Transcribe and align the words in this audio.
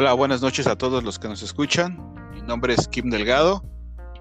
Hola, 0.00 0.12
buenas 0.12 0.42
noches 0.42 0.68
a 0.68 0.76
todos 0.76 1.02
los 1.02 1.18
que 1.18 1.26
nos 1.26 1.42
escuchan. 1.42 2.14
Mi 2.32 2.40
nombre 2.40 2.72
es 2.72 2.86
Kim 2.86 3.10
Delgado. 3.10 3.64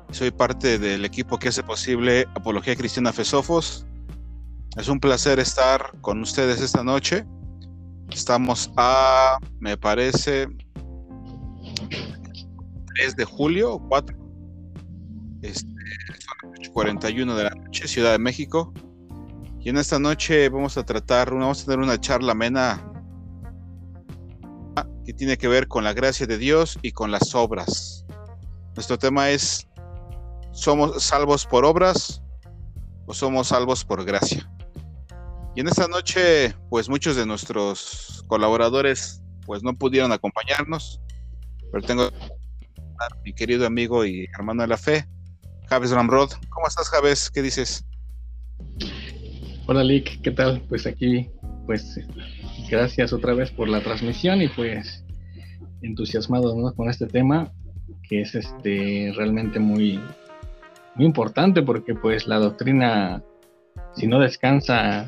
Soy 0.09 0.31
parte 0.31 0.79
del 0.79 1.05
equipo 1.05 1.37
que 1.37 1.49
hace 1.49 1.61
posible 1.61 2.25
Apología 2.33 2.75
Cristiana 2.75 3.13
Fesofos. 3.13 3.85
Es 4.75 4.87
un 4.87 4.99
placer 4.99 5.37
estar 5.37 5.91
con 6.01 6.19
ustedes 6.19 6.61
esta 6.61 6.83
noche. 6.83 7.27
Estamos 8.09 8.71
a, 8.75 9.37
me 9.59 9.77
parece, 9.77 10.47
3 12.95 13.15
de 13.15 13.25
julio, 13.25 13.79
4. 13.87 14.17
Este, 15.43 15.69
son 16.63 16.73
41 16.73 17.35
de 17.35 17.43
la 17.43 17.51
noche, 17.51 17.87
Ciudad 17.87 18.13
de 18.13 18.17
México. 18.17 18.73
Y 19.59 19.69
en 19.69 19.77
esta 19.77 19.99
noche 19.99 20.49
vamos 20.49 20.75
a 20.75 20.83
tratar, 20.83 21.31
vamos 21.31 21.61
a 21.61 21.65
tener 21.65 21.81
una 21.81 22.01
charla 22.01 22.31
amena 22.31 22.86
que 25.07 25.13
tiene 25.13 25.37
que 25.37 25.47
ver 25.47 25.69
con 25.69 25.85
la 25.85 25.93
gracia 25.93 26.27
de 26.27 26.37
Dios 26.37 26.77
y 26.81 26.91
con 26.91 27.11
las 27.11 27.33
obras. 27.33 28.05
Nuestro 28.75 28.99
tema 28.99 29.29
es, 29.29 29.65
¿somos 30.51 31.01
salvos 31.01 31.45
por 31.45 31.63
obras 31.63 32.21
o 33.05 33.13
somos 33.13 33.47
salvos 33.47 33.85
por 33.85 34.03
gracia? 34.03 34.51
Y 35.55 35.61
en 35.61 35.69
esta 35.69 35.87
noche, 35.87 36.53
pues 36.69 36.89
muchos 36.89 37.15
de 37.15 37.25
nuestros 37.25 38.25
colaboradores 38.27 39.21
pues 39.45 39.63
no 39.63 39.73
pudieron 39.77 40.11
acompañarnos, 40.11 40.99
pero 41.71 41.87
tengo 41.87 42.09
mi 43.23 43.33
querido 43.33 43.65
amigo 43.65 44.05
y 44.05 44.27
hermano 44.37 44.63
de 44.63 44.67
la 44.67 44.77
fe, 44.77 45.07
Javes 45.69 45.91
Ramrod. 45.91 46.31
¿Cómo 46.49 46.67
estás, 46.67 46.89
Javes? 46.89 47.31
¿Qué 47.31 47.41
dices? 47.41 47.85
Hola, 49.67 49.85
Lick, 49.85 50.21
¿qué 50.21 50.31
tal? 50.31 50.65
Pues 50.67 50.85
aquí, 50.85 51.29
pues 51.65 51.97
gracias 52.69 53.13
otra 53.13 53.33
vez 53.33 53.51
por 53.51 53.67
la 53.67 53.81
transmisión 53.81 54.41
y 54.41 54.47
pues 54.47 55.03
entusiasmados 55.81 56.73
con 56.75 56.89
este 56.89 57.07
tema 57.07 57.51
que 58.07 58.21
es 58.21 58.35
este 58.35 59.13
realmente 59.15 59.59
muy 59.59 59.99
muy 60.95 61.05
importante 61.05 61.61
porque 61.61 61.93
pues 61.93 62.27
la 62.27 62.37
doctrina 62.37 63.21
si 63.95 64.07
no 64.07 64.19
descansa 64.19 65.07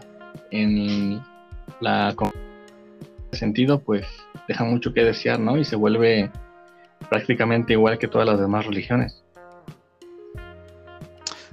en 0.51 1.21
la 1.81 2.15
sentido 3.31 3.79
pues 3.79 4.05
deja 4.47 4.63
mucho 4.63 4.93
que 4.93 5.03
desear 5.03 5.39
no 5.39 5.57
y 5.57 5.65
se 5.65 5.75
vuelve 5.75 6.31
prácticamente 7.09 7.73
igual 7.73 7.97
que 7.97 8.07
todas 8.07 8.27
las 8.27 8.39
demás 8.39 8.65
religiones. 8.65 9.23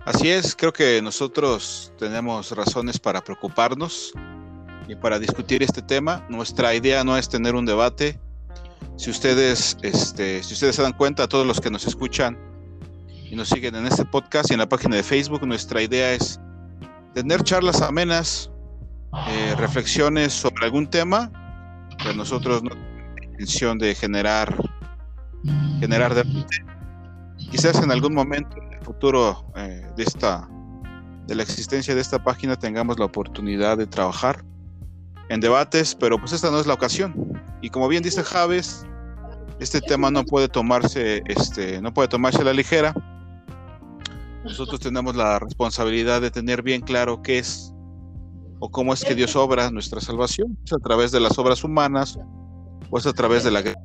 Así 0.04 0.30
es 0.30 0.54
creo 0.54 0.72
que 0.72 1.02
nosotros 1.02 1.92
tenemos 1.98 2.50
razones 2.52 2.98
para 2.98 3.22
preocuparnos 3.22 4.12
y 4.88 4.94
para 4.94 5.18
discutir 5.18 5.62
este 5.62 5.82
tema. 5.82 6.24
Nuestra 6.28 6.74
idea 6.74 7.04
no 7.04 7.16
es 7.16 7.28
tener 7.28 7.54
un 7.54 7.66
debate. 7.66 8.18
Si 8.96 9.10
ustedes, 9.10 9.76
este, 9.82 10.42
si 10.42 10.54
ustedes 10.54 10.76
se 10.76 10.82
dan 10.82 10.92
cuenta, 10.92 11.28
todos 11.28 11.46
los 11.46 11.60
que 11.60 11.70
nos 11.70 11.86
escuchan 11.86 12.38
y 13.30 13.34
nos 13.34 13.48
siguen 13.48 13.74
en 13.74 13.86
este 13.86 14.04
podcast 14.04 14.50
y 14.50 14.54
en 14.54 14.60
la 14.60 14.68
página 14.68 14.96
de 14.96 15.02
Facebook, 15.02 15.46
nuestra 15.46 15.82
idea 15.82 16.12
es 16.12 16.40
tener 17.14 17.42
charlas 17.42 17.82
amenas, 17.82 18.50
eh, 19.28 19.54
reflexiones 19.56 20.32
sobre 20.32 20.64
algún 20.66 20.86
tema, 20.88 21.30
pero 21.98 22.14
nosotros 22.14 22.62
no 22.62 22.70
tenemos 22.70 23.22
intención 23.22 23.78
de 23.78 23.94
generar, 23.94 24.54
generar 25.80 26.14
debate. 26.14 26.64
Quizás 27.50 27.82
en 27.82 27.90
algún 27.90 28.14
momento 28.14 28.56
en 28.62 28.72
el 28.72 28.80
futuro 28.84 29.44
eh, 29.56 29.86
de 29.96 30.02
esta 30.02 30.48
de 31.26 31.34
la 31.34 31.42
existencia 31.42 31.92
de 31.92 32.00
esta 32.00 32.22
página 32.22 32.54
tengamos 32.54 33.00
la 33.00 33.06
oportunidad 33.06 33.78
de 33.78 33.86
trabajar 33.86 34.44
en 35.28 35.40
debates, 35.40 35.94
pero 35.94 36.18
pues 36.18 36.32
esta 36.32 36.50
no 36.50 36.60
es 36.60 36.66
la 36.66 36.74
ocasión. 36.74 37.14
Y 37.60 37.70
como 37.70 37.88
bien 37.88 38.02
dice 38.02 38.22
Javes, 38.22 38.86
este 39.58 39.80
tema 39.80 40.10
no 40.10 40.24
puede 40.24 40.48
tomarse, 40.48 41.22
este, 41.26 41.80
no 41.80 41.92
puede 41.92 42.08
tomarse 42.08 42.42
a 42.42 42.44
la 42.44 42.52
ligera. 42.52 42.94
Nosotros 44.44 44.80
tenemos 44.80 45.16
la 45.16 45.38
responsabilidad 45.38 46.20
de 46.20 46.30
tener 46.30 46.62
bien 46.62 46.80
claro 46.80 47.22
qué 47.22 47.38
es 47.38 47.72
o 48.58 48.70
cómo 48.70 48.92
es 48.92 49.04
que 49.04 49.14
Dios 49.14 49.36
obra 49.36 49.70
nuestra 49.70 50.00
salvación, 50.00 50.56
es 50.64 50.72
a 50.72 50.78
través 50.78 51.12
de 51.12 51.20
las 51.20 51.38
obras 51.38 51.64
humanas 51.64 52.18
o 52.90 52.98
es 52.98 53.06
a 53.06 53.12
través 53.12 53.44
de 53.44 53.50
la 53.50 53.62
guerra. 53.62 53.80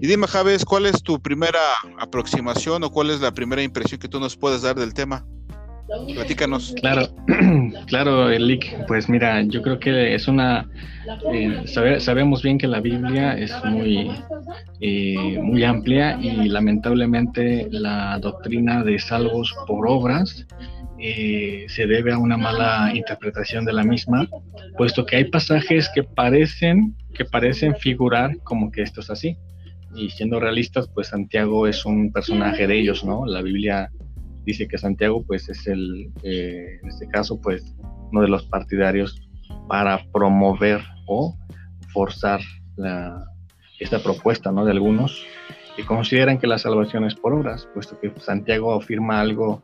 Y 0.00 0.06
dime, 0.06 0.26
Javes, 0.26 0.64
¿cuál 0.64 0.86
es 0.86 1.02
tu 1.02 1.20
primera 1.20 1.60
aproximación 1.98 2.82
o 2.84 2.90
cuál 2.90 3.10
es 3.10 3.20
la 3.20 3.32
primera 3.32 3.62
impresión 3.62 4.00
que 4.00 4.08
tú 4.08 4.20
nos 4.20 4.36
puedes 4.36 4.62
dar 4.62 4.74
del 4.74 4.92
tema? 4.92 5.24
Platícanos. 5.86 6.74
Claro, 6.80 7.08
claro, 7.86 8.30
Elic. 8.30 8.86
Pues 8.86 9.08
mira, 9.08 9.42
yo 9.42 9.62
creo 9.62 9.78
que 9.78 10.14
es 10.14 10.28
una. 10.28 10.68
Eh, 11.32 11.62
sabemos 11.98 12.42
bien 12.42 12.58
que 12.58 12.66
la 12.66 12.80
Biblia 12.80 13.36
es 13.36 13.52
muy, 13.64 14.10
eh, 14.80 15.38
muy 15.42 15.62
amplia 15.64 16.18
y 16.20 16.48
lamentablemente 16.48 17.68
la 17.70 18.18
doctrina 18.18 18.82
de 18.82 18.98
salvos 18.98 19.54
por 19.66 19.86
obras 19.86 20.46
eh, 20.98 21.66
se 21.68 21.86
debe 21.86 22.12
a 22.12 22.18
una 22.18 22.38
mala 22.38 22.90
interpretación 22.94 23.66
de 23.66 23.74
la 23.74 23.84
misma, 23.84 24.26
puesto 24.78 25.04
que 25.04 25.16
hay 25.16 25.24
pasajes 25.24 25.90
que 25.94 26.02
parecen 26.02 26.96
que 27.14 27.24
parecen 27.24 27.76
figurar 27.76 28.38
como 28.42 28.70
que 28.70 28.82
esto 28.82 29.00
es 29.00 29.10
así. 29.10 29.36
Y 29.94 30.10
siendo 30.10 30.40
realistas, 30.40 30.88
pues 30.92 31.08
Santiago 31.08 31.68
es 31.68 31.84
un 31.84 32.10
personaje 32.10 32.66
de 32.66 32.80
ellos, 32.80 33.04
¿no? 33.04 33.26
La 33.26 33.42
Biblia 33.42 33.90
dice 34.44 34.68
que 34.68 34.78
Santiago 34.78 35.24
pues 35.26 35.48
es 35.48 35.66
el, 35.66 36.12
eh, 36.22 36.78
en 36.82 36.88
este 36.88 37.08
caso 37.08 37.40
pues 37.40 37.74
uno 38.12 38.22
de 38.22 38.28
los 38.28 38.44
partidarios 38.44 39.20
para 39.68 40.04
promover 40.12 40.82
o 41.06 41.36
forzar 41.92 42.40
la, 42.76 43.24
esta 43.78 43.98
propuesta 43.98 44.52
¿no? 44.52 44.64
de 44.64 44.72
algunos 44.72 45.24
que 45.76 45.84
consideran 45.84 46.38
que 46.38 46.46
la 46.46 46.58
salvación 46.58 47.04
es 47.04 47.14
por 47.14 47.32
obras, 47.32 47.68
puesto 47.74 47.98
que 47.98 48.12
Santiago 48.20 48.72
afirma 48.74 49.20
algo 49.20 49.62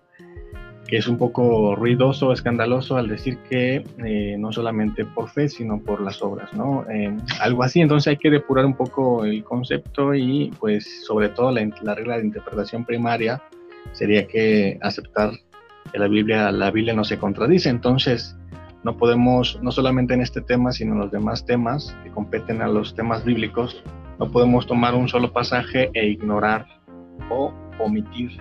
que 0.91 0.97
es 0.97 1.07
un 1.07 1.19
poco 1.19 1.77
ruidoso, 1.77 2.33
escandaloso 2.33 2.97
al 2.97 3.07
decir 3.07 3.39
que 3.49 3.85
eh, 4.05 4.37
no 4.37 4.51
solamente 4.51 5.05
por 5.05 5.29
fe, 5.29 5.49
sino 5.49 5.81
por 5.81 6.01
las 6.01 6.21
obras, 6.21 6.53
¿no? 6.53 6.85
Eh, 6.91 7.17
algo 7.41 7.63
así, 7.63 7.81
entonces 7.81 8.09
hay 8.09 8.17
que 8.17 8.29
depurar 8.29 8.67
un 8.67 8.75
poco 8.75 9.25
el 9.25 9.45
concepto 9.45 10.17
y 10.17 10.53
pues 10.59 11.05
sobre 11.07 11.29
todo 11.29 11.53
la, 11.53 11.71
la 11.83 11.95
regla 11.95 12.19
de 12.19 12.25
interpretación 12.25 12.85
primaria 12.85 13.41
sería 13.93 14.27
que 14.27 14.79
aceptar 14.83 15.33
que 15.93 15.99
la 15.99 16.09
Biblia, 16.09 16.51
la 16.53 16.71
Biblia 16.71 16.95
no 16.95 17.05
se 17.05 17.19
contradice. 17.19 17.69
Entonces, 17.69 18.37
no 18.83 18.97
podemos, 18.97 19.59
no 19.63 19.71
solamente 19.73 20.15
en 20.15 20.23
este 20.23 20.41
tema, 20.41 20.73
sino 20.73 20.95
en 20.95 21.01
los 21.01 21.11
demás 21.11 21.45
temas 21.45 21.95
que 22.03 22.11
competen 22.11 22.63
a 22.63 22.69
los 22.69 22.95
temas 22.95 23.25
bíblicos, 23.25 23.83
no 24.19 24.31
podemos 24.31 24.67
tomar 24.67 24.95
un 24.95 25.09
solo 25.09 25.33
pasaje 25.33 25.91
e 25.95 26.07
ignorar 26.07 26.67
o 27.31 27.53
omitir 27.79 28.39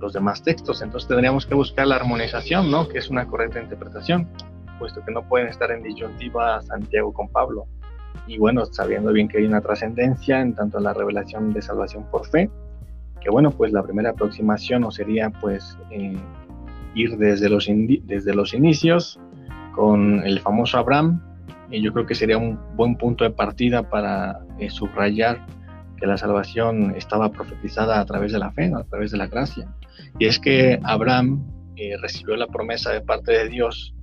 los 0.00 0.12
demás 0.12 0.42
textos. 0.42 0.82
Entonces 0.82 1.08
tendríamos 1.08 1.46
que 1.46 1.54
buscar 1.54 1.86
la 1.86 1.96
armonización, 1.96 2.70
¿no? 2.70 2.88
Que 2.88 2.98
es 2.98 3.10
una 3.10 3.26
correcta 3.26 3.60
interpretación, 3.60 4.28
puesto 4.78 5.02
que 5.04 5.12
no 5.12 5.26
pueden 5.28 5.48
estar 5.48 5.70
en 5.70 5.82
disyuntiva 5.82 6.60
Santiago 6.62 7.12
con 7.12 7.28
Pablo. 7.28 7.66
Y 8.26 8.38
bueno, 8.38 8.64
sabiendo 8.66 9.12
bien 9.12 9.28
que 9.28 9.38
hay 9.38 9.44
una 9.44 9.60
trascendencia 9.60 10.40
en 10.40 10.54
tanto 10.54 10.80
la 10.80 10.92
revelación 10.92 11.52
de 11.52 11.62
salvación 11.62 12.04
por 12.10 12.26
fe, 12.26 12.50
bueno, 13.30 13.50
pues 13.50 13.72
la 13.72 13.82
primera 13.82 14.10
aproximación 14.10 14.84
o 14.84 14.90
sería 14.90 15.30
pues 15.30 15.78
eh, 15.90 16.16
ir 16.94 17.16
desde 17.16 17.48
los, 17.48 17.68
desde 17.68 18.34
los 18.34 18.54
inicios 18.54 19.18
con 19.74 20.26
el 20.26 20.40
famoso 20.40 20.78
Abraham, 20.78 21.20
y 21.70 21.82
yo 21.82 21.92
creo 21.92 22.06
que 22.06 22.14
sería 22.14 22.38
un 22.38 22.58
buen 22.76 22.96
punto 22.96 23.24
de 23.24 23.30
partida 23.30 23.88
para 23.88 24.40
eh, 24.58 24.70
subrayar 24.70 25.44
que 25.98 26.06
la 26.06 26.16
salvación 26.16 26.94
estaba 26.96 27.30
profetizada 27.30 28.00
a 28.00 28.04
través 28.04 28.32
de 28.32 28.38
la 28.38 28.52
fe, 28.52 28.70
a 28.74 28.84
través 28.84 29.10
de 29.10 29.18
la 29.18 29.26
gracia. 29.26 29.68
Y 30.18 30.26
es 30.26 30.38
que 30.38 30.78
Abraham 30.82 31.44
eh, 31.76 31.96
recibió 32.00 32.36
la 32.36 32.46
promesa 32.46 32.92
de 32.92 33.00
parte 33.00 33.32
de 33.32 33.48
Dios 33.48 33.94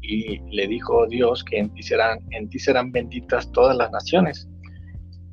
y 0.00 0.40
le 0.50 0.66
dijo 0.66 1.06
Dios 1.06 1.44
que 1.44 1.58
en 1.58 1.70
ti 1.70 1.82
serán, 1.82 2.20
en 2.30 2.48
ti 2.48 2.58
serán 2.58 2.90
benditas 2.90 3.50
todas 3.52 3.76
las 3.76 3.90
naciones. 3.90 4.48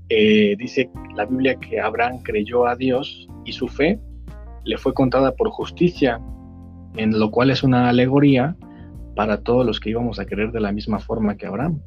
Dice 0.10 0.90
la 1.16 1.26
Biblia 1.26 1.56
que 1.56 1.80
Abraham 1.80 2.22
creyó 2.24 2.66
a 2.66 2.76
Dios 2.76 3.28
y 3.46 3.54
su 3.54 3.68
fe 3.68 4.00
le 4.64 4.78
fue 4.78 4.94
contada 4.94 5.36
por 5.36 5.50
justicia, 5.50 6.20
en 6.96 7.18
lo 7.18 7.32
cual 7.32 7.52
es 7.52 7.64
una 7.64 7.90
alegoría 7.90 8.56
para 9.16 9.42
todos 9.42 9.66
los 9.66 9.80
que 9.80 9.90
íbamos 9.90 10.20
a 10.20 10.26
querer 10.26 10.52
de 10.52 10.60
la 10.60 10.72
misma 10.72 11.00
forma 11.00 11.36
que 11.36 11.46
Abraham. 11.46 11.82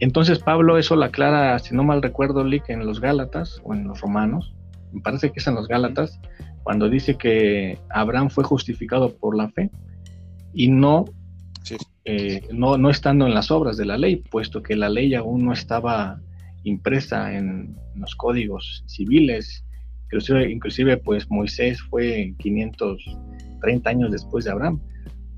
Entonces 0.00 0.38
Pablo 0.38 0.78
eso 0.78 0.96
la 0.96 1.06
aclara, 1.06 1.58
si 1.58 1.74
no 1.74 1.84
mal 1.84 2.02
recuerdo, 2.02 2.44
Lick, 2.44 2.68
en 2.68 2.84
los 2.84 3.00
Gálatas 3.00 3.60
o 3.64 3.74
en 3.74 3.84
los 3.86 4.00
Romanos, 4.00 4.54
me 4.92 5.00
parece 5.00 5.30
que 5.30 5.40
es 5.40 5.46
en 5.46 5.54
los 5.54 5.68
Gálatas, 5.68 6.20
cuando 6.62 6.88
dice 6.88 7.16
que 7.16 7.78
Abraham 7.90 8.30
fue 8.30 8.44
justificado 8.44 9.14
por 9.16 9.36
la 9.36 9.48
fe 9.50 9.70
y 10.52 10.68
no, 10.68 11.04
eh, 12.04 12.42
no, 12.52 12.78
no 12.78 12.90
estando 12.90 13.26
en 13.26 13.34
las 13.34 13.50
obras 13.50 13.76
de 13.76 13.84
la 13.84 13.98
ley, 13.98 14.16
puesto 14.16 14.62
que 14.62 14.76
la 14.76 14.88
ley 14.88 15.14
aún 15.14 15.44
no 15.44 15.52
estaba 15.52 16.20
impresa 16.64 17.32
en 17.32 17.76
los 17.94 18.14
códigos 18.16 18.84
civiles 18.86 19.64
Inclusive, 20.48 20.96
pues 20.98 21.28
Moisés 21.30 21.80
fue 21.82 22.34
530 22.38 23.90
años 23.90 24.12
después 24.12 24.44
de 24.44 24.52
Abraham. 24.52 24.80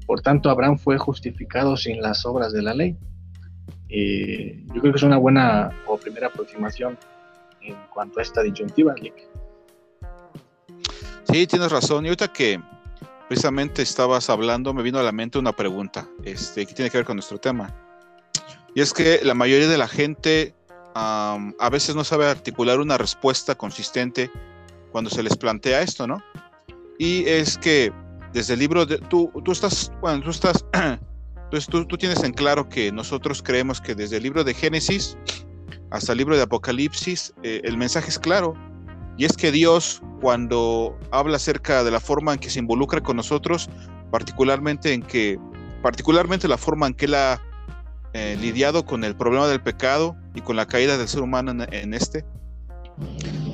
Por 0.07 0.21
tanto, 0.21 0.51
Abraham 0.51 0.79
fue 0.79 0.99
justificado 0.99 1.77
sin 1.77 2.01
las 2.01 2.27
obras 2.27 2.53
de 2.53 2.63
la 2.63 2.75
ley. 2.75 2.97
Eh, 3.89 4.65
yo 4.75 4.81
creo 4.81 4.93
que 4.93 4.99
es 4.99 5.03
una 5.03 5.17
buena 5.17 5.71
o 5.87 5.97
primera 5.97 6.27
aproximación 6.27 6.99
en 7.63 7.75
cuanto 7.93 8.19
a 8.19 8.23
esta 8.23 8.43
disyuntiva, 8.43 8.95
Lick. 8.95 9.15
Sí, 11.25 11.47
tienes 11.47 11.73
razón. 11.73 12.05
Y 12.05 12.09
ahorita 12.09 12.29
que 12.29 12.61
precisamente 13.29 13.83
estabas 13.83 14.29
hablando, 14.31 14.75
me 14.75 14.83
vino 14.83 14.99
a 14.99 15.03
la 15.03 15.13
mente 15.13 15.39
una 15.39 15.53
pregunta 15.53 16.07
este, 16.23 16.67
que 16.67 16.75
tiene 16.75 16.91
que 16.91 16.99
ver 16.99 17.07
con 17.07 17.17
nuestro 17.17 17.39
tema. 17.39 17.75
Y 18.75 18.81
es 18.83 18.93
que 18.93 19.21
la 19.25 19.35
mayoría 19.35 19.69
de 19.69 19.79
la 19.79 19.89
gente 19.89 20.55
a 20.99 21.69
veces 21.71 21.95
no 21.95 22.05
sabe 22.05 22.27
articular 22.27 22.81
una 22.81 22.97
respuesta 22.97 23.55
consistente 23.55 24.31
cuando 24.93 25.11
se 25.11 25.23
les 25.23 25.37
plantea 25.37 25.83
esto, 25.83 26.07
¿no? 26.07 26.23
Y 26.99 27.27
es 27.27 27.59
que 27.59 27.93
desde 28.33 28.55
el 28.55 28.61
libro, 28.61 28.87
de, 28.87 28.99
tú, 28.99 29.31
tú 29.45 29.53
estás, 29.53 29.93
bueno, 30.01 30.23
tú 30.23 30.31
estás, 30.31 30.65
tú, 31.51 31.85
tú 31.85 31.99
tienes 31.99 32.23
en 32.23 32.33
claro 32.33 32.69
que 32.69 32.91
nosotros 32.93 33.43
creemos 33.43 33.81
que 33.81 33.95
desde 33.95 34.17
el 34.17 34.23
libro 34.23 34.43
de 34.43 34.55
Génesis 34.55 35.19
hasta 35.91 36.13
el 36.13 36.19
libro 36.19 36.37
de 36.37 36.43
Apocalipsis, 36.43 37.35
eh, 37.43 37.61
el 37.65 37.77
mensaje 37.77 38.09
es 38.09 38.19
claro. 38.19 38.55
Y 39.19 39.25
es 39.25 39.37
que 39.37 39.53
Dios, 39.53 40.03
cuando 40.21 40.99
habla 41.11 41.37
acerca 41.37 41.85
de 41.85 41.91
la 41.91 42.01
forma 42.01 42.35
en 42.35 42.39
que 42.39 42.51
se 42.51 42.59
involucra 42.59 43.03
con 43.03 43.17
nosotros, 43.17 43.69
particularmente 44.11 44.93
en 44.93 45.03
que, 45.03 45.39
particularmente 45.83 46.49
la 46.49 46.59
forma 46.59 46.87
en 46.87 46.95
que 46.95 47.05
Él 47.05 47.15
ha 47.15 47.41
eh, 48.13 48.37
lidiado 48.41 48.85
con 48.85 49.05
el 49.05 49.15
problema 49.15 49.47
del 49.47 49.63
pecado 49.63 50.17
y 50.37 50.43
con 50.43 50.55
la 50.55 50.67
caída 50.67 50.97
del 50.97 51.09
ser 51.09 51.23
humano 51.23 51.65
en, 51.73 51.95
este, 51.95 52.25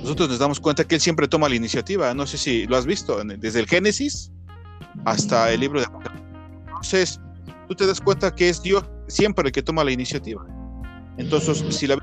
nosotros 0.03 0.29
nos 0.29 0.39
damos 0.39 0.61
cuenta 0.61 0.85
que 0.85 0.97
Él 0.97 1.01
siempre 1.01 1.29
toma 1.29 1.49
la 1.49 1.55
iniciativa. 1.55 2.13
No 2.13 2.27
sé 2.27 2.37
si 2.37 2.67
lo 2.67 2.77
has 2.77 2.85
visto, 2.85 3.23
desde 3.25 3.61
el 3.61 3.67
Génesis 3.67 4.31
hasta 5.05 5.53
el 5.53 5.61
libro 5.61 5.81
de 5.81 5.87
Apocalipsis. 5.87 6.23
Entonces, 6.67 7.21
tú 7.69 7.75
te 7.77 7.87
das 7.87 8.01
cuenta 8.01 8.35
que 8.35 8.49
es 8.49 8.61
Dios 8.63 8.85
siempre 9.07 9.47
el 9.47 9.53
que 9.53 9.63
toma 9.63 9.85
la 9.85 9.93
iniciativa. 9.93 10.45
Entonces, 11.17 11.65
si 11.75 11.87
la 11.87 11.97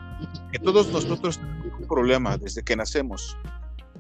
que 0.52 0.60
todos 0.60 0.88
nosotros 0.90 1.38
tenemos 1.38 1.80
un 1.80 1.88
problema 1.88 2.38
desde 2.38 2.64
que 2.64 2.76
nacemos 2.76 3.38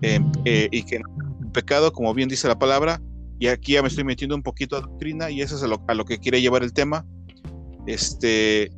em, 0.02 0.32
eh, 0.46 0.68
y 0.72 0.84
que 0.84 0.98
el 0.98 1.04
pecado, 1.52 1.92
como 1.92 2.14
bien 2.14 2.30
dice 2.30 2.48
la 2.48 2.58
palabra, 2.58 3.02
y 3.40 3.48
aquí 3.48 3.74
ya 3.74 3.82
me 3.82 3.88
estoy 3.88 4.04
metiendo 4.04 4.36
un 4.36 4.44
poquito 4.44 4.76
a 4.76 4.82
doctrina 4.82 5.30
y 5.30 5.42
eso 5.42 5.56
es 5.56 5.64
a 5.64 5.94
lo, 5.94 6.06
que 6.06 6.20
quiere 6.20 6.42
llevar 6.42 6.64
el 6.64 6.74
tema. 6.74 7.06
Este, 7.88 8.72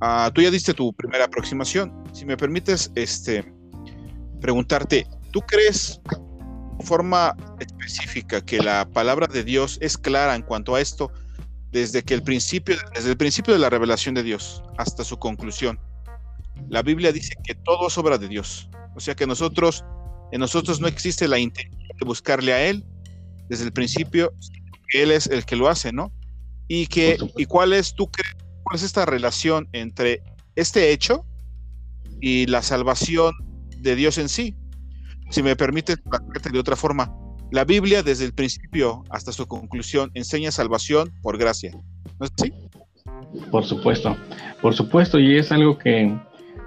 ah, 0.00 0.30
tú 0.34 0.42
ya 0.42 0.50
diste 0.50 0.74
tu 0.74 0.92
primera 0.92 1.24
aproximación. 1.24 1.92
Si 2.12 2.24
me 2.24 2.36
permites, 2.36 2.90
este, 2.94 3.44
preguntarte, 4.40 5.06
¿tú 5.30 5.40
crees 5.40 6.00
de 6.78 6.84
forma 6.84 7.34
específica 7.58 8.44
que 8.44 8.58
la 8.58 8.88
palabra 8.88 9.26
de 9.26 9.44
Dios 9.44 9.78
es 9.80 9.98
clara 9.98 10.34
en 10.34 10.42
cuanto 10.42 10.74
a 10.74 10.80
esto 10.80 11.10
desde 11.72 12.02
que 12.02 12.14
el 12.14 12.22
principio, 12.22 12.76
desde 12.94 13.10
el 13.10 13.16
principio 13.16 13.52
de 13.54 13.60
la 13.60 13.70
revelación 13.70 14.14
de 14.14 14.22
Dios 14.22 14.62
hasta 14.76 15.04
su 15.04 15.18
conclusión? 15.18 15.78
la 16.68 16.82
Biblia 16.82 17.12
dice 17.12 17.34
que 17.42 17.54
todo 17.54 17.88
es 17.88 17.98
obra 17.98 18.18
de 18.18 18.28
Dios. 18.28 18.68
O 18.94 19.00
sea 19.00 19.14
que 19.14 19.26
nosotros, 19.26 19.84
en 20.32 20.40
nosotros 20.40 20.80
no 20.80 20.88
existe 20.88 21.26
la 21.28 21.38
intención 21.38 21.88
de 21.98 22.06
buscarle 22.06 22.52
a 22.52 22.66
Él 22.66 22.84
desde 23.48 23.64
el 23.64 23.72
principio, 23.72 24.32
Él 24.92 25.10
es 25.10 25.26
el 25.26 25.44
que 25.44 25.56
lo 25.56 25.68
hace, 25.68 25.92
¿no? 25.92 26.12
Y, 26.68 26.86
que, 26.86 27.18
y 27.36 27.46
cuál 27.46 27.72
es, 27.72 27.94
tú 27.94 28.08
es 28.72 28.82
esta 28.82 29.04
relación 29.06 29.68
entre 29.72 30.22
este 30.56 30.92
hecho 30.92 31.24
y 32.20 32.46
la 32.46 32.62
salvación 32.62 33.32
de 33.78 33.96
Dios 33.96 34.18
en 34.18 34.28
sí. 34.28 34.54
Si 35.30 35.42
me 35.42 35.56
permite 35.56 35.96
de 35.96 36.58
otra 36.58 36.76
forma, 36.76 37.12
la 37.50 37.64
Biblia 37.64 38.02
desde 38.02 38.24
el 38.24 38.32
principio 38.32 39.04
hasta 39.10 39.32
su 39.32 39.46
conclusión 39.46 40.10
enseña 40.14 40.50
salvación 40.50 41.12
por 41.22 41.38
gracia. 41.38 41.72
¿No 42.18 42.26
es 42.26 42.32
así? 42.38 42.52
Por 43.50 43.64
supuesto, 43.64 44.16
por 44.60 44.74
supuesto, 44.74 45.18
y 45.18 45.36
es 45.36 45.52
algo 45.52 45.78
que 45.78 46.16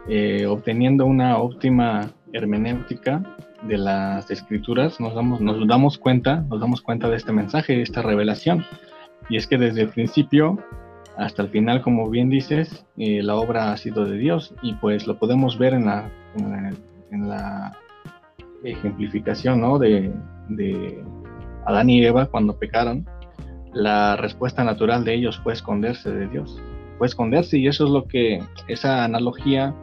eh, 0.08 0.46
obteniendo 0.46 1.06
una 1.06 1.38
óptima 1.38 2.12
hermenéutica 2.34 3.22
de 3.64 3.78
las 3.78 4.30
escrituras, 4.32 5.00
nos 5.00 5.14
damos, 5.14 5.40
nos 5.40 5.66
damos 5.68 5.98
cuenta, 5.98 6.42
nos 6.50 6.60
damos 6.60 6.82
cuenta 6.82 7.10
de 7.10 7.18
este 7.18 7.32
mensaje, 7.32 7.74
de 7.74 7.82
esta 7.82 8.02
revelación. 8.02 8.66
Y 9.30 9.38
es 9.38 9.48
que 9.48 9.58
desde 9.58 9.84
el 9.84 9.90
principio 9.90 10.58
hasta 11.18 11.44
el 11.44 11.50
final, 11.50 11.81
como 11.81 12.10
bien 12.10 12.30
dices, 12.30 12.86
eh, 12.98 13.21
la 13.21 13.36
obra 13.36 13.71
ha 13.71 13.77
sido 13.77 14.06
de 14.06 14.18
Dios 14.18 14.54
y 14.62 14.74
pues 14.75 15.06
lo 15.07 15.18
podemos 15.18 15.57
ver 15.57 15.74
en 15.74 15.86
la, 15.86 16.10
en 16.36 17.30
la, 17.30 17.77
ejemplificación 18.63 19.60
¿no? 19.60 19.77
de, 19.77 20.13
de 20.48 21.04
Adán 21.65 21.89
y 21.89 22.04
Eva 22.04 22.27
cuando 22.27 22.57
pecaron. 22.57 23.06
La 23.74 24.15
respuesta 24.15 24.63
natural 24.63 25.04
de 25.04 25.15
ellos 25.15 25.39
fue 25.44 25.54
esconderse 25.54 26.12
de 26.12 26.27
Dios, 26.27 26.62
fue 26.98 27.07
esconderse 27.07 27.57
y 27.57 27.68
eso 27.68 27.86
es 27.86 27.89
lo 27.89 28.07
que 28.07 28.42
esa 28.68 29.04
analogía 29.04 29.75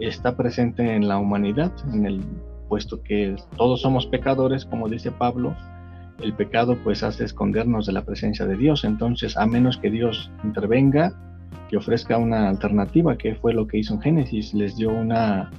está 0.00 0.36
presente 0.36 0.94
en 0.94 1.06
la 1.06 1.18
humanidad, 1.18 1.72
en 1.92 2.06
el 2.06 2.24
puesto 2.68 3.02
que 3.02 3.36
todos 3.56 3.82
somos 3.82 4.06
pecadores, 4.06 4.64
como 4.64 4.88
dice 4.88 5.10
Pablo, 5.10 5.54
el 6.22 6.34
pecado 6.34 6.76
pues 6.82 7.02
hace 7.02 7.24
escondernos 7.24 7.86
de 7.86 7.92
la 7.92 8.04
presencia 8.04 8.46
de 8.46 8.56
Dios. 8.56 8.84
Entonces, 8.84 9.36
a 9.36 9.46
menos 9.46 9.78
que 9.78 9.90
Dios 9.90 10.30
intervenga 10.44 11.12
y 11.70 11.76
ofrezca 11.76 12.18
una 12.18 12.48
alternativa, 12.48 13.16
que 13.16 13.34
fue 13.34 13.54
lo 13.54 13.66
que 13.66 13.78
hizo 13.78 13.94
en 13.94 14.00
Génesis, 14.00 14.54
les 14.54 14.76
dio 14.76 14.90
una 14.90 15.50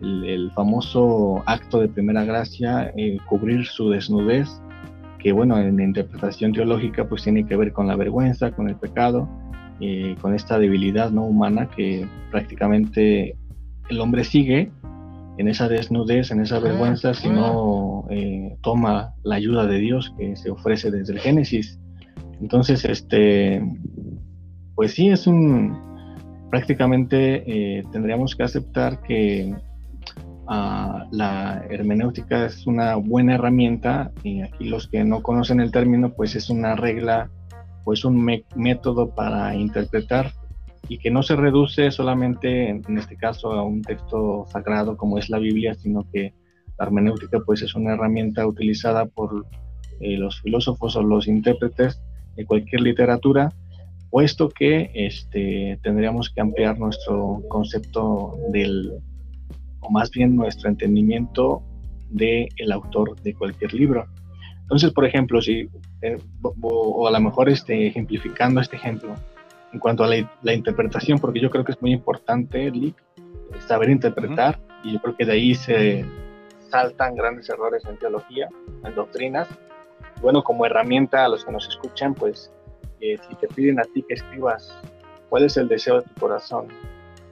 el, 0.00 0.50
famoso 0.52 1.42
acto 1.46 1.80
de 1.80 1.88
primera 1.88 2.24
gracia, 2.24 2.92
eh, 2.96 3.18
cubrir 3.26 3.66
su 3.66 3.90
desnudez, 3.90 4.48
que 5.18 5.32
bueno, 5.32 5.58
en 5.58 5.76
la 5.76 5.84
interpretación 5.84 6.52
teológica 6.52 7.08
pues 7.08 7.24
tiene 7.24 7.44
que 7.44 7.56
ver 7.56 7.72
con 7.72 7.86
la 7.86 7.96
vergüenza, 7.96 8.52
con 8.52 8.68
el 8.68 8.76
pecado, 8.76 9.28
eh, 9.80 10.16
con 10.20 10.34
esta 10.34 10.58
debilidad 10.58 11.10
no 11.10 11.24
humana 11.24 11.68
que 11.68 12.06
prácticamente 12.30 13.36
el 13.88 14.00
hombre 14.00 14.24
sigue 14.24 14.70
en 15.38 15.48
esa 15.48 15.68
desnudez, 15.68 16.32
en 16.32 16.40
esa 16.40 16.56
ah, 16.56 16.60
vergüenza, 16.60 17.14
si 17.14 17.28
no 17.30 18.04
eh, 18.10 18.56
toma 18.60 19.14
la 19.22 19.36
ayuda 19.36 19.66
de 19.66 19.78
Dios 19.78 20.12
que 20.18 20.36
se 20.36 20.50
ofrece 20.50 20.90
desde 20.90 21.14
el 21.14 21.20
Génesis. 21.20 21.78
Entonces, 22.40 22.84
este, 22.84 23.62
pues 24.74 24.94
sí, 24.94 25.08
es 25.08 25.28
un, 25.28 25.78
prácticamente 26.50 27.44
eh, 27.78 27.84
tendríamos 27.92 28.34
que 28.34 28.42
aceptar 28.42 29.00
que 29.02 29.54
ah, 30.48 31.06
la 31.12 31.64
hermenéutica 31.70 32.46
es 32.46 32.66
una 32.66 32.96
buena 32.96 33.36
herramienta 33.36 34.10
y 34.24 34.42
aquí 34.42 34.64
los 34.64 34.88
que 34.88 35.04
no 35.04 35.22
conocen 35.22 35.60
el 35.60 35.70
término, 35.70 36.14
pues 36.14 36.34
es 36.34 36.50
una 36.50 36.74
regla, 36.74 37.30
pues 37.84 38.04
un 38.04 38.24
método 38.56 39.14
para 39.14 39.54
interpretar 39.54 40.32
y 40.88 40.98
que 40.98 41.10
no 41.10 41.22
se 41.22 41.36
reduce 41.36 41.90
solamente 41.90 42.68
en, 42.68 42.98
este 42.98 43.16
caso 43.16 43.52
a 43.52 43.62
un 43.62 43.82
texto 43.82 44.46
sagrado 44.50 44.96
como 44.96 45.18
es 45.18 45.28
la 45.28 45.38
Biblia, 45.38 45.74
sino 45.74 46.06
que 46.12 46.32
la 46.78 46.86
hermenéutica 46.86 47.40
pues 47.44 47.62
es 47.62 47.74
una 47.74 47.94
herramienta 47.94 48.46
utilizada 48.46 49.06
por 49.06 49.46
eh, 50.00 50.16
los 50.16 50.40
filósofos 50.40 50.96
o 50.96 51.02
los 51.02 51.26
intérpretes 51.26 52.00
de 52.36 52.46
cualquier 52.46 52.82
literatura, 52.82 53.52
puesto 54.10 54.48
que 54.48 54.90
este, 54.94 55.78
tendríamos 55.82 56.30
que 56.30 56.40
ampliar 56.40 56.78
nuestro 56.78 57.42
concepto 57.48 58.36
del, 58.52 58.92
o 59.80 59.90
más 59.90 60.10
bien 60.10 60.36
nuestro 60.36 60.68
entendimiento 60.68 61.62
del 62.10 62.48
el 62.56 62.72
autor 62.72 63.20
de 63.22 63.34
cualquier 63.34 63.74
libro. 63.74 64.06
Entonces, 64.62 64.92
por 64.92 65.06
ejemplo, 65.06 65.40
si, 65.40 65.68
eh, 66.02 66.18
o, 66.42 67.08
a 67.08 67.10
lo 67.10 67.20
mejor 67.20 67.48
este, 67.48 67.86
ejemplificando 67.86 68.60
este 68.60 68.76
ejemplo, 68.76 69.14
en 69.72 69.78
cuanto 69.78 70.04
a 70.04 70.08
la, 70.08 70.52
interpretación, 70.52 71.18
porque 71.18 71.40
yo 71.40 71.50
creo 71.50 71.64
que 71.64 71.72
es 71.72 71.82
muy 71.82 71.92
importante, 71.92 72.72
saber 73.66 73.90
interpretar, 73.90 74.58
y 74.82 74.92
yo 74.94 75.00
creo 75.00 75.16
que 75.16 75.24
de 75.24 75.32
ahí 75.32 75.54
se 75.54 76.04
saltan 76.70 77.14
grandes 77.14 77.48
errores 77.48 77.84
en 77.86 77.96
teología, 77.96 78.48
en 78.84 78.94
doctrinas. 78.94 79.48
Bueno, 80.20 80.42
como 80.42 80.66
herramienta 80.66 81.24
a 81.24 81.28
los 81.28 81.44
que 81.44 81.52
nos 81.52 81.68
escuchan, 81.68 82.14
pues 82.14 82.52
eh, 83.00 83.16
si 83.28 83.34
te 83.36 83.48
piden 83.48 83.80
a 83.80 83.84
ti 83.84 84.02
que 84.02 84.14
escribas 84.14 84.76
cuál 85.28 85.44
es 85.44 85.56
el 85.56 85.68
deseo 85.68 85.96
de 85.96 86.02
tu 86.02 86.20
corazón, 86.20 86.68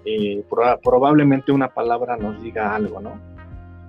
eh, 0.05 0.45
probablemente 0.83 1.53
una 1.53 1.69
palabra 1.69 2.17
nos 2.17 2.41
diga 2.43 2.75
algo, 2.75 3.01
¿no? 3.01 3.21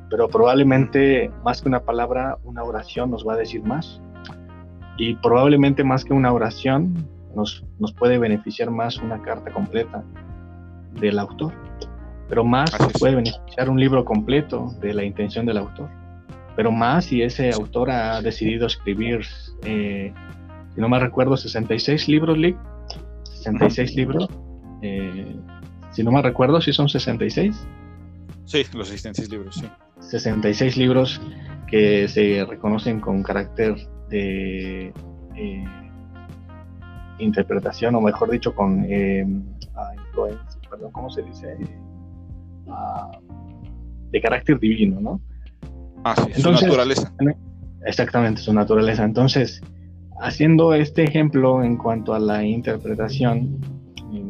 Pero 0.10 0.28
probablemente 0.28 1.30
más 1.44 1.62
que 1.62 1.68
una 1.68 1.82
palabra, 1.82 2.38
una 2.44 2.64
oración 2.64 3.12
nos 3.12 3.28
va 3.28 3.34
a 3.34 3.38
decir 3.38 3.62
más. 3.64 4.02
Y 4.98 5.16
probablemente 5.16 5.84
más 5.84 6.04
que 6.04 6.14
una 6.14 6.34
oración, 6.34 7.08
nos, 7.38 7.64
nos 7.80 7.94
puede 7.94 8.18
beneficiar 8.18 8.72
más 8.72 8.98
una 8.98 9.22
carta 9.22 9.52
completa 9.52 10.04
del 11.00 11.20
autor, 11.20 11.54
pero 12.28 12.44
más 12.44 12.72
puede 13.00 13.16
beneficiar 13.16 13.70
un 13.70 13.80
libro 13.80 14.04
completo 14.04 14.76
de 14.82 14.94
la 14.94 15.04
intención 15.04 15.46
del 15.46 15.58
autor, 15.60 15.90
pero 16.56 16.72
más 16.72 17.06
si 17.06 17.22
ese 17.22 17.52
autor 17.52 17.92
ha 17.92 18.22
decidido 18.22 18.66
escribir, 18.66 19.22
eh, 19.64 20.12
si 20.74 20.82
no 20.82 20.90
me 20.90 21.00
recuerdo, 21.00 21.38
66 21.38 22.10
libros, 22.10 22.38
Lee, 22.38 22.58
66 23.24 23.96
libros, 23.96 24.28
eh, 24.82 25.36
si 25.92 26.04
no 26.04 26.12
me 26.12 26.22
recuerdo, 26.22 26.60
si 26.60 26.74
son 26.74 26.90
66. 26.90 27.68
Sí, 28.46 28.66
los 28.74 28.88
66 28.88 29.30
libros, 29.30 29.56
sí. 29.56 29.68
66 30.00 30.78
libros 30.78 31.22
que 31.68 32.08
se 32.08 32.46
reconocen 32.46 33.00
con 33.00 33.22
carácter 33.22 33.76
de 34.10 34.94
eh, 35.36 35.66
interpretación, 37.20 37.96
o 37.96 38.02
mejor 38.02 38.30
dicho, 38.30 38.54
con 38.54 38.86
eh, 38.88 39.26
influencia, 40.08 40.62
perdón, 40.70 40.92
¿cómo 40.92 41.10
se 41.10 41.22
dice? 41.24 41.58
de 44.12 44.22
carácter 44.22 44.60
divino, 44.60 45.00
¿no? 45.00 45.22
Ah, 46.04 46.16
sí, 46.16 46.42
su 46.42 46.52
naturaleza. 46.52 47.14
Exactamente, 47.86 48.42
su 48.42 48.54
naturaleza. 48.54 49.04
Entonces, 49.04 49.62
haciendo 50.20 50.74
este 50.74 51.04
ejemplo 51.04 51.64
en 51.64 51.78
cuanto 51.78 52.14
a 52.14 52.20
la 52.20 52.44
interpretación, 52.44 53.60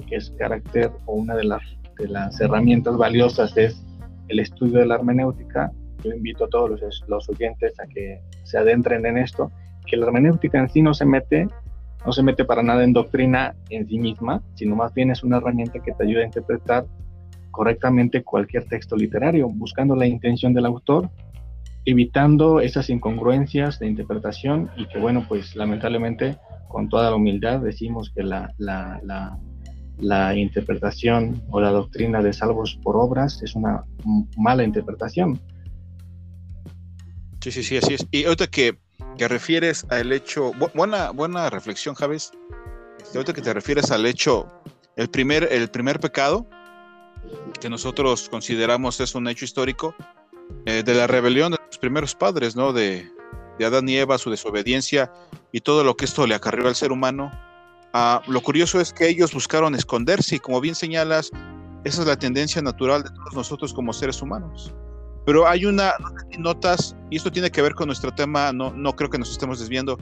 que 0.08 0.16
es 0.16 0.32
carácter 0.38 0.92
o 1.06 1.14
una 1.14 1.36
de 1.36 1.44
las, 1.44 1.62
de 1.98 2.08
las 2.08 2.40
herramientas 2.40 2.98
valiosas 2.98 3.56
es 3.58 3.84
el 4.28 4.40
estudio 4.40 4.80
de 4.80 4.86
la 4.86 4.96
hermenéutica, 4.96 5.72
yo 6.04 6.12
invito 6.12 6.46
a 6.46 6.50
todos 6.50 6.82
los, 6.82 7.04
los 7.08 7.30
oyentes 7.30 7.74
a 7.80 7.88
que 7.88 8.22
se 8.44 8.58
adentren 8.58 9.06
en 9.06 9.18
esto, 9.18 9.52
que 9.86 9.98
la 9.98 10.06
hermenéutica 10.08 10.60
en 10.60 10.70
sí 10.70 10.82
no 10.82 10.94
se 10.94 11.06
mete 11.06 11.48
no 12.06 12.12
se 12.12 12.24
mete 12.24 12.46
para 12.46 12.64
nada 12.64 12.84
en 12.84 12.94
doctrina 12.94 13.56
en 13.70 13.88
sí 13.88 14.00
misma, 14.00 14.42
sino 14.56 14.76
más 14.76 14.94
bien 14.94 15.12
es 15.12 15.24
una 15.24 15.38
herramienta 15.38 15.80
que 15.80 15.92
te 15.92 16.04
ayuda 16.04 16.22
a 16.22 16.26
interpretar 16.26 16.86
correctamente 17.52 18.24
cualquier 18.24 18.66
texto 18.66 18.96
literario, 18.96 19.50
buscando 19.50 19.96
la 19.96 20.06
intención 20.06 20.54
del 20.54 20.68
autor, 20.68 21.10
evitando 21.86 22.60
esas 22.60 22.90
incongruencias 22.90 23.80
de 23.80 23.88
interpretación 23.88 24.70
y 24.78 24.86
que, 24.88 25.00
bueno, 25.00 25.26
pues 25.28 25.56
lamentablemente, 25.56 26.38
con 26.68 26.88
toda 26.88 27.10
la 27.10 27.16
humildad, 27.16 27.62
decimos 27.62 28.12
que 28.14 28.24
la, 28.24 28.54
la, 28.58 29.02
la, 29.98 30.36
interpretación 30.36 31.42
o 31.50 31.60
la 31.60 31.72
doctrina 31.72 32.22
de 32.22 32.34
salvos 32.34 32.78
por 32.84 32.96
obras 32.96 33.42
es 33.42 33.56
una 33.56 33.84
mala 34.38 34.64
interpretación. 34.64 35.40
Sí, 37.42 37.52
sí, 37.52 37.64
sí, 37.64 37.78
así 37.78 37.94
es. 37.96 38.08
Y 38.12 38.26
ahorita 38.26 38.48
que 38.48 38.78
que 39.18 39.28
refieres 39.28 39.86
al 39.90 40.12
hecho, 40.12 40.52
buena, 40.74 41.12
buena 41.12 41.50
reflexión, 41.50 41.96
Javes. 41.96 42.32
Ahorita 43.14 43.34
que 43.34 43.42
te 43.42 43.54
refieres 43.54 43.92
al 43.92 44.06
hecho, 44.06 44.48
el 44.96 45.10
primer, 45.10 45.48
el 45.52 45.70
primer 45.70 46.00
pecado 46.00 46.48
que 47.60 47.70
nosotros 47.70 48.30
consideramos 48.30 49.00
es 49.00 49.16
un 49.16 49.28
hecho 49.28 49.46
histórico 49.46 49.96
eh, 50.66 50.84
de 50.84 50.94
la 50.94 51.08
rebelión 51.08 51.52
de 51.52 51.58
los 51.66 51.78
primeros 51.78 52.16
padres, 52.16 52.56
¿no? 52.56 52.74
De, 52.74 53.10
de, 53.58 53.66
Adán 53.66 53.90
y 53.90 53.98
Eva, 53.98 54.18
su 54.18 54.30
desobediencia 54.30 55.12
y 55.52 55.62
todo 55.62 55.84
lo 55.84 55.96
que 55.96 56.06
esto 56.06 56.28
le 56.28 56.36
acarrió 56.36 56.68
al 56.68 56.76
ser 56.76 56.92
humano. 56.92 57.32
Ah, 57.94 58.22
lo 58.28 58.42
curioso 58.42 58.80
es 58.80 58.94
que 58.94 59.08
ellos 59.08 59.34
buscaron 59.34 59.76
esconderse 59.76 60.36
y 60.36 60.40
como 60.40 60.62
bien 60.62 60.76
señalas, 60.76 61.32
esa 61.84 62.02
es 62.02 62.08
la 62.08 62.20
tendencia 62.20 62.62
natural 62.62 63.04
de 63.04 63.10
todos 63.10 63.34
nosotros 63.34 63.74
como 63.74 63.94
seres 63.94 64.22
humanos. 64.22 64.74
Pero 65.28 65.46
hay 65.46 65.66
una, 65.66 65.92
notas, 66.40 66.96
y 67.10 67.18
esto 67.18 67.30
tiene 67.30 67.52
que 67.52 67.62
ver 67.62 67.76
con 67.76 67.88
nuestro 67.88 68.14
tema, 68.14 68.54
no, 68.54 68.72
no 68.72 68.96
creo 68.96 69.10
que 69.10 69.18
nos 69.18 69.30
estemos 69.30 69.60
desviando, 69.60 70.00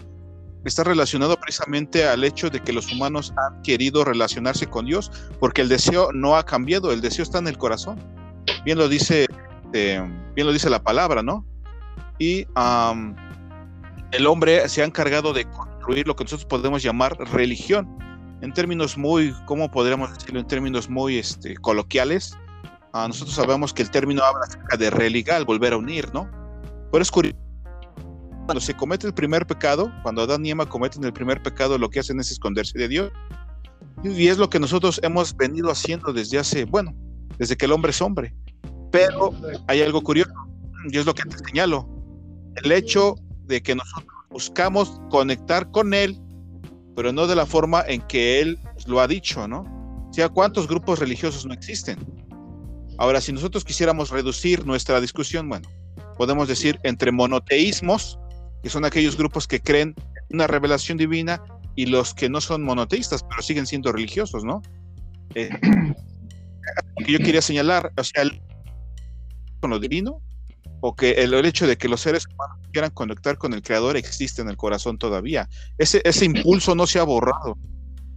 está 0.65 0.83
relacionado 0.83 1.35
precisamente 1.35 2.07
al 2.07 2.23
hecho 2.23 2.51
de 2.51 2.59
que 2.59 2.71
los 2.71 2.93
humanos 2.93 3.33
han 3.35 3.59
querido 3.63 4.05
relacionarse 4.05 4.67
con 4.67 4.85
Dios, 4.85 5.11
porque 5.39 5.61
el 5.63 5.67
deseo 5.67 6.11
no 6.13 6.35
ha 6.35 6.45
cambiado, 6.45 6.91
el 6.91 7.01
deseo 7.01 7.23
está 7.23 7.39
en 7.39 7.47
el 7.47 7.57
corazón. 7.57 7.97
Bien 8.65 8.77
lo 8.77 8.87
dice, 8.87 9.25
eh, 9.73 9.99
bien 10.35 10.45
lo 10.45 10.53
dice 10.53 10.69
la 10.69 10.83
palabra, 10.83 11.23
¿no? 11.23 11.43
Y 12.19 12.45
el 14.11 14.27
hombre 14.27 14.69
se 14.69 14.83
ha 14.83 14.85
encargado 14.85 15.33
de 15.33 15.49
construir 15.49 16.05
lo 16.05 16.15
que 16.15 16.25
nosotros 16.25 16.45
podemos 16.45 16.83
llamar 16.83 17.17
religión, 17.33 17.97
en 18.41 18.53
términos 18.53 18.95
muy, 18.95 19.33
¿cómo 19.45 19.71
podríamos 19.71 20.13
decirlo? 20.13 20.39
En 20.39 20.47
términos 20.47 20.87
muy 20.87 21.17
este, 21.17 21.55
coloquiales, 21.57 22.37
nosotros 23.07 23.35
sabemos 23.35 23.73
que 23.73 23.81
el 23.81 23.91
término 23.91 24.23
habla 24.23 24.45
acerca 24.47 24.77
de 24.77 24.89
religar, 24.89 25.43
volver 25.43 25.73
a 25.73 25.77
unir, 25.77 26.13
¿no? 26.13 26.29
Pero 26.91 27.01
es 27.01 27.11
curioso. 27.11 27.37
Cuando 28.45 28.61
se 28.61 28.73
comete 28.75 29.05
el 29.07 29.13
primer 29.13 29.45
pecado, 29.45 29.91
cuando 30.03 30.21
Adán 30.21 30.45
y 30.45 30.51
Emma 30.51 30.65
cometen 30.65 31.03
el 31.03 31.11
primer 31.11 31.41
pecado, 31.41 31.77
lo 31.77 31.89
que 31.89 31.99
hacen 31.99 32.19
es 32.19 32.31
esconderse 32.31 32.77
de 32.77 32.87
Dios. 32.87 33.11
Y 34.03 34.27
es 34.27 34.37
lo 34.37 34.49
que 34.49 34.59
nosotros 34.59 34.99
hemos 35.03 35.35
venido 35.35 35.71
haciendo 35.71 36.13
desde 36.13 36.37
hace, 36.39 36.65
bueno, 36.65 36.93
desde 37.37 37.57
que 37.57 37.65
el 37.65 37.71
hombre 37.71 37.91
es 37.91 38.01
hombre. 38.01 38.33
Pero 38.91 39.33
hay 39.67 39.81
algo 39.81 40.01
curioso, 40.01 40.31
y 40.89 40.97
es 40.97 41.05
lo 41.05 41.13
que 41.13 41.23
te 41.23 41.37
señalo. 41.37 41.89
El 42.63 42.71
hecho 42.71 43.15
de 43.45 43.61
que 43.61 43.75
nosotros 43.75 44.15
buscamos 44.29 45.01
conectar 45.09 45.69
con 45.71 45.93
Él, 45.93 46.17
pero 46.95 47.11
no 47.11 47.27
de 47.27 47.35
la 47.35 47.45
forma 47.45 47.83
en 47.87 48.01
que 48.03 48.39
Él 48.39 48.59
lo 48.85 49.01
ha 49.01 49.07
dicho, 49.07 49.47
¿no? 49.47 49.61
O 50.09 50.13
sea, 50.13 50.29
¿cuántos 50.29 50.67
grupos 50.67 50.99
religiosos 50.99 51.45
no 51.45 51.53
existen? 51.53 51.97
Ahora, 52.97 53.21
si 53.21 53.33
nosotros 53.33 53.65
quisiéramos 53.65 54.09
reducir 54.09 54.65
nuestra 54.65 55.01
discusión, 55.01 55.49
bueno, 55.49 55.67
podemos 56.17 56.47
decir 56.47 56.79
entre 56.83 57.11
monoteísmos, 57.11 58.19
que 58.63 58.69
son 58.69 58.85
aquellos 58.85 59.17
grupos 59.17 59.47
que 59.47 59.59
creen 59.59 59.95
una 60.29 60.47
revelación 60.47 60.97
divina, 60.97 61.41
y 61.75 61.87
los 61.87 62.13
que 62.13 62.29
no 62.29 62.41
son 62.41 62.63
monoteístas, 62.63 63.23
pero 63.23 63.41
siguen 63.41 63.67
siendo 63.67 63.91
religiosos, 63.91 64.43
¿no? 64.43 64.61
Eh, 65.35 65.49
que 67.05 67.11
yo 67.11 67.19
quería 67.19 67.41
señalar, 67.41 67.91
o 67.97 68.03
sea, 68.03 68.23
con 69.59 69.69
lo 69.69 69.79
divino, 69.79 70.21
o 70.79 70.95
que 70.95 71.11
el, 71.11 71.33
hecho 71.45 71.67
de 71.67 71.77
que 71.77 71.89
los 71.89 72.01
seres 72.01 72.25
humanos 72.27 72.67
quieran 72.71 72.91
conectar 72.91 73.37
con 73.37 73.53
el 73.53 73.61
Creador 73.61 73.97
existe 73.97 74.41
en 74.41 74.49
el 74.49 74.57
corazón 74.57 74.97
todavía. 74.97 75.49
Ese, 75.77 76.01
ese 76.05 76.25
impulso 76.25 76.75
no 76.75 76.87
se 76.87 76.99
ha 76.99 77.03
borrado. 77.03 77.57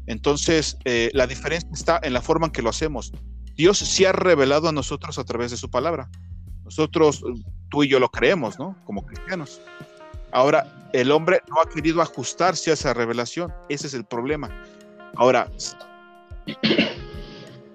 Entonces, 0.07 0.77
eh, 0.85 1.11
la 1.15 1.27
diferencia 1.27 1.69
está 1.73 2.01
en 2.03 2.13
la 2.13 2.23
forma 2.23 2.47
en 2.47 2.53
que 2.53 2.63
lo 2.63 2.71
hacemos. 2.71 3.13
Dios 3.59 3.77
se 3.77 4.07
ha 4.07 4.13
revelado 4.13 4.69
a 4.69 4.73
nosotros 4.73 5.19
a 5.19 5.25
través 5.25 5.51
de 5.51 5.57
su 5.57 5.69
palabra. 5.69 6.09
Nosotros, 6.63 7.25
tú 7.69 7.83
y 7.83 7.89
yo 7.89 7.99
lo 7.99 8.09
creemos, 8.09 8.57
¿no? 8.57 8.77
Como 8.85 9.05
cristianos. 9.05 9.61
Ahora, 10.31 10.89
el 10.93 11.11
hombre 11.11 11.43
no 11.51 11.61
ha 11.61 11.69
querido 11.69 12.01
ajustarse 12.01 12.71
a 12.71 12.75
esa 12.75 12.95
revelación. 12.95 13.53
Ese 13.69 13.89
es 13.89 13.95
el 13.95 14.05
problema. 14.05 14.49
Ahora, 15.17 15.51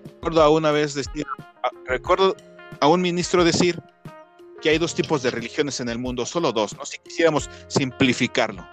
recuerdo 0.07 0.41
a 0.41 0.49
una 0.49 0.71
vez 0.71 0.93
decir, 0.93 1.25
recuerdo 1.85 2.37
a 2.79 2.87
un 2.87 3.01
ministro 3.01 3.43
decir 3.43 3.83
que 4.61 4.69
hay 4.69 4.77
dos 4.77 4.95
tipos 4.95 5.21
de 5.21 5.31
religiones 5.31 5.81
en 5.81 5.89
el 5.89 5.99
mundo, 5.99 6.25
solo 6.25 6.53
dos, 6.53 6.77
¿no? 6.77 6.85
Si 6.85 6.97
quisiéramos 6.99 7.49
simplificarlo. 7.67 8.65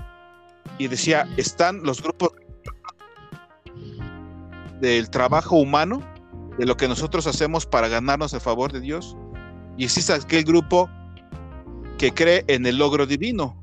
Y 0.78 0.86
decía, 0.86 1.28
están 1.36 1.82
los 1.82 2.00
grupos 2.00 2.30
del 4.80 5.10
trabajo 5.10 5.56
humano 5.56 6.08
de 6.60 6.66
lo 6.66 6.76
que 6.76 6.88
nosotros 6.88 7.26
hacemos 7.26 7.64
para 7.64 7.88
ganarnos 7.88 8.34
el 8.34 8.40
favor 8.42 8.70
de 8.70 8.82
Dios. 8.82 9.16
Y 9.78 9.84
existe 9.84 10.12
aquel 10.12 10.44
grupo 10.44 10.90
que 11.96 12.12
cree 12.12 12.44
en 12.48 12.66
el 12.66 12.76
logro 12.76 13.06
divino. 13.06 13.56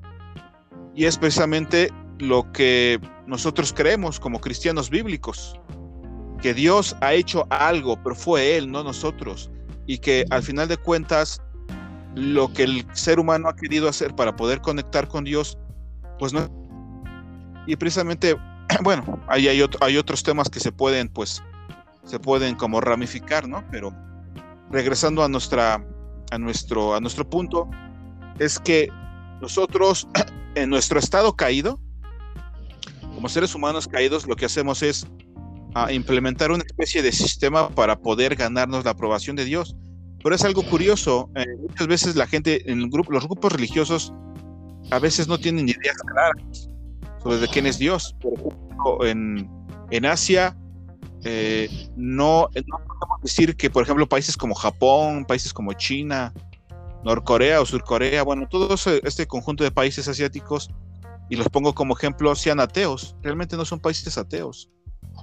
Y 0.96 1.06
es 1.06 1.16
precisamente 1.16 1.94
lo 2.18 2.52
que 2.54 3.00
nosotros 3.28 3.72
creemos 3.72 4.20
como 4.20 4.42
cristianos 4.42 4.90
bíblicos. 4.90 5.60
Que 6.42 6.56
Dios 6.56 6.96
ha 7.02 7.14
hecho 7.14 7.46
algo, 7.52 8.02
pero 8.02 8.16
fue 8.16 8.58
Él, 8.58 8.72
no 8.72 8.84
nosotros. 8.84 9.52
Y 9.86 10.00
que 10.00 10.26
al 10.32 10.42
final 10.42 10.68
de 10.68 10.78
cuentas, 10.78 11.40
lo 12.16 12.52
que 12.52 12.64
el 12.64 12.88
ser 12.94 13.20
humano 13.20 13.48
ha 13.48 13.56
querido 13.56 13.88
hacer 13.88 14.16
para 14.16 14.36
poder 14.36 14.60
conectar 14.62 15.08
con 15.08 15.24
Dios, 15.24 15.56
pues 16.18 16.34
no. 16.34 16.50
Y 17.68 17.76
precisamente, 17.76 18.36
bueno, 18.82 19.20
hay, 19.28 19.48
hay 19.50 19.98
otros 19.98 20.24
temas 20.24 20.50
que 20.50 20.60
se 20.60 20.72
pueden, 20.72 21.10
pues, 21.10 21.44
se 22.08 22.20
pueden 22.20 22.56
como 22.56 22.82
ramificar, 22.82 23.48
¿no? 23.48 23.64
Pero 23.70 23.94
regresando 24.72 25.24
a 25.24 25.30
nuestra 25.30 25.86
a 26.32 26.38
nuestro 26.38 26.96
a 26.96 27.00
nuestro 27.00 27.30
punto 27.30 27.70
es 28.40 28.60
que 28.60 28.90
nosotros 29.42 30.08
en 30.56 30.70
nuestro 30.70 31.00
estado 31.00 31.36
caído 31.36 31.80
como 33.14 33.30
seres 33.30 33.54
humanos 33.54 33.88
caídos 33.88 34.26
lo 34.26 34.36
que 34.36 34.46
hacemos 34.46 34.82
es 34.84 35.06
ah, 35.76 35.92
implementar 35.92 36.52
una 36.52 36.64
especie 36.64 37.02
de 37.02 37.12
sistema 37.12 37.70
para 37.70 38.00
poder 38.00 38.36
ganarnos 38.36 38.86
la 38.86 38.92
aprobación 38.92 39.36
de 39.36 39.46
Dios. 39.46 39.76
Pero 40.24 40.36
es 40.36 40.44
algo 40.44 40.64
curioso, 40.64 41.30
eh, 41.36 41.46
muchas 41.60 41.88
veces 41.88 42.16
la 42.16 42.28
gente 42.28 42.70
en 42.70 42.82
los 42.82 43.28
grupos 43.28 43.52
religiosos 43.52 44.14
a 44.92 45.00
veces 45.00 45.28
no 45.28 45.38
tienen 45.38 45.70
ideas 45.70 45.98
claras 46.06 46.70
sobre 47.22 47.38
de 47.38 47.48
quién 47.48 47.66
es 47.66 47.78
Dios. 47.78 48.16
Por 48.22 48.34
ejemplo, 48.34 49.06
en, 49.06 49.50
en 49.92 50.06
Asia 50.06 50.58
eh, 51.30 51.90
no, 51.98 52.48
podemos 52.54 53.22
decir 53.22 53.58
que, 53.58 53.70
por 53.70 53.84
ejemplo, 53.84 54.08
países 54.08 54.38
como 54.38 54.56
Japón, 54.56 55.26
países 55.26 55.52
como 55.52 55.74
China, 55.74 56.34
Norcorea 57.04 57.60
o 57.60 57.66
Surcorea, 57.66 58.24
bueno, 58.24 58.48
todo 58.50 58.76
este 59.04 59.28
conjunto 59.28 59.66
de 59.66 59.72
países 59.72 60.08
asiáticos, 60.08 60.70
y 61.30 61.36
los 61.36 61.50
pongo 61.50 61.76
como 61.76 61.98
ejemplo, 61.98 62.34
sean 62.36 62.62
ateos. 62.62 63.18
Realmente 63.22 63.58
no 63.58 63.66
son 63.66 63.82
países 63.82 64.18
ateos, 64.18 64.70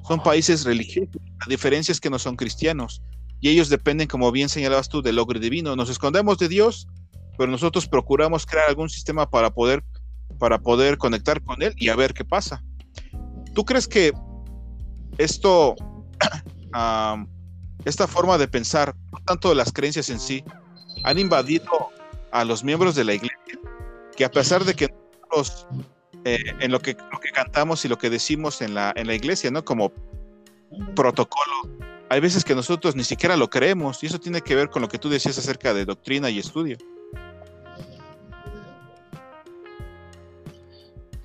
son 0.06 0.22
países 0.22 0.64
religiosos. 0.64 1.16
La 1.40 1.48
diferencia 1.48 1.92
es 1.92 2.00
que 2.00 2.10
no 2.10 2.18
son 2.18 2.36
cristianos, 2.36 3.02
y 3.40 3.48
ellos 3.48 3.70
dependen, 3.70 4.06
como 4.06 4.30
bien 4.30 4.50
señalabas 4.50 4.90
tú, 4.90 5.00
del 5.00 5.16
logro 5.16 5.40
divino. 5.40 5.74
Nos 5.74 5.88
escondemos 5.88 6.36
de 6.36 6.48
Dios, 6.48 6.86
pero 7.38 7.50
nosotros 7.50 7.88
procuramos 7.88 8.44
crear 8.44 8.68
algún 8.68 8.90
sistema 8.90 9.30
para 9.30 9.54
poder, 9.54 9.82
para 10.38 10.58
poder 10.58 10.98
conectar 10.98 11.42
con 11.42 11.62
Él 11.62 11.74
y 11.78 11.88
a 11.88 11.96
ver 11.96 12.12
qué 12.12 12.26
pasa. 12.26 12.62
¿Tú 13.54 13.64
crees 13.64 13.88
que 13.88 14.12
esto, 15.18 15.76
esta 17.84 18.06
forma 18.06 18.38
de 18.38 18.48
pensar, 18.48 18.94
no 19.12 19.18
tanto 19.24 19.54
las 19.54 19.72
creencias 19.72 20.08
en 20.10 20.18
sí, 20.20 20.44
han 21.04 21.18
invadido 21.18 21.90
a 22.32 22.44
los 22.44 22.64
miembros 22.64 22.94
de 22.94 23.04
la 23.04 23.14
iglesia, 23.14 23.60
que 24.16 24.24
a 24.24 24.30
pesar 24.30 24.64
de 24.64 24.74
que 24.74 24.88
nosotros, 25.30 25.66
eh, 26.24 26.38
en 26.60 26.72
lo 26.72 26.80
que, 26.80 26.96
lo 27.12 27.20
que 27.20 27.30
cantamos 27.30 27.84
y 27.84 27.88
lo 27.88 27.98
que 27.98 28.10
decimos 28.10 28.62
en 28.62 28.74
la, 28.74 28.92
en 28.96 29.06
la 29.06 29.14
iglesia, 29.14 29.50
¿no? 29.50 29.64
Como 29.64 29.92
protocolo, 30.96 31.68
hay 32.08 32.20
veces 32.20 32.44
que 32.44 32.54
nosotros 32.54 32.96
ni 32.96 33.04
siquiera 33.04 33.36
lo 33.36 33.50
creemos 33.50 34.02
y 34.02 34.06
eso 34.06 34.18
tiene 34.18 34.40
que 34.40 34.54
ver 34.54 34.70
con 34.70 34.82
lo 34.82 34.88
que 34.88 34.98
tú 34.98 35.08
decías 35.08 35.38
acerca 35.38 35.74
de 35.74 35.84
doctrina 35.84 36.30
y 36.30 36.38
estudio. 36.38 36.76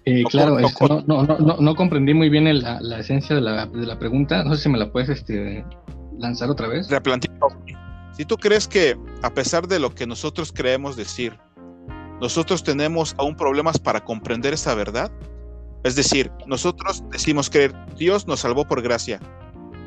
Eh, 0.09 0.23
claro, 0.29 0.57
no, 1.05 1.75
comprendí 1.75 2.13
muy 2.13 2.29
bien 2.29 2.45
la, 2.61 2.99
esencia 2.99 3.35
de 3.35 3.41
la, 3.41 3.99
pregunta. 3.99 4.43
No 4.43 4.55
sé 4.55 4.63
si 4.63 4.69
me 4.69 4.77
la 4.77 4.91
puedes 4.91 5.09
este, 5.09 5.63
lanzar 6.17 6.49
otra 6.49 6.67
vez. 6.67 6.87
Si 8.13 8.25
tú 8.25 8.37
crees 8.37 8.67
que, 8.67 8.97
a 9.21 9.29
pesar 9.29 9.67
de 9.67 9.79
lo 9.79 9.93
que 9.93 10.07
nosotros 10.07 10.51
creemos 10.51 10.95
decir, 10.95 11.37
nosotros 12.19 12.63
tenemos 12.63 13.15
aún 13.17 13.35
problemas 13.35 13.77
para 13.77 14.03
comprender 14.03 14.53
esa 14.53 14.73
verdad, 14.73 15.11
es 15.83 15.95
decir, 15.95 16.31
nosotros 16.45 17.03
decimos 17.11 17.49
que 17.49 17.71
Dios 17.95 18.27
nos 18.27 18.41
salvó 18.41 18.65
por 18.65 18.81
gracia, 18.81 19.19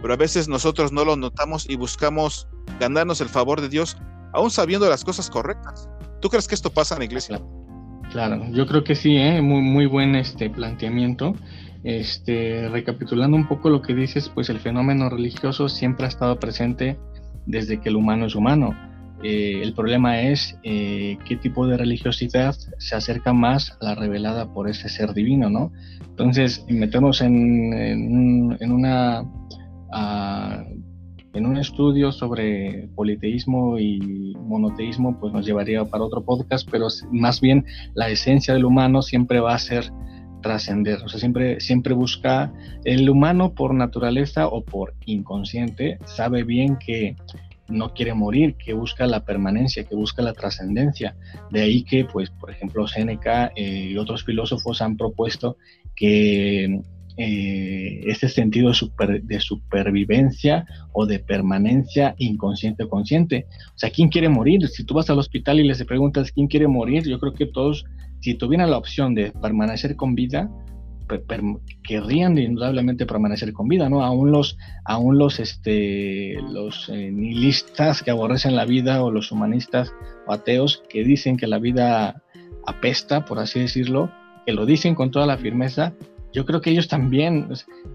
pero 0.00 0.14
a 0.14 0.17
veces 0.17 0.49
nosotros 0.49 0.93
no 0.93 1.05
lo 1.05 1.17
notamos 1.17 1.69
y 1.69 1.76
buscamos 1.76 2.49
ganarnos 2.81 3.21
el 3.21 3.29
favor 3.29 3.61
de 3.61 3.69
Dios, 3.69 3.99
aún 4.33 4.50
sabiendo 4.50 4.88
las 4.88 5.05
cosas 5.05 5.29
correctas. 5.29 5.88
¿Tú 6.21 6.31
crees 6.31 6.49
que 6.49 6.55
esto 6.55 6.71
pasa 6.71 6.95
en 6.95 7.00
la 7.00 7.05
iglesia? 7.05 7.37
Claro, 7.37 7.62
yo 8.52 8.66
creo 8.66 8.85
que 8.85 8.95
sí, 8.95 9.16
¿eh? 9.16 9.40
muy, 9.40 9.62
muy 9.62 9.87
buen 9.87 10.14
este 10.14 10.50
planteamiento. 10.50 11.35
Este, 11.85 12.69
recapitulando 12.69 13.37
un 13.37 13.49
poco 13.49 13.69
lo 13.69 13.83
que 13.83 13.95
dices, 13.95 14.28
pues 14.28 14.49
el 14.50 14.61
fenómeno 14.61 15.09
religioso 15.09 15.69
siempre 15.69 16.07
ha 16.07 16.09
estado 16.09 16.38
presente 16.38 16.97
desde 17.47 17.81
que 17.81 17.88
el 17.88 17.97
humano 17.97 18.26
es 18.26 18.35
humano. 18.35 18.75
Eh, 19.23 19.61
el 19.62 19.73
problema 19.73 20.21
es 20.21 20.59
eh, 20.64 21.16
qué 21.25 21.37
tipo 21.37 21.66
de 21.66 21.76
religiosidad 21.76 22.57
se 22.78 22.97
acerca 22.97 23.33
más 23.33 23.76
a 23.81 23.85
la 23.85 23.95
revelada 23.95 24.52
por 24.52 24.69
ese 24.69 24.88
ser 24.88 25.14
divino, 25.14 25.49
¿no? 25.49 25.73
Entonces, 26.09 26.64
meternos 26.69 27.21
en, 27.21 27.73
en, 28.61 28.73
una 28.73 29.25
ah, 29.92 30.64
en 31.34 31.46
un 31.46 31.56
estudio 31.56 32.12
sobre 32.12 32.88
politeísmo 32.94 33.78
y 33.78 34.34
monoteísmo, 34.38 35.18
pues 35.18 35.32
nos 35.32 35.46
llevaría 35.46 35.84
para 35.84 36.04
otro 36.04 36.22
podcast, 36.22 36.68
pero 36.70 36.88
más 37.10 37.40
bien 37.40 37.64
la 37.94 38.10
esencia 38.10 38.54
del 38.54 38.64
humano 38.64 39.02
siempre 39.02 39.40
va 39.40 39.54
a 39.54 39.58
ser 39.58 39.90
trascender, 40.42 40.98
o 41.04 41.08
sea, 41.08 41.20
siempre, 41.20 41.60
siempre 41.60 41.94
busca, 41.94 42.52
el 42.84 43.08
humano 43.08 43.54
por 43.54 43.74
naturaleza 43.74 44.48
o 44.48 44.64
por 44.64 44.94
inconsciente 45.06 45.98
sabe 46.04 46.42
bien 46.42 46.76
que 46.76 47.16
no 47.68 47.94
quiere 47.94 48.12
morir, 48.12 48.56
que 48.56 48.74
busca 48.74 49.06
la 49.06 49.24
permanencia, 49.24 49.84
que 49.84 49.94
busca 49.94 50.20
la 50.20 50.34
trascendencia. 50.34 51.16
De 51.50 51.62
ahí 51.62 51.84
que, 51.84 52.04
pues, 52.04 52.28
por 52.30 52.50
ejemplo, 52.50 52.86
Séneca 52.86 53.52
eh, 53.56 53.90
y 53.92 53.96
otros 53.96 54.24
filósofos 54.24 54.82
han 54.82 54.96
propuesto 54.96 55.56
que 55.96 56.82
eh, 57.16 58.00
ese 58.07 58.28
sentido 58.28 58.73
de, 59.23 59.40
supervivencia 59.40 60.64
o 60.92 61.07
de 61.07 61.19
permanencia 61.19 62.14
inconsciente 62.19 62.85
o 62.85 62.88
consciente. 62.88 63.47
O 63.69 63.78
sea, 63.78 63.90
¿quién 63.90 64.09
quiere 64.09 64.28
morir? 64.28 64.66
Si 64.69 64.85
tú 64.85 64.95
vas 64.95 65.11
al 65.11 65.19
hospital 65.19 65.61
y 65.61 65.64
les 65.64 65.85
preguntas 65.85 66.33
quién 66.33 66.47
quiere 66.47 66.69
morir, 66.69 67.02
yo 67.04 67.19
creo 67.19 67.35
que 67.35 67.47
todos, 67.47 67.85
si 68.21 68.35
tuvieran 68.35 68.71
la 68.71 68.78
opción 68.78 69.14
de 69.14 69.31
permanecer 69.31 69.97
con 69.97 70.14
vida, 70.14 70.50
querrían 71.83 72.38
indudablemente 72.38 73.07
permanecer 73.07 73.52
con 73.52 73.69
vida, 73.69 73.88
¿no? 73.88 74.02
Aún 74.02 74.31
los, 74.31 74.57
aún 74.85 75.19
los, 75.19 75.40
este, 75.40 76.35
eh, 76.35 77.11
nihilistas 77.12 78.02
que 78.02 78.11
aborrecen 78.11 78.57
la 78.57 78.64
vida 78.64 79.02
o 79.02 79.11
los 79.11 79.33
humanistas 79.33 79.92
o 80.26 80.33
ateos 80.33 80.83
que 80.88 81.04
dicen 81.04 81.37
que 81.37 81.47
la 81.47 81.59
vida 81.59 82.23
apesta, 82.66 83.25
por 83.25 83.38
así 83.38 83.61
decirlo, 83.61 84.11
que 84.47 84.52
lo 84.52 84.66
dicen 84.66 84.95
con 84.95 85.11
toda 85.11 85.26
la 85.26 85.37
firmeza, 85.37 85.92
yo 86.32 86.46
creo 86.46 86.60
que 86.60 86.70
ellos 86.70 86.88
también 86.88 87.48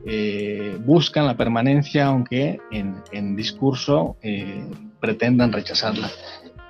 eh, 0.05 0.77
buscan 0.85 1.25
la 1.25 1.35
permanencia, 1.35 2.07
aunque 2.07 2.59
en, 2.71 3.35
discurso 3.35 4.15
eh, 4.21 4.63
pretendan 4.99 5.51
rechazarla. 5.51 6.09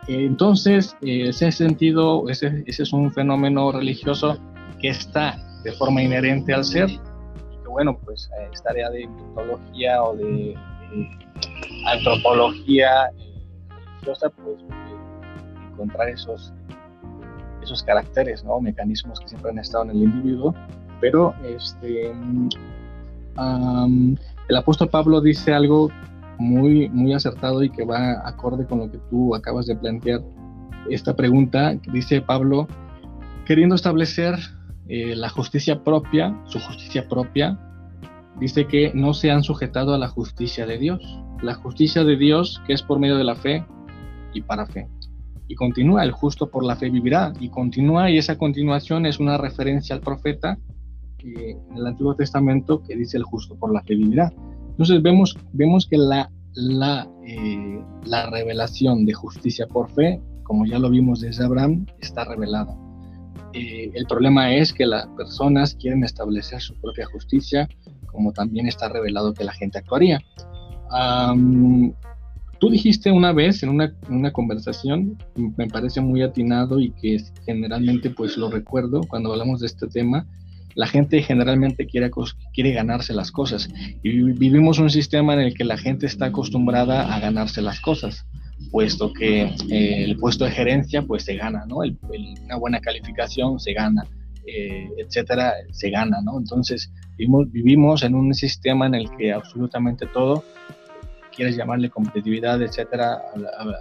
Entonces, 0.08 0.96
en 1.02 1.28
ese 1.28 1.52
sentido, 1.52 2.30
ese, 2.30 2.64
es 2.66 2.94
un 2.94 3.12
fenómeno 3.12 3.74
religioso 3.74 4.38
que 4.80 4.90
está 4.90 5.38
de 5.64 5.74
forma 5.74 6.02
inherente 6.02 6.54
al 6.54 6.64
ser, 6.64 6.88
que 6.88 7.68
bueno, 7.70 7.98
pues 8.06 8.30
eh, 8.40 8.48
esta 8.54 8.70
área 8.70 8.90
de 8.90 9.06
mitología 9.06 10.02
o 10.04 10.16
de 10.16 10.56
antropología 11.86 13.10
religiosa, 13.70 14.30
pues 14.30 14.64
encontrar 15.74 16.08
esos, 16.08 16.54
esos 17.62 17.84
caracteres, 17.84 18.46
¿no? 18.46 18.62
mecanismos 18.62 19.20
que 19.20 19.28
siempre 19.28 19.52
han 19.52 19.60
estado 19.60 19.84
en 19.86 19.90
el 19.90 19.98
individuo 19.98 20.56
pero 21.00 21.34
este, 21.44 22.12
el 24.48 24.56
apóstol 24.56 24.90
Pablo 24.90 25.22
dice 25.22 25.54
algo 25.54 25.90
muy, 26.40 26.90
muy 26.90 27.14
acertado 27.14 27.64
y 27.64 27.70
que 27.70 27.86
va 27.86 28.28
acorde 28.28 28.66
con 28.66 28.80
lo 28.80 28.92
que 28.92 29.00
tú 29.10 29.36
acabas 29.36 29.66
de 29.66 29.76
plantear. 29.76 30.22
Esta 30.90 31.16
pregunta, 31.16 31.76
dice 31.92 32.22
Pablo, 32.22 32.68
queriendo 33.46 33.76
establecer 33.76 34.36
eh, 34.88 35.16
la 35.16 35.30
justicia 35.30 35.84
propia, 35.84 36.40
su 36.46 36.60
justicia 36.60 37.08
propia, 37.08 37.60
dice 38.40 38.68
que 38.68 38.92
no 38.94 39.14
se 39.14 39.32
han 39.32 39.44
sujetado 39.44 39.94
a 39.94 39.98
la 39.98 40.08
justicia 40.08 40.66
de 40.66 40.78
Dios. 40.78 41.20
La 41.42 41.56
justicia 41.56 42.04
de 42.04 42.16
Dios 42.16 42.62
que 42.66 42.74
es 42.74 42.82
por 42.82 43.00
medio 43.00 43.18
de 43.18 43.24
la 43.24 43.36
fe 43.36 43.66
y 44.34 44.42
para 44.42 44.66
fe. 44.66 44.88
Y 45.48 45.56
continúa, 45.56 46.04
el 46.04 46.12
justo 46.12 46.50
por 46.50 46.64
la 46.64 46.76
fe 46.76 46.90
vivirá. 46.90 47.34
Y 47.40 47.50
continúa, 47.50 48.10
y 48.10 48.18
esa 48.18 48.38
continuación 48.38 49.06
es 49.06 49.20
una 49.20 49.38
referencia 49.38 49.96
al 49.96 50.02
profeta 50.02 50.58
en 51.36 51.78
el 51.78 51.88
Antiguo 51.88 52.16
Testamento 52.16 52.82
que 52.84 52.96
dice 52.96 53.18
el 53.18 53.24
justo 53.24 53.56
por 53.56 53.74
la 53.74 53.82
fe 53.84 53.96
vivirá. 53.96 54.32
Entonces 54.70 55.02
vemos, 55.02 55.38
vemos 55.54 55.88
que 55.88 55.98
la, 55.98 56.30
la, 56.54 57.08
eh, 57.26 57.82
la 58.06 58.30
revelación 58.30 59.06
de 59.06 59.14
justicia 59.14 59.68
por 59.68 59.90
fe, 59.92 60.22
como 60.44 60.66
ya 60.66 60.80
lo 60.80 60.90
vimos 60.90 61.22
desde 61.22 61.44
Abraham, 61.44 61.86
está 62.00 62.26
revelada. 62.26 62.76
Eh, 63.54 63.92
el 63.94 64.06
problema 64.06 64.54
es 64.54 64.74
que 64.74 64.86
las 64.86 65.08
personas 65.18 65.76
quieren 65.76 66.04
establecer 66.04 66.62
su 66.62 66.76
propia 66.76 67.06
justicia, 67.08 67.68
como 68.06 68.32
también 68.32 68.68
está 68.68 68.90
revelado 68.90 69.34
que 69.34 69.44
la 69.44 69.54
gente 69.54 69.80
actuaría. 69.80 70.22
tú 72.60 72.70
dijiste 72.70 73.12
una 73.12 73.34
vez 73.34 73.64
en 73.64 73.70
una, 73.70 73.94
una, 74.10 74.32
conversación, 74.32 75.18
me 75.36 75.68
parece 75.68 76.02
muy 76.02 76.22
atinado 76.22 76.80
y 76.80 76.92
que 76.92 77.18
generalmente 77.46 78.10
pues 78.10 78.38
lo 78.38 78.50
recuerdo 78.50 79.02
cuando 79.08 79.32
hablamos 79.32 79.60
de 79.60 79.68
este 79.68 79.88
tema, 79.88 80.26
la 80.78 80.86
gente 80.86 81.24
generalmente 81.24 81.88
quiere, 81.88 82.12
quiere 82.54 82.72
ganarse 82.72 83.12
las 83.12 83.32
cosas 83.32 83.68
y 84.04 84.22
vivimos 84.22 84.78
un 84.78 84.92
sistema 84.92 85.34
en 85.34 85.40
el 85.40 85.56
que 85.56 85.64
la 85.64 85.76
gente 85.76 86.06
está 86.06 86.28
acostumbrada 86.28 87.16
a 87.16 87.20
ganarse 87.20 87.64
las 87.64 87.82
cosas, 87.82 88.28
puesto 88.72 89.12
que 89.12 89.42
eh, 89.72 90.04
el 90.04 90.18
puesto 90.18 90.46
de 90.46 90.52
gerencia 90.52 91.02
pues 91.02 91.24
se 91.24 91.36
gana, 91.36 91.66
¿no? 91.68 91.78
una 91.78 92.58
buena 92.58 92.80
calificación 92.80 93.60
se 93.60 93.74
gana, 93.74 94.04
eh, 94.46 94.88
etcétera, 95.00 95.54
se 95.72 95.90
gana, 95.90 96.22
¿no? 96.24 96.38
Entonces 96.38 96.94
vivimos, 97.18 97.52
vivimos 97.52 98.04
en 98.04 98.14
un 98.14 98.32
sistema 98.36 98.86
en 98.86 98.94
el 98.94 99.10
que 99.18 99.34
absolutamente 99.34 100.06
todo 100.06 100.44
quieres 101.36 101.58
llamarle 101.58 101.90
competitividad, 101.90 102.62
etcétera, 102.62 103.20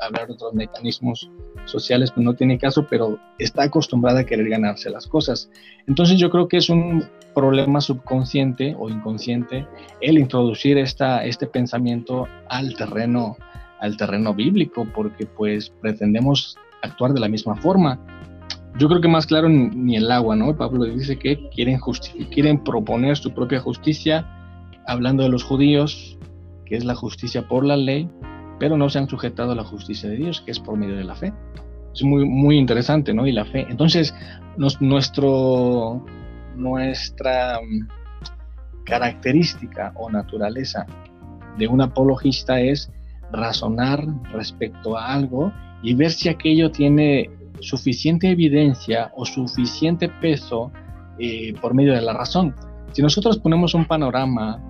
hablar 0.01 0.29
de 0.29 0.33
otros 0.33 0.55
mecanismos 0.55 1.31
sociales, 1.67 2.11
pues 2.11 2.25
no 2.25 2.35
tiene 2.35 2.59
caso, 2.59 2.87
pero 2.89 3.19
está 3.39 3.65
acostumbrada 3.65 4.21
a 4.21 4.25
querer 4.25 4.49
ganarse 4.49 4.91
las 4.91 5.07
cosas. 5.07 5.51
Entonces 5.87 6.19
yo 6.19 6.31
creo 6.31 6.49
que 6.49 6.57
es 6.57 6.71
un 6.71 7.05
problema 7.35 7.81
subconsciente 7.81 8.75
o 8.79 8.89
inconsciente 8.89 9.67
el 10.01 10.19
introducir 10.19 10.79
esta, 10.79 11.25
este 11.25 11.47
pensamiento 11.47 12.27
al 12.49 12.75
terreno, 12.75 13.37
al 13.81 13.97
terreno 13.97 14.33
bíblico, 14.35 14.87
porque 14.95 15.27
pues 15.27 15.71
pretendemos 15.81 16.57
actuar 16.83 17.13
de 17.13 17.21
la 17.21 17.29
misma 17.29 17.57
forma. 17.57 18.01
Yo 18.79 18.89
creo 18.89 19.01
que 19.01 19.09
más 19.09 19.27
claro 19.27 19.49
ni 19.49 19.97
el 19.97 20.11
agua, 20.11 20.37
¿no? 20.37 20.57
Pablo 20.57 20.85
dice 20.85 21.19
que 21.19 21.49
quieren, 21.51 21.81
quieren 22.31 22.63
proponer 22.63 23.17
su 23.17 23.33
propia 23.33 23.61
justicia, 23.61 24.27
hablando 24.87 25.23
de 25.23 25.31
los 25.31 25.45
judíos, 25.45 26.19
que 26.67 26.77
es 26.77 26.85
la 26.85 26.95
justicia 26.95 27.49
por 27.49 27.65
la 27.65 27.77
ley, 27.77 28.09
pero 28.59 28.77
no 28.77 28.89
se 28.89 28.99
han 28.99 29.09
sujetado 29.09 29.53
a 29.53 29.55
la 29.55 29.65
justicia 29.65 30.09
de 30.09 30.17
Dios, 30.17 30.41
que 30.41 30.51
es 30.51 30.59
por 30.59 30.77
medio 30.77 30.97
de 30.97 31.05
la 31.05 31.15
fe. 31.15 31.33
Es 31.95 32.03
muy, 32.03 32.25
muy 32.25 32.59
interesante, 32.59 33.15
¿no? 33.15 33.27
Y 33.27 33.33
la 33.33 33.45
fe. 33.45 33.67
Entonces, 33.69 34.15
nuestro, 34.81 36.05
nuestra 36.55 37.61
mm, 37.61 38.85
característica 38.85 39.93
o 39.97 40.11
naturaleza 40.11 40.87
de 41.59 41.69
un 41.69 41.81
apologista 41.81 42.61
es 42.61 42.91
razonar 43.33 44.05
respecto 44.33 44.97
a 44.97 45.13
algo 45.13 45.53
y 45.83 45.95
ver 45.95 46.11
si 46.11 46.29
aquello 46.29 46.71
tiene 46.71 47.31
suficiente 47.61 48.31
evidencia 48.31 49.11
o 49.17 49.25
suficiente 49.25 50.09
peso 50.09 50.71
eh, 51.19 51.55
por 51.61 51.75
medio 51.75 51.95
de 51.95 52.03
la 52.03 52.13
razón. 52.13 52.55
Si 52.93 53.03
nosotros 53.03 53.39
ponemos 53.39 53.75
un 53.75 53.85
panorama 53.87 54.63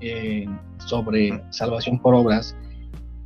eh, 0.00 0.46
sobre 0.78 1.42
salvación 1.50 1.98
por 1.98 2.14
obras 2.14 2.56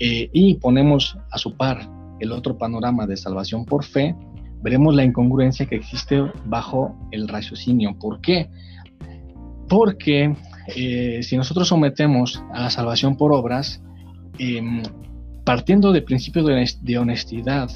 eh, 0.05 0.29
y 0.33 0.55
ponemos 0.57 1.17
a 1.31 1.39
su 1.39 1.57
par 1.57 1.89
el 2.19 2.33
otro 2.33 2.59
panorama 2.59 3.07
de 3.07 3.17
salvación 3.17 3.65
por 3.65 3.85
fe, 3.85 4.17
veremos 4.61 4.97
la 4.97 5.05
incongruencia 5.05 5.67
que 5.67 5.77
existe 5.77 6.21
bajo 6.47 6.93
el 7.13 7.29
raciocinio. 7.29 7.97
¿Por 8.01 8.21
qué? 8.21 8.51
Porque 9.69 10.35
eh, 10.75 11.21
si 11.23 11.37
nosotros 11.37 11.69
sometemos 11.69 12.43
a 12.53 12.63
la 12.63 12.71
salvación 12.71 13.17
por 13.17 13.33
obras, 13.33 13.81
em, 14.39 14.83
partiendo 15.45 15.93
del 15.93 16.03
principio 16.03 16.43
de 16.43 16.99
honestidad, 16.99 17.71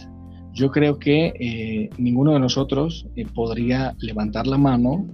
yo 0.53 0.73
creo 0.73 0.99
que 0.99 1.33
eh, 1.39 1.91
ninguno 1.97 2.33
de 2.33 2.41
nosotros 2.41 3.07
eh, 3.15 3.25
podría 3.33 3.95
levantar 4.01 4.49
la 4.49 4.59
mano 4.59 5.07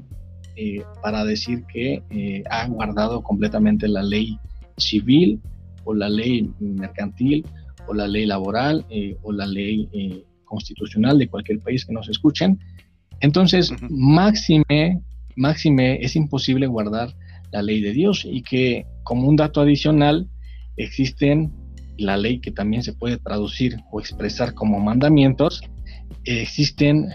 para 1.03 1.25
decir 1.25 1.65
que 1.65 2.03
ha 2.51 2.67
guardado 2.69 3.23
completamente 3.23 3.89
la 3.89 4.03
ley 4.03 4.39
civil 4.77 5.41
o 5.85 5.95
la 5.95 6.09
ley 6.09 6.51
mercantil 6.61 7.45
o 7.87 7.95
la 7.95 8.07
ley 8.07 8.27
laboral 8.27 8.87
o 9.23 9.33
la 9.33 9.47
ley 9.47 9.89
constitucional 10.45 11.19
de 11.19 11.29
cualquier 11.29 11.61
país 11.61 11.85
que 11.85 11.93
nos 11.93 12.09
escuchen. 12.09 12.59
Entonces, 13.21 13.73
máxime, 13.89 15.01
máxime 15.37 15.99
es 16.03 16.17
imposible 16.17 16.67
guardar 16.67 17.15
la 17.53 17.63
ley 17.63 17.81
de 17.81 17.93
Dios 17.93 18.27
y 18.29 18.43
que 18.43 18.85
como 19.03 19.29
un 19.29 19.37
dato 19.37 19.61
adicional 19.61 20.29
existen 20.77 21.53
la 21.99 22.17
ley 22.17 22.41
que 22.41 22.51
también 22.51 22.83
se 22.83 22.93
puede 22.93 23.19
traducir 23.19 23.77
o 23.91 24.01
expresar 24.01 24.55
como 24.55 24.81
mandamientos, 24.81 25.63
existen 26.25 27.09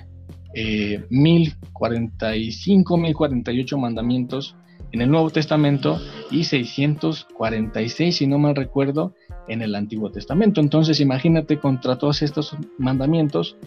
eh, 0.53 1.03
1045, 1.09 2.97
1048 2.97 3.77
mandamientos 3.77 4.55
en 4.91 5.01
el 5.01 5.11
Nuevo 5.11 5.29
Testamento 5.29 5.99
y 6.31 6.43
646, 6.43 8.17
si 8.17 8.27
no 8.27 8.37
mal 8.37 8.55
recuerdo, 8.55 9.13
en 9.47 9.61
el 9.61 9.75
Antiguo 9.75 10.11
Testamento. 10.11 10.61
Entonces 10.61 10.99
imagínate 10.99 11.59
contra 11.59 11.97
todos 11.97 12.21
estos 12.21 12.55
mandamientos, 12.77 13.57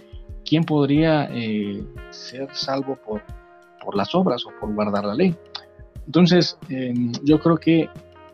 ¿quién 0.44 0.64
podría 0.64 1.28
eh, 1.32 1.84
ser 2.10 2.48
salvo 2.52 2.96
por, 2.96 3.22
por 3.84 3.96
las 3.96 4.14
obras 4.14 4.44
o 4.46 4.50
por 4.60 4.74
guardar 4.74 5.04
la 5.04 5.14
ley? 5.14 5.34
Entonces, 6.06 6.58
em, 6.68 7.12
yo 7.24 7.38
creo 7.38 7.56
que 7.56 7.88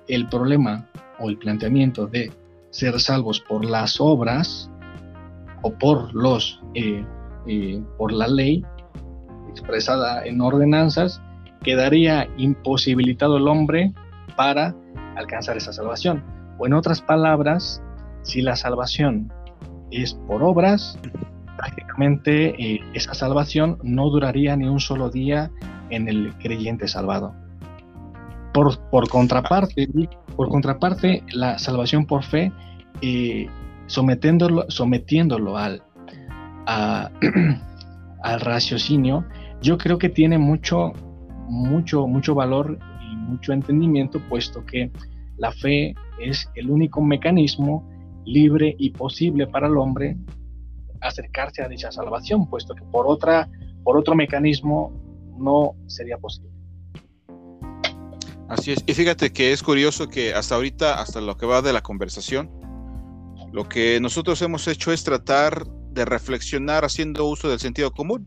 el 0.09 0.29
problema 0.29 0.89
o 1.19 1.29
el 1.29 1.39
planteamiento 1.39 2.07
de 2.07 2.33
ser 2.71 3.01
salvos 3.01 3.41
por 3.41 3.65
las 3.65 4.01
obras 4.01 4.71
o 5.63 5.73
por 5.73 6.15
los 6.15 6.61
eh, 6.75 7.05
eh, 7.47 7.83
por 7.97 8.13
la 8.13 8.29
ley 8.29 8.65
expresada 9.51 10.25
en 10.25 10.41
ordenanzas 10.41 11.21
quedaría 11.63 12.29
imposibilitado 12.37 13.37
el 13.37 13.49
hombre 13.49 13.93
para 14.37 14.75
alcanzar 15.17 15.57
esa 15.57 15.73
salvación. 15.73 16.25
O 16.59 16.67
en 16.67 16.75
otras 16.75 17.03
palabras, 17.03 17.83
si 18.23 18.43
la 18.43 18.57
salvación 18.57 19.33
es 19.91 20.15
por 20.15 20.43
obras, 20.43 20.99
prácticamente 21.57 22.55
eh, 22.63 22.81
esa 22.95 23.15
salvación 23.15 23.79
no 23.83 24.09
duraría 24.11 24.57
ni 24.57 24.67
un 24.69 24.81
solo 24.81 25.11
día 25.11 25.51
en 25.91 26.09
el 26.09 26.35
creyente 26.39 26.89
salvado. 26.89 27.35
Por, 28.53 29.09
contraparte, 29.11 29.87
por 30.35 30.49
contraparte, 30.49 31.23
la 31.31 31.59
salvación 31.59 32.07
por 32.07 32.23
fe, 32.23 32.51
eh, 33.03 33.49
sometiéndolo, 33.87 34.65
sometiéndolo 34.69 35.59
al, 35.59 35.83
al 36.67 38.41
raciocinio, 38.41 39.27
yo 39.61 39.77
creo 39.77 39.99
que 39.99 40.09
tiene 40.09 40.39
mucho, 40.39 40.93
mucho, 41.49 42.07
mucho 42.07 42.35
valor 42.35 42.79
y 43.01 43.17
mucho 43.17 43.53
entendimiento, 43.53 44.21
puesto 44.29 44.65
que 44.65 44.91
la 45.37 45.53
fe 45.53 45.95
es 46.21 46.49
el 46.55 46.71
único 46.71 47.03
mecanismo 47.03 47.89
libre 48.25 48.75
y 48.79 48.91
posible 48.91 49.47
para 49.47 49.69
el 49.69 49.77
hombre 49.77 50.17
acercarse 51.01 51.63
a 51.63 51.69
dicha 51.69 51.93
salvación, 51.93 52.49
puesto 52.49 52.75
que 52.75 52.83
por 52.85 53.07
otra, 53.07 53.49
por 53.85 53.97
otro 53.97 54.15
mecanismo 54.15 54.93
no 55.39 55.75
sería 55.87 56.19
posible. 56.19 56.51
Así 58.49 58.73
es. 58.73 58.85
Y 58.87 58.95
fíjate 58.95 59.33
que 59.33 59.53
es 59.53 59.63
curioso 59.63 60.09
que 60.09 60.33
hasta 60.33 60.55
ahorita, 60.55 61.01
hasta 61.01 61.21
lo 61.21 61.37
que 61.37 61.47
va 61.47 61.63
de 61.63 61.73
la 61.73 61.83
conversación, 61.83 62.51
lo 63.53 63.69
que 63.69 64.01
nosotros 64.01 64.41
hemos 64.43 64.69
hecho 64.69 64.93
es 64.93 65.03
tratar 65.05 65.67
de 65.91 66.05
reflexionar 66.05 66.85
haciendo 66.85 67.27
uso 67.27 67.49
del 67.49 67.59
sentido 67.59 67.93
común. 67.93 68.27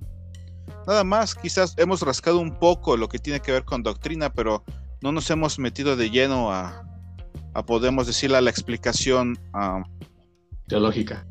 Nada 0.87 1.03
más, 1.03 1.35
quizás 1.35 1.73
hemos 1.77 2.01
rascado 2.01 2.39
un 2.39 2.57
poco 2.57 2.97
lo 2.97 3.09
que 3.09 3.19
tiene 3.19 3.39
que 3.39 3.51
ver 3.51 3.63
con 3.63 3.83
doctrina, 3.83 4.31
pero 4.31 4.63
no 5.01 5.11
nos 5.11 5.29
hemos 5.29 5.59
metido 5.59 5.95
de 5.95 6.09
lleno 6.09 6.51
a, 6.51 6.83
podemos 7.65 8.07
decirle, 8.07 8.37
a 8.37 8.41
la 8.41 8.49
explicación 8.49 9.37
teológica. 10.67 11.25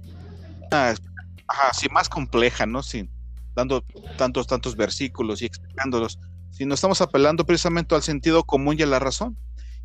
ajá, 0.70 1.72
sí, 1.72 1.88
más 1.90 2.08
compleja, 2.08 2.66
¿no? 2.66 2.82
Sin, 2.82 3.10
dando 3.54 3.82
tantos, 4.16 4.46
tantos 4.46 4.76
versículos 4.76 5.42
y 5.42 5.46
explicándolos 5.46 6.18
sino 6.50 6.74
estamos 6.74 7.00
apelando 7.00 7.46
precisamente 7.46 7.94
al 7.94 8.02
sentido 8.02 8.42
común 8.42 8.76
y 8.78 8.82
a 8.82 8.86
la 8.86 8.98
razón. 8.98 9.36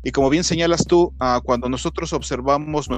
Y 0.02 0.10
como 0.10 0.28
bien 0.28 0.42
señalas 0.42 0.84
tú, 0.86 1.14
ah, 1.20 1.40
cuando 1.42 1.68
nosotros 1.68 2.12
observamos 2.12 2.88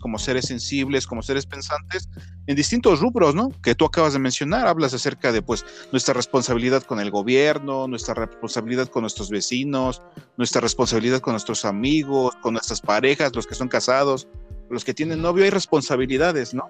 como 0.00 0.18
seres 0.18 0.46
sensibles, 0.46 1.06
como 1.06 1.22
seres 1.22 1.46
pensantes, 1.46 2.08
en 2.46 2.56
distintos 2.56 3.00
rubros, 3.00 3.34
¿no? 3.34 3.50
Que 3.62 3.74
tú 3.74 3.84
acabas 3.84 4.12
de 4.12 4.18
mencionar, 4.18 4.66
hablas 4.66 4.94
acerca 4.94 5.32
de 5.32 5.42
pues 5.42 5.64
nuestra 5.92 6.14
responsabilidad 6.14 6.82
con 6.82 7.00
el 7.00 7.10
gobierno, 7.10 7.86
nuestra 7.88 8.14
responsabilidad 8.14 8.88
con 8.88 9.02
nuestros 9.02 9.30
vecinos, 9.30 10.02
nuestra 10.36 10.60
responsabilidad 10.60 11.20
con 11.20 11.32
nuestros 11.32 11.64
amigos, 11.64 12.34
con 12.42 12.54
nuestras 12.54 12.80
parejas, 12.80 13.34
los 13.34 13.46
que 13.46 13.54
son 13.54 13.68
casados, 13.68 14.28
los 14.70 14.84
que 14.84 14.94
tienen 14.94 15.22
novio, 15.22 15.44
hay 15.44 15.50
responsabilidades, 15.50 16.54
¿no? 16.54 16.66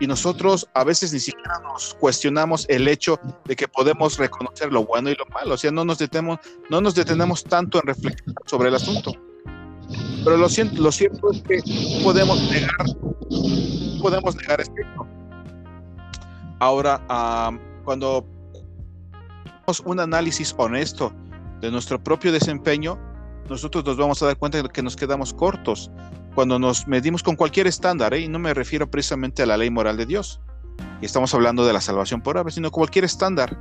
y 0.00 0.06
nosotros 0.06 0.66
a 0.74 0.82
veces 0.82 1.12
ni 1.12 1.20
siquiera 1.20 1.60
nos 1.60 1.94
cuestionamos 1.94 2.64
el 2.68 2.88
hecho 2.88 3.20
de 3.44 3.54
que 3.54 3.68
podemos 3.68 4.16
reconocer 4.16 4.72
lo 4.72 4.84
bueno 4.84 5.10
y 5.10 5.14
lo 5.14 5.26
malo, 5.26 5.54
o 5.54 5.58
sea, 5.58 5.70
no 5.70 5.84
nos 5.84 5.98
detenemos, 5.98 6.38
no 6.70 6.80
nos 6.80 6.94
detenemos 6.94 7.44
tanto 7.44 7.78
en 7.78 7.86
reflexionar 7.86 8.42
sobre 8.46 8.70
el 8.70 8.74
asunto. 8.74 9.12
Pero 10.24 10.36
lo, 10.36 10.48
siento, 10.48 10.82
lo 10.82 10.92
cierto 10.92 11.30
es 11.32 11.42
que 11.42 11.62
podemos 12.02 12.40
negar, 12.50 12.86
podemos 14.00 14.36
negar 14.36 14.60
esto. 14.60 14.74
Ahora, 16.58 17.00
cuando 17.84 18.26
hacemos 19.44 19.80
un 19.86 20.00
análisis 20.00 20.54
honesto 20.58 21.12
de 21.60 21.70
nuestro 21.70 22.02
propio 22.02 22.32
desempeño, 22.32 22.98
nosotros 23.48 23.84
nos 23.84 23.96
vamos 23.96 24.22
a 24.22 24.26
dar 24.26 24.36
cuenta 24.36 24.62
de 24.62 24.68
que 24.68 24.82
nos 24.82 24.94
quedamos 24.94 25.32
cortos 25.32 25.90
cuando 26.34 26.58
nos 26.58 26.86
medimos 26.86 27.22
con 27.22 27.34
cualquier 27.34 27.66
estándar, 27.66 28.14
¿eh? 28.14 28.20
y 28.20 28.28
no 28.28 28.38
me 28.38 28.54
refiero 28.54 28.90
precisamente 28.90 29.42
a 29.42 29.46
la 29.46 29.56
ley 29.56 29.70
moral 29.70 29.96
de 29.96 30.06
Dios, 30.06 30.40
y 31.00 31.06
estamos 31.06 31.34
hablando 31.34 31.66
de 31.66 31.72
la 31.72 31.80
salvación 31.80 32.22
por 32.22 32.36
obra, 32.36 32.50
sino 32.50 32.70
cualquier 32.70 33.04
estándar. 33.04 33.58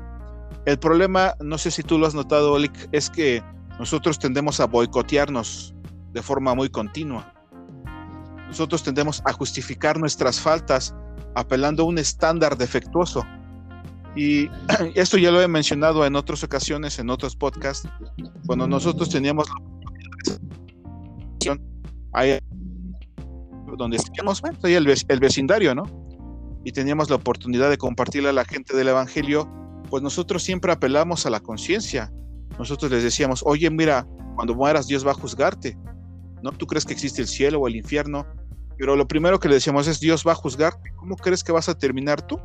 El 0.65 0.77
problema, 0.77 1.33
no 1.39 1.57
sé 1.57 1.71
si 1.71 1.83
tú 1.83 1.97
lo 1.97 2.05
has 2.05 2.13
notado, 2.13 2.53
Olic, 2.53 2.89
es 2.91 3.09
que 3.09 3.41
nosotros 3.79 4.19
tendemos 4.19 4.59
a 4.59 4.65
boicotearnos 4.65 5.73
de 6.11 6.21
forma 6.21 6.55
muy 6.55 6.69
continua. 6.69 7.33
Nosotros 8.47 8.83
tendemos 8.83 9.21
a 9.25 9.33
justificar 9.33 9.99
nuestras 9.99 10.39
faltas 10.39 10.95
apelando 11.35 11.83
a 11.83 11.85
un 11.85 11.97
estándar 11.97 12.57
defectuoso. 12.57 13.25
Y 14.15 14.49
esto 14.95 15.17
ya 15.17 15.31
lo 15.31 15.41
he 15.41 15.47
mencionado 15.47 16.05
en 16.05 16.15
otras 16.15 16.43
ocasiones, 16.43 16.99
en 16.99 17.09
otros 17.09 17.35
podcasts, 17.35 17.87
cuando 18.45 18.67
nosotros 18.67 19.09
teníamos 19.09 19.47
la 22.15 22.39
donde 23.77 23.97
estábamos, 23.97 24.41
ahí 24.63 24.73
el, 24.73 24.87
el, 25.07 25.19
vecindario, 25.19 25.75
¿no? 25.75 25.83
Y 26.65 26.71
teníamos 26.71 27.09
la 27.09 27.15
oportunidad 27.15 27.69
de 27.69 27.77
compartirle 27.77 28.29
a 28.29 28.33
la 28.33 28.43
gente 28.43 28.75
del 28.75 28.89
Evangelio, 28.89 29.47
pues 29.89 30.03
nosotros 30.03 30.43
siempre 30.43 30.71
apelamos 30.71 31.25
a 31.25 31.29
la 31.29 31.39
conciencia. 31.39 32.11
Nosotros 32.57 32.91
les 32.91 33.03
decíamos, 33.03 33.41
oye, 33.45 33.69
mira, 33.69 34.05
cuando 34.35 34.55
mueras 34.55 34.87
Dios 34.87 35.05
va 35.05 35.11
a 35.11 35.13
juzgarte, 35.13 35.77
¿no? 36.41 36.51
Tú 36.51 36.67
crees 36.67 36.85
que 36.85 36.93
existe 36.93 37.21
el 37.21 37.27
cielo 37.27 37.59
o 37.59 37.67
el 37.67 37.75
infierno, 37.75 38.25
pero 38.77 38.95
lo 38.95 39.07
primero 39.07 39.39
que 39.39 39.49
le 39.49 39.55
decíamos 39.55 39.87
es, 39.87 39.99
Dios 39.99 40.23
va 40.25 40.33
a 40.33 40.35
juzgarte, 40.35 40.91
¿cómo 40.95 41.15
crees 41.15 41.43
que 41.43 41.51
vas 41.51 41.69
a 41.69 41.77
terminar 41.77 42.21
tú? 42.21 42.39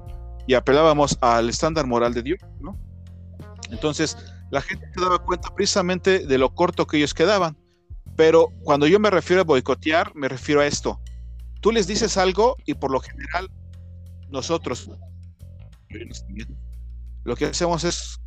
Y 0.46 0.54
apelábamos 0.54 1.16
al 1.20 1.48
estándar 1.48 1.86
moral 1.86 2.12
de 2.12 2.22
Dios, 2.22 2.38
¿no? 2.60 2.78
Entonces, 3.70 4.16
la 4.50 4.60
gente 4.60 4.86
se 4.94 5.00
daba 5.00 5.18
cuenta 5.18 5.54
precisamente 5.54 6.26
de 6.26 6.38
lo 6.38 6.54
corto 6.54 6.86
que 6.86 6.98
ellos 6.98 7.14
quedaban. 7.14 7.56
Pero 8.16 8.48
cuando 8.62 8.86
yo 8.86 9.00
me 9.00 9.10
refiero 9.10 9.42
a 9.42 9.44
boicotear, 9.44 10.14
me 10.14 10.28
refiero 10.28 10.60
a 10.60 10.66
esto 10.66 11.00
tú 11.64 11.72
les 11.72 11.86
dices 11.86 12.18
algo 12.18 12.58
y 12.66 12.74
por 12.74 12.90
lo 12.90 13.00
general 13.00 13.50
nosotros 14.28 14.90
lo 17.24 17.36
que 17.36 17.46
hacemos 17.46 17.84
es 17.84 18.20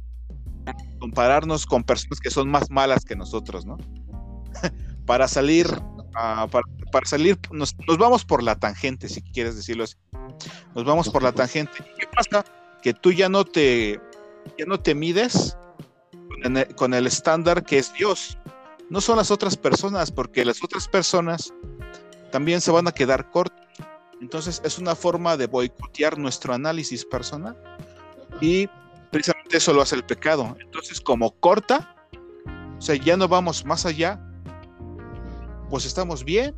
compararnos 1.00 1.68
con 1.68 1.84
personas 1.84 2.20
que 2.20 2.32
son 2.32 2.50
más 2.50 2.72
malas 2.72 3.06
que 3.06 3.16
nosotros, 3.16 3.64
¿no? 3.64 3.78
Para 5.08 5.28
salir, 5.28 5.68
uh, 5.68 6.48
para, 6.92 7.06
salir, 7.08 7.40
nos, 7.52 7.76
vamos 7.98 8.24
por 8.24 8.44
la 8.44 8.56
tangente, 8.56 9.10
si 9.10 9.24
quieres 9.24 9.56
decirlo 9.56 9.86
así. 9.86 9.96
Nos 10.76 10.86
vamos 10.86 11.10
por 11.10 11.24
la 11.24 11.32
tangente. 11.32 11.74
¿Qué 11.98 12.06
pasa? 12.14 12.46
Que 12.84 12.94
tú 12.94 13.12
ya 13.12 13.30
no 13.30 13.44
te, 13.44 14.00
ya 14.60 14.66
no 14.68 14.80
te 14.80 14.94
mides 14.94 15.58
con 16.12 16.58
el, 16.58 16.76
con 16.76 16.94
el 16.94 17.08
estándar 17.08 17.64
que 17.64 17.80
es 17.80 17.92
Dios. 17.94 18.38
No 18.90 19.02
son 19.02 19.18
las 19.18 19.32
otras 19.32 19.58
personas, 19.58 20.12
porque 20.12 20.46
las 20.46 20.64
otras 20.64 20.88
personas 20.88 21.54
también 22.32 22.62
se 22.62 22.72
van 22.72 22.88
a 22.88 22.92
quedar 22.92 23.32
cortos. 23.32 23.66
Entonces 24.22 24.62
es 24.64 24.78
una 24.78 24.96
forma 24.96 25.38
de 25.38 25.48
boicotear 25.48 26.18
nuestro 26.18 26.54
análisis 26.54 27.06
personal 27.06 27.56
y 28.42 28.68
precisamente 29.12 29.58
eso 29.58 29.74
lo 29.74 29.82
hace 29.82 29.96
el 29.96 30.04
pecado. 30.04 30.58
Entonces 30.60 31.00
como 31.00 31.32
corta, 31.40 31.96
o 32.78 32.82
sea, 32.82 32.96
ya 32.96 33.16
no 33.16 33.28
vamos 33.28 33.64
más 33.66 33.86
allá, 33.86 34.20
pues 35.70 35.86
estamos 35.86 36.24
bien. 36.24 36.56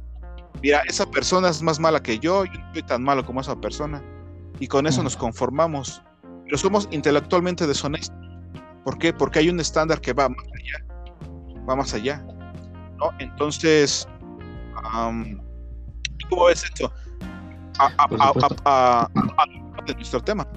Mira, 0.62 0.82
esa 0.88 1.10
persona 1.10 1.50
es 1.50 1.62
más 1.62 1.80
mala 1.80 2.02
que 2.02 2.20
yo, 2.20 2.46
yo 2.46 2.54
no 2.54 2.74
soy 2.74 2.84
tan 2.84 3.04
malo 3.04 3.26
como 3.26 3.42
esa 3.42 3.60
persona. 3.60 4.04
Y 4.60 4.68
con 4.68 4.88
eso 4.88 5.04
nos 5.04 5.16
conformamos. 5.16 6.02
Pero 6.46 6.58
somos 6.58 6.88
intelectualmente 6.92 7.68
deshonestos. 7.68 8.18
¿Por 8.84 8.98
qué? 8.98 9.14
Porque 9.14 9.40
hay 9.40 9.50
un 9.50 9.60
estándar 9.60 10.02
que 10.02 10.14
va 10.14 10.30
más 10.30 10.46
allá. 10.54 10.86
Va 11.70 11.76
más 11.76 11.94
allá. 11.94 12.26
¿no? 12.98 13.12
Entonces, 13.20 14.08
¿cómo 16.30 16.46
ves 16.46 16.64
esto? 16.64 16.92
A, 17.80 19.08
de 19.86 19.96
nuestro 19.96 20.22
tema. 20.22 20.48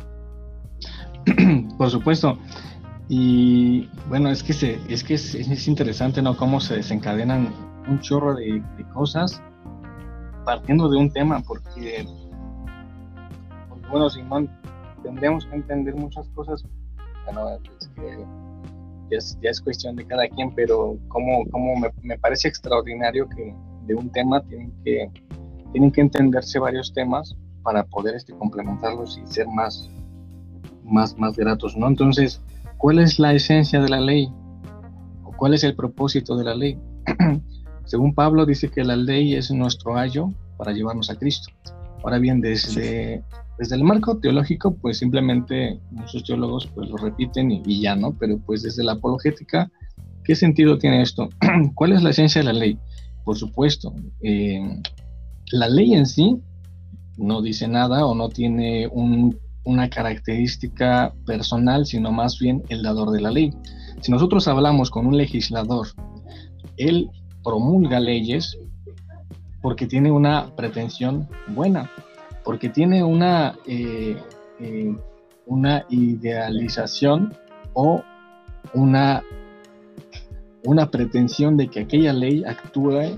Por 1.79 1.91
supuesto. 1.91 2.38
Y 3.09 3.88
bueno, 4.09 4.31
es 4.31 4.43
que, 4.43 4.53
se, 4.53 4.81
es, 4.88 5.05
que 5.05 5.15
es, 5.15 5.69
interesante, 5.69 6.23
¿no? 6.23 6.37
Cómo 6.37 6.61
se 6.61 6.77
desencadenan 6.77 7.53
un 7.88 8.01
chorro 8.01 8.35
de, 8.35 8.62
cosas 8.92 9.42
partiendo 10.45 10.88
de 10.88 10.97
un 10.97 11.11
tema, 11.11 11.40
porque, 11.40 12.07
bueno, 13.90 14.11
Simón, 14.11 14.51
tendríamos 15.03 15.47
que 15.47 15.57
entender 15.57 15.95
muchas 15.95 16.29
cosas. 16.31 16.64
Bueno, 17.25 17.49
es 17.79 17.88
que 17.95 18.27
ya 19.40 19.51
es, 19.51 19.61
cuestión 19.61 19.95
de 19.97 20.05
cada 20.07 20.27
quien, 20.29 20.55
pero 20.55 20.97
como, 21.09 21.45
como 21.51 21.77
me, 21.77 21.90
me, 22.03 22.18
parece 22.18 22.49
extraordinario 22.49 23.29
que 23.29 23.55
de 23.87 23.95
un 23.95 24.11
tema 24.11 24.40
tienen 24.42 24.73
que, 24.85 25.11
tienen 25.73 25.92
que 25.92 26.01
entenderse 26.01 26.59
varios 26.59 26.92
temas 26.92 27.37
para 27.62 27.85
poder 27.85 28.16
este, 28.16 28.33
complementarlos 28.35 29.18
y 29.18 29.27
ser 29.27 29.47
más, 29.49 29.88
más, 30.85 31.16
más 31.18 31.37
gratos, 31.37 31.77
¿no? 31.77 31.87
Entonces, 31.87 32.40
¿cuál 32.79 32.99
es 32.99 33.18
la 33.18 33.33
esencia 33.33 33.81
de 33.81 33.88
la 33.88 34.01
ley? 34.01 34.29
¿O 35.25 35.33
cuál 35.33 35.55
es 35.55 35.64
el 35.64 35.77
propósito 35.77 36.37
de 36.37 36.45
la 36.45 36.55
ley? 36.55 36.79
Según 37.92 38.14
Pablo 38.14 38.46
dice 38.46 38.70
que 38.70 38.85
la 38.85 38.96
ley 38.96 39.35
es 39.35 39.50
nuestro 39.50 39.98
ayo 39.98 40.33
para 40.57 40.72
llevarnos 40.72 41.11
a 41.11 41.14
Cristo. 41.14 41.52
Ahora 42.02 42.18
bien, 42.18 42.40
desde, 42.40 43.22
desde 43.59 43.76
el 43.76 43.85
marco 43.85 44.16
teológico, 44.16 44.74
pues 44.74 44.96
simplemente 44.96 45.78
muchos 45.90 46.24
teólogos 46.24 46.66
pues 46.74 46.88
lo 46.88 46.96
repiten 46.96 47.50
y, 47.50 47.83
ya, 47.83 47.94
¿no? 47.94 48.16
Pero 48.18 48.38
pues 48.38 48.62
desde 48.62 48.83
la 48.83 48.92
apologética, 48.92 49.70
¿qué 50.24 50.35
sentido 50.35 50.78
tiene 50.78 51.02
esto? 51.02 51.28
¿Cuál 51.74 51.92
es 51.92 52.02
la 52.02 52.09
esencia 52.09 52.40
de 52.40 52.46
la 52.46 52.55
ley? 52.55 52.78
Por 53.26 53.37
supuesto, 53.37 53.94
eh, 54.22 54.81
la 55.50 55.68
ley 55.68 55.92
en 55.92 56.07
sí 56.07 56.38
no 57.18 57.42
dice 57.42 57.68
nada 57.68 58.07
o 58.07 58.14
no 58.14 58.31
tiene 58.31 58.88
una 59.64 59.90
característica 59.90 61.12
personal, 61.26 61.85
sino 61.85 62.11
más 62.11 62.38
bien 62.38 62.62
el 62.70 62.85
dador 62.85 63.11
de 63.11 63.20
la 63.20 63.31
ley. 63.31 63.52
Si 64.00 64.11
nosotros 64.11 64.48
hablamos 64.48 64.90
con 64.90 65.07
un 65.07 65.18
legislador, 65.18 65.88
él 66.78 67.11
promulga 67.42 68.00
leyes 68.00 68.59
porque 69.61 69.87
tiene 69.87 70.11
una 70.11 70.55
pretensión 70.57 71.28
buena, 71.48 71.90
porque 72.44 72.68
tiene 72.68 73.02
una, 73.05 73.55
eh, 73.66 74.16
eh, 74.61 74.96
una 75.46 75.85
idealización 75.88 77.33
o 77.72 78.02
una, 78.74 79.22
una 80.64 80.90
pretensión 80.90 81.57
de 81.57 81.68
que 81.68 81.81
aquella 81.81 82.12
ley 82.12 82.44
actúe 82.44 83.16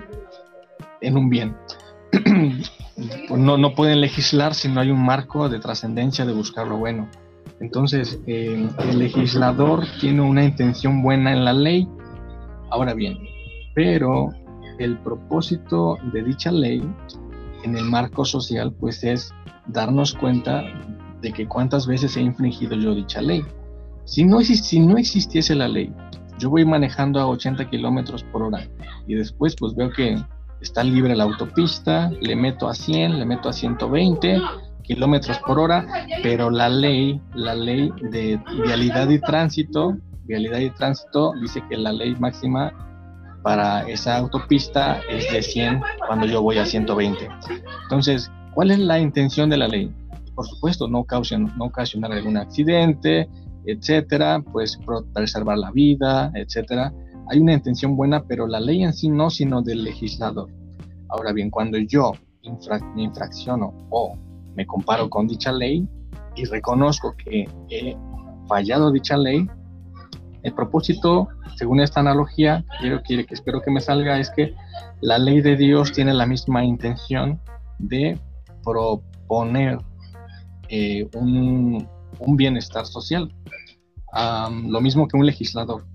en 1.00 1.16
un 1.16 1.28
bien. 1.28 1.56
No, 3.36 3.58
no 3.58 3.74
pueden 3.74 4.00
legislar 4.00 4.54
si 4.54 4.68
no 4.68 4.80
hay 4.80 4.92
un 4.92 5.04
marco 5.04 5.48
de 5.48 5.58
trascendencia 5.58 6.24
de 6.24 6.32
buscar 6.32 6.68
lo 6.68 6.76
bueno. 6.76 7.08
Entonces, 7.58 8.20
eh, 8.28 8.68
el 8.78 8.98
legislador 8.98 9.84
tiene 10.00 10.22
una 10.22 10.44
intención 10.44 11.02
buena 11.02 11.32
en 11.32 11.44
la 11.44 11.52
ley. 11.52 11.88
Ahora 12.70 12.94
bien, 12.94 13.18
pero 13.74 14.30
el 14.78 14.98
propósito 14.98 15.98
de 16.12 16.22
dicha 16.22 16.50
ley 16.50 16.82
en 17.64 17.76
el 17.76 17.84
marco 17.84 18.24
social 18.24 18.72
pues 18.72 19.04
es 19.04 19.32
darnos 19.66 20.14
cuenta 20.14 20.64
de 21.20 21.32
que 21.32 21.46
cuántas 21.46 21.86
veces 21.86 22.16
he 22.16 22.20
infringido 22.20 22.76
yo 22.76 22.94
dicha 22.94 23.20
ley. 23.20 23.44
Si 24.04 24.24
no, 24.24 24.40
si 24.40 24.80
no 24.80 24.98
existiese 24.98 25.54
la 25.54 25.68
ley, 25.68 25.92
yo 26.38 26.50
voy 26.50 26.64
manejando 26.64 27.20
a 27.20 27.26
80 27.26 27.70
kilómetros 27.70 28.22
por 28.24 28.42
hora 28.42 28.68
y 29.06 29.14
después 29.14 29.56
pues 29.56 29.74
veo 29.74 29.90
que 29.90 30.22
está 30.60 30.84
libre 30.84 31.16
la 31.16 31.24
autopista, 31.24 32.10
le 32.20 32.36
meto 32.36 32.68
a 32.68 32.74
100, 32.74 33.18
le 33.18 33.24
meto 33.24 33.48
a 33.48 33.52
120 33.52 34.40
kilómetros 34.82 35.38
por 35.38 35.58
hora, 35.58 35.86
pero 36.22 36.50
la 36.50 36.68
ley, 36.68 37.20
la 37.34 37.54
ley 37.54 37.90
de 38.10 38.38
vialidad 38.64 39.08
y 39.08 39.18
tránsito, 39.18 39.96
vialidad 40.24 40.58
y 40.58 40.70
tránsito 40.70 41.32
dice 41.40 41.62
que 41.68 41.78
la 41.78 41.92
ley 41.92 42.14
máxima 42.16 42.72
para 43.44 43.86
esa 43.86 44.16
autopista 44.16 45.02
es 45.10 45.30
de 45.30 45.42
100 45.42 45.82
cuando 46.06 46.24
yo 46.24 46.40
voy 46.40 46.56
a 46.56 46.64
120. 46.64 47.28
Entonces, 47.82 48.32
¿cuál 48.54 48.70
es 48.70 48.78
la 48.78 48.98
intención 48.98 49.50
de 49.50 49.58
la 49.58 49.68
ley? 49.68 49.92
Por 50.34 50.46
supuesto, 50.46 50.88
no, 50.88 51.00
ocasionar, 51.00 51.54
no 51.58 51.66
ocasionar 51.66 52.10
algún 52.12 52.38
accidente, 52.38 53.28
etcétera, 53.66 54.42
pues 54.50 54.78
preservar 55.12 55.58
la 55.58 55.70
vida, 55.70 56.32
etcétera. 56.34 56.90
Hay 57.28 57.38
una 57.38 57.52
intención 57.52 57.96
buena, 57.96 58.24
pero 58.24 58.46
la 58.46 58.60
ley 58.60 58.82
en 58.82 58.94
sí 58.94 59.10
no, 59.10 59.28
sino 59.28 59.60
del 59.60 59.84
legislador. 59.84 60.48
Ahora 61.10 61.32
bien, 61.32 61.50
cuando 61.50 61.76
yo 61.76 62.12
me 62.94 63.02
infracciono 63.02 63.74
o 63.90 64.16
me 64.56 64.64
comparo 64.64 65.10
con 65.10 65.26
dicha 65.26 65.52
ley 65.52 65.86
y 66.34 66.46
reconozco 66.46 67.14
que 67.22 67.46
he 67.68 67.94
fallado 68.48 68.90
dicha 68.90 69.18
ley, 69.18 69.46
el 70.44 70.52
propósito, 70.52 71.28
según 71.56 71.80
esta 71.80 72.00
analogía, 72.00 72.64
quiero, 72.78 73.02
que 73.02 73.26
espero 73.30 73.62
que 73.62 73.70
me 73.70 73.80
salga, 73.80 74.18
es 74.20 74.30
que 74.30 74.54
la 75.00 75.18
ley 75.18 75.40
de 75.40 75.56
Dios 75.56 75.92
tiene 75.92 76.12
la 76.12 76.26
misma 76.26 76.62
intención 76.62 77.40
de 77.78 78.18
proponer 78.62 79.78
eh, 80.68 81.08
un, 81.14 81.88
bienestar 82.36 82.86
social, 82.86 83.34
lo 84.14 84.80
mismo 84.82 85.08
que 85.08 85.16
un 85.16 85.24
legislador. 85.24 85.86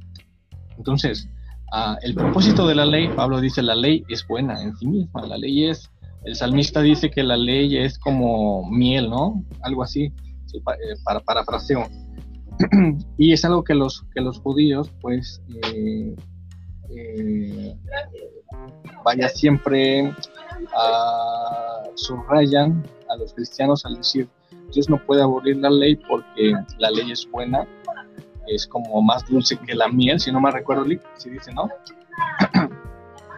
Entonces, 0.78 1.30
ah, 1.72 1.98
el 2.02 2.16
propósito 2.16 2.68
de 2.68 2.74
la 2.74 2.86
ley, 2.86 3.08
Pablo 3.10 3.40
dice, 3.40 3.62
la 3.62 3.76
ley 3.76 4.04
es 4.10 4.28
buena 4.28 4.62
en 4.64 4.76
sí 4.78 4.88
misma, 4.88 5.28
la 5.28 5.38
ley 5.38 5.66
es, 5.66 5.92
el 6.24 6.36
salmista 6.36 6.82
dice 6.82 7.12
que 7.12 7.22
la 7.22 7.38
ley 7.38 7.78
es 7.78 8.00
como 8.00 8.68
miel, 8.70 9.12
¿no? 9.12 9.44
Algo 9.62 9.84
así, 9.84 10.06
eh, 10.06 10.96
para 11.04 11.20
parafraseo. 11.20 11.88
y 13.18 13.34
es 13.34 13.46
algo 13.46 13.64
que 13.64 13.74
los, 13.74 14.04
que 14.14 14.22
los 14.22 14.40
judíos, 14.40 14.92
pues, 15.02 15.42
eh, 15.64 16.16
eh, 16.90 17.76
vaya 19.04 19.30
siempre 19.30 20.14
a, 20.76 21.84
subrayan 21.96 22.86
a 23.10 23.16
los 23.16 23.34
cristianos 23.34 23.86
al 23.86 23.96
decir, 23.96 24.28
Dios 24.74 24.90
no 24.90 25.04
puede 25.06 25.22
aburrir 25.22 25.58
la 25.58 25.70
ley 25.70 25.96
porque 25.96 26.54
la 26.78 26.92
ley 26.92 27.12
es 27.12 27.30
buena, 27.30 27.68
es 28.48 28.68
como 28.68 29.02
más 29.02 29.26
dulce 29.28 29.58
que 29.58 29.74
la 29.76 29.88
miel, 29.88 30.20
si 30.20 30.32
no 30.32 30.42
me 30.42 30.52
recuerdo, 30.52 30.86
si 31.16 31.30
dice, 31.30 31.52
¿no? 31.54 31.70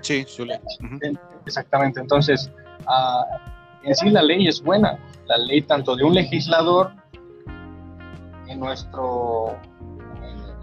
Sí, 0.01 0.25
sí. 0.27 0.47
Exactamente, 1.45 1.99
entonces, 1.99 2.49
ah, 2.87 3.23
en 3.83 3.93
sí 3.93 4.09
la 4.09 4.23
ley 4.23 4.47
es 4.47 4.59
buena, 4.59 4.97
la 5.27 5.37
ley 5.37 5.61
tanto 5.61 5.95
de 5.95 6.03
un 6.03 6.15
legislador 6.15 6.91
nuestro, 8.61 9.57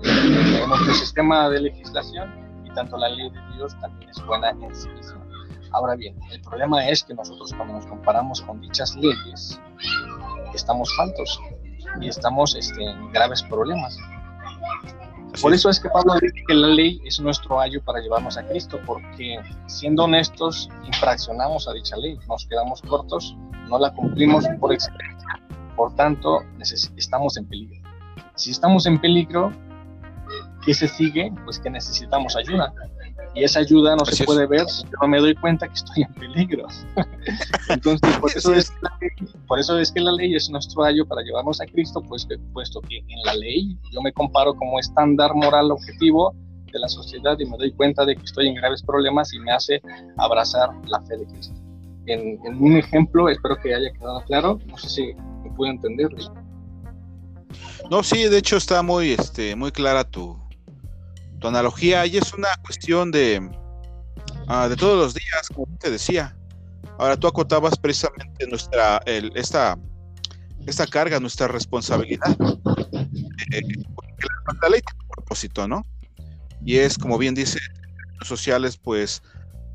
en, 0.03 0.69
nuestro 0.69 0.95
sistema 0.95 1.51
de 1.51 1.61
legislación 1.63 2.33
y 2.65 2.71
tanto 2.71 2.97
la 2.97 3.09
ley 3.09 3.29
de 3.29 3.41
Dios 3.55 3.77
también 3.81 4.09
es 4.09 4.25
buena 4.25 4.51
en 4.51 4.75
sí 4.75 4.89
misma. 4.91 5.27
Ahora 5.73 5.97
bien, 5.97 6.17
el 6.31 6.41
problema 6.41 6.89
es 6.89 7.03
que 7.03 7.13
nosotros 7.13 7.53
cuando 7.55 7.75
nos 7.75 7.87
comparamos 7.87 8.41
con 8.41 8.61
dichas 8.61 8.97
leyes, 8.97 9.61
estamos 10.55 10.95
faltos 10.97 11.41
y 12.01 12.09
estamos 12.09 12.55
este, 12.55 12.83
en 12.83 13.13
graves 13.13 13.43
problemas. 13.43 13.99
Por 15.43 15.53
eso 15.53 15.69
es 15.69 15.79
que 15.79 15.91
Pablo 15.91 16.15
dice 16.21 16.43
que 16.47 16.55
la 16.55 16.69
ley 16.69 17.01
es 17.05 17.21
nuestro 17.21 17.61
ayo 17.61 17.83
para 17.85 18.01
llevarnos 18.01 18.39
a 18.39 18.47
Cristo, 18.47 18.79
porque 18.87 19.39
siendo 19.67 20.05
honestos, 20.05 20.71
infraccionamos 20.87 21.69
a 21.69 21.73
dicha 21.75 21.97
ley, 21.97 22.19
nos 22.29 22.47
quedamos 22.47 22.81
cortos, 22.83 23.37
no 23.69 23.79
la 23.79 23.93
cumplimos 23.93 24.47
por 24.59 24.73
excelencia, 24.73 25.43
por 25.77 25.95
tanto, 25.95 26.41
estamos 26.97 27.37
en 27.37 27.47
peligro. 27.47 27.78
Si 28.39 28.53
estamos 28.53 28.87
en 28.87 29.01
peligro, 29.01 29.53
¿qué 30.65 30.73
se 30.73 30.87
sigue? 30.87 31.33
Pues 31.45 31.59
que 31.59 31.69
necesitamos 31.69 32.37
ayuda. 32.37 32.73
Y 33.35 33.43
esa 33.43 33.59
ayuda 33.61 33.97
no 33.97 34.05
se 34.05 34.25
puede 34.25 34.47
ver 34.47 34.69
si 34.69 34.85
yo 34.85 34.93
no 35.03 35.09
me 35.09 35.19
doy 35.19 35.35
cuenta 35.35 35.67
que 35.67 35.75
estoy 35.75 36.05
en 36.05 36.15
peligro. 36.15 36.69
Entonces, 37.69 38.17
por 38.19 38.31
eso, 38.31 38.55
es 38.55 38.71
que 38.71 38.77
la 38.81 38.97
ley, 39.01 39.11
por 39.49 39.59
eso 39.59 39.79
es 39.79 39.91
que 39.91 40.01
la 40.01 40.13
ley 40.13 40.37
es 40.37 40.49
nuestro 40.51 40.85
ayo 40.85 41.05
para 41.05 41.23
llevarnos 41.23 41.61
a 41.61 41.67
Cristo, 41.67 42.01
pues, 42.01 42.29
puesto 42.53 42.81
que 42.83 42.99
en 42.99 43.23
la 43.25 43.35
ley 43.35 43.77
yo 43.93 44.01
me 44.03 44.13
comparo 44.13 44.55
como 44.55 44.79
estándar 44.79 45.35
moral 45.35 45.73
objetivo 45.73 46.33
de 46.73 46.79
la 46.79 46.89
sociedad 46.89 47.37
y 47.41 47.45
me 47.45 47.57
doy 47.57 47.73
cuenta 47.73 48.05
de 48.05 48.15
que 48.15 48.23
estoy 48.23 48.47
en 48.47 48.55
graves 48.55 48.83
problemas 48.83 49.35
y 49.35 49.41
me 49.41 49.51
hace 49.51 49.83
abrazar 50.17 50.71
la 50.87 51.01
fe 51.03 51.17
de 51.17 51.27
Cristo. 51.27 51.55
En, 52.07 52.39
en 52.47 52.63
un 52.63 52.77
ejemplo, 52.77 53.29
espero 53.29 53.57
que 53.57 53.75
haya 53.75 53.93
quedado 53.93 54.23
claro, 54.27 54.61
no 54.69 54.79
sé 54.79 54.89
si 54.89 55.15
me 55.43 55.51
puedo 55.57 55.73
entender. 55.73 56.09
No, 57.91 58.03
sí, 58.03 58.29
de 58.29 58.39
hecho 58.39 58.57
está 58.57 58.83
muy, 58.83 59.13
este, 59.13 59.57
muy 59.57 59.73
clara 59.73 60.05
tu, 60.05 60.39
Tu 61.41 61.49
analogía 61.49 62.03
ahí 62.03 62.17
es 62.17 62.33
una 62.35 62.49
cuestión 62.65 63.11
de, 63.11 63.51
ah, 64.47 64.69
de 64.69 64.77
todos 64.77 64.99
los 64.99 65.15
días, 65.15 65.49
como 65.55 65.67
te 65.79 65.91
decía. 65.91 66.37
Ahora 66.99 67.17
tú 67.17 67.29
acotabas 67.29 67.79
precisamente 67.79 68.47
nuestra, 68.49 69.01
esta, 69.07 69.79
esta 70.67 70.87
carga, 70.87 71.21
nuestra 71.21 71.49
responsabilidad. 71.49 72.37
Eh, 73.53 73.63
la 74.63 74.69
ley 74.69 74.81
tiene 74.81 75.03
un 75.03 75.09
propósito, 75.09 75.69
¿no? 75.69 75.87
Y 76.65 76.77
es, 76.77 76.99
como 76.99 77.19
bien 77.19 77.35
dice, 77.35 77.61
sociales, 78.23 78.77
pues 78.77 79.23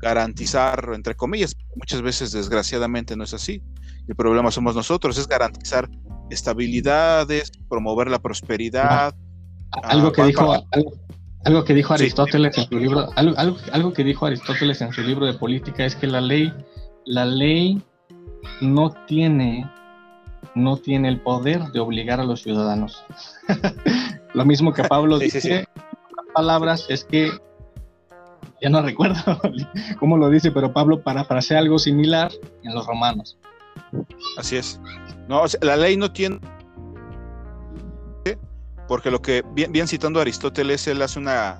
garantizar, 0.02 0.90
entre 0.94 1.14
comillas, 1.14 1.56
muchas 1.76 2.02
veces 2.02 2.30
desgraciadamente 2.30 3.16
no 3.16 3.24
es 3.24 3.32
así. 3.32 3.62
El 4.06 4.16
problema 4.16 4.50
somos 4.50 4.76
nosotros, 4.76 5.16
es 5.16 5.26
garantizar 5.26 5.88
estabilidades, 6.30 7.52
promover 7.68 8.08
la 8.08 8.18
prosperidad. 8.18 9.14
Algo 9.82 10.12
que 10.12 10.24
dijo, 10.24 10.52
algo, 11.44 11.64
que 11.64 11.74
dijo 11.74 11.94
Aristóteles 11.94 12.56
en 12.58 12.64
su 12.66 12.78
libro, 12.78 13.08
algo, 13.16 13.58
algo, 13.72 13.92
que 13.92 14.04
dijo 14.04 14.26
Aristóteles 14.26 14.80
en 14.80 14.92
su 14.92 15.02
libro 15.02 15.26
de 15.26 15.34
política 15.34 15.84
es 15.84 15.96
que 15.96 16.06
la 16.06 16.20
ley, 16.20 16.52
la 17.04 17.24
ley 17.24 17.82
no 18.60 18.90
tiene, 19.06 19.68
no 20.54 20.76
tiene 20.76 21.08
el 21.08 21.20
poder 21.20 21.60
de 21.72 21.80
obligar 21.80 22.20
a 22.20 22.24
los 22.24 22.42
ciudadanos. 22.42 23.04
Lo 24.34 24.44
mismo 24.44 24.72
que 24.72 24.84
Pablo 24.84 25.18
dice, 25.18 25.68
palabras 26.34 26.86
es 26.88 27.04
que 27.04 27.30
ya 28.60 28.68
no 28.68 28.82
recuerdo 28.82 29.40
cómo 29.98 30.16
lo 30.16 30.28
dice, 30.30 30.50
pero 30.50 30.72
Pablo 30.72 31.02
para 31.02 31.20
hacer 31.22 31.56
algo 31.56 31.78
similar 31.78 32.32
en 32.62 32.74
los 32.74 32.86
romanos. 32.86 33.38
Así 34.36 34.56
es. 34.56 34.80
No, 35.28 35.44
la 35.60 35.76
ley 35.76 35.96
no 35.96 36.12
tiene 36.12 36.38
porque 38.86 39.10
lo 39.10 39.22
que 39.22 39.42
bien, 39.54 39.88
citando 39.88 40.18
a 40.18 40.22
Aristóteles 40.22 40.86
él 40.86 41.00
hace 41.02 41.18
una 41.18 41.58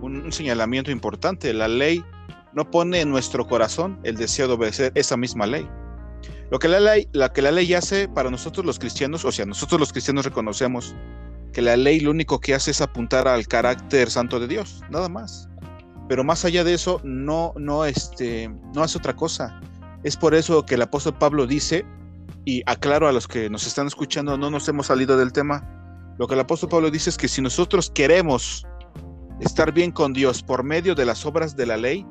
un, 0.00 0.32
señalamiento 0.32 0.90
importante, 0.90 1.52
la 1.52 1.68
ley 1.68 2.04
no 2.52 2.70
pone 2.70 3.00
en 3.00 3.10
nuestro 3.10 3.46
corazón 3.46 3.98
el 4.02 4.16
deseo 4.16 4.48
de 4.48 4.54
obedecer 4.54 4.92
esa 4.94 5.16
misma 5.16 5.46
ley. 5.46 5.68
Lo 6.50 6.58
que 6.58 6.68
la 6.68 6.80
ley, 6.80 7.08
la 7.12 7.32
que 7.32 7.42
la 7.42 7.52
ley 7.52 7.74
hace 7.74 8.08
para 8.08 8.30
nosotros 8.30 8.64
los 8.64 8.78
cristianos, 8.78 9.24
o 9.24 9.32
sea, 9.32 9.46
nosotros 9.46 9.78
los 9.78 9.92
cristianos 9.92 10.24
reconocemos 10.24 10.94
que 11.52 11.62
la 11.62 11.76
ley 11.76 12.00
lo 12.00 12.10
único 12.10 12.40
que 12.40 12.54
hace 12.54 12.70
es 12.70 12.80
apuntar 12.80 13.28
al 13.28 13.46
carácter 13.46 14.10
santo 14.10 14.40
de 14.40 14.48
Dios, 14.48 14.82
nada 14.90 15.08
más. 15.08 15.48
Pero 16.08 16.24
más 16.24 16.44
allá 16.44 16.64
de 16.64 16.74
eso, 16.74 17.00
no, 17.04 17.52
no, 17.56 17.84
este, 17.84 18.48
no 18.74 18.82
hace 18.82 18.98
otra 18.98 19.14
cosa. 19.14 19.60
Es 20.02 20.16
por 20.16 20.34
eso 20.34 20.64
que 20.64 20.74
el 20.74 20.82
apóstol 20.82 21.16
Pablo 21.18 21.46
dice, 21.46 21.84
y 22.44 22.62
aclaro 22.66 23.08
a 23.08 23.12
los 23.12 23.28
que 23.28 23.50
nos 23.50 23.66
están 23.66 23.86
escuchando, 23.86 24.36
no 24.36 24.50
nos 24.50 24.68
hemos 24.68 24.86
salido 24.86 25.16
del 25.16 25.32
tema, 25.32 25.64
lo 26.20 26.26
que 26.26 26.34
el 26.34 26.40
apóstol 26.40 26.68
Pablo 26.68 26.90
dice 26.90 27.08
es 27.08 27.16
que 27.16 27.28
si 27.28 27.40
nosotros 27.40 27.90
queremos 27.90 28.66
estar 29.40 29.72
bien 29.72 29.90
con 29.90 30.12
Dios 30.12 30.42
por 30.42 30.62
medio 30.62 30.94
de 30.94 31.06
las 31.06 31.24
obras 31.24 31.56
de 31.56 31.64
la 31.64 31.78
ley, 31.78 32.06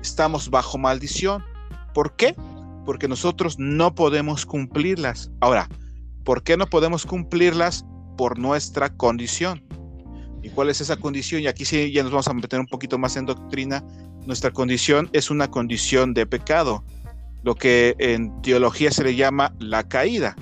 estamos 0.00 0.50
bajo 0.50 0.78
maldición. 0.78 1.44
¿Por 1.94 2.16
qué? 2.16 2.34
Porque 2.84 3.06
nosotros 3.06 3.56
no 3.60 3.94
podemos 3.94 4.44
cumplirlas. 4.46 5.30
Ahora, 5.40 5.68
¿por 6.24 6.42
qué 6.42 6.56
no 6.56 6.66
podemos 6.66 7.06
cumplirlas? 7.06 7.84
Por 8.18 8.38
nuestra 8.38 8.96
condición. 8.96 9.64
¿Y 10.42 10.50
cuál 10.50 10.68
es 10.68 10.80
esa 10.80 10.96
condición? 10.96 11.42
Y 11.42 11.46
aquí 11.46 11.64
sí 11.64 11.92
ya 11.92 12.02
nos 12.02 12.10
vamos 12.10 12.26
a 12.26 12.34
meter 12.34 12.58
un 12.58 12.66
poquito 12.66 12.98
más 12.98 13.16
en 13.16 13.26
doctrina. 13.26 13.84
Nuestra 14.26 14.50
condición 14.50 15.08
es 15.12 15.30
una 15.30 15.48
condición 15.48 16.14
de 16.14 16.26
pecado 16.26 16.84
lo 17.42 17.54
que 17.54 17.94
en 17.98 18.40
teología 18.42 18.90
se 18.90 19.04
le 19.04 19.16
llama 19.16 19.54
la 19.58 19.88
caída, 19.88 20.36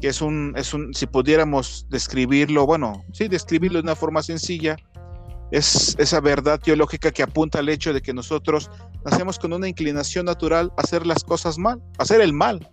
que 0.00 0.08
es 0.08 0.20
un, 0.20 0.54
es 0.56 0.74
un, 0.74 0.94
si 0.94 1.06
pudiéramos 1.06 1.86
describirlo, 1.90 2.66
bueno, 2.66 3.04
sí, 3.12 3.28
describirlo 3.28 3.78
de 3.78 3.84
una 3.84 3.96
forma 3.96 4.22
sencilla, 4.22 4.76
es 5.52 5.94
esa 5.98 6.20
verdad 6.20 6.58
teológica 6.58 7.10
que 7.10 7.22
apunta 7.22 7.58
al 7.58 7.68
hecho 7.68 7.92
de 7.92 8.00
que 8.00 8.14
nosotros 8.14 8.70
nacemos 9.04 9.38
con 9.38 9.52
una 9.52 9.68
inclinación 9.68 10.24
natural 10.24 10.72
a 10.78 10.82
hacer 10.82 11.06
las 11.06 11.22
cosas 11.22 11.58
mal, 11.58 11.80
a 11.98 12.02
hacer 12.04 12.22
el 12.22 12.32
mal. 12.32 12.70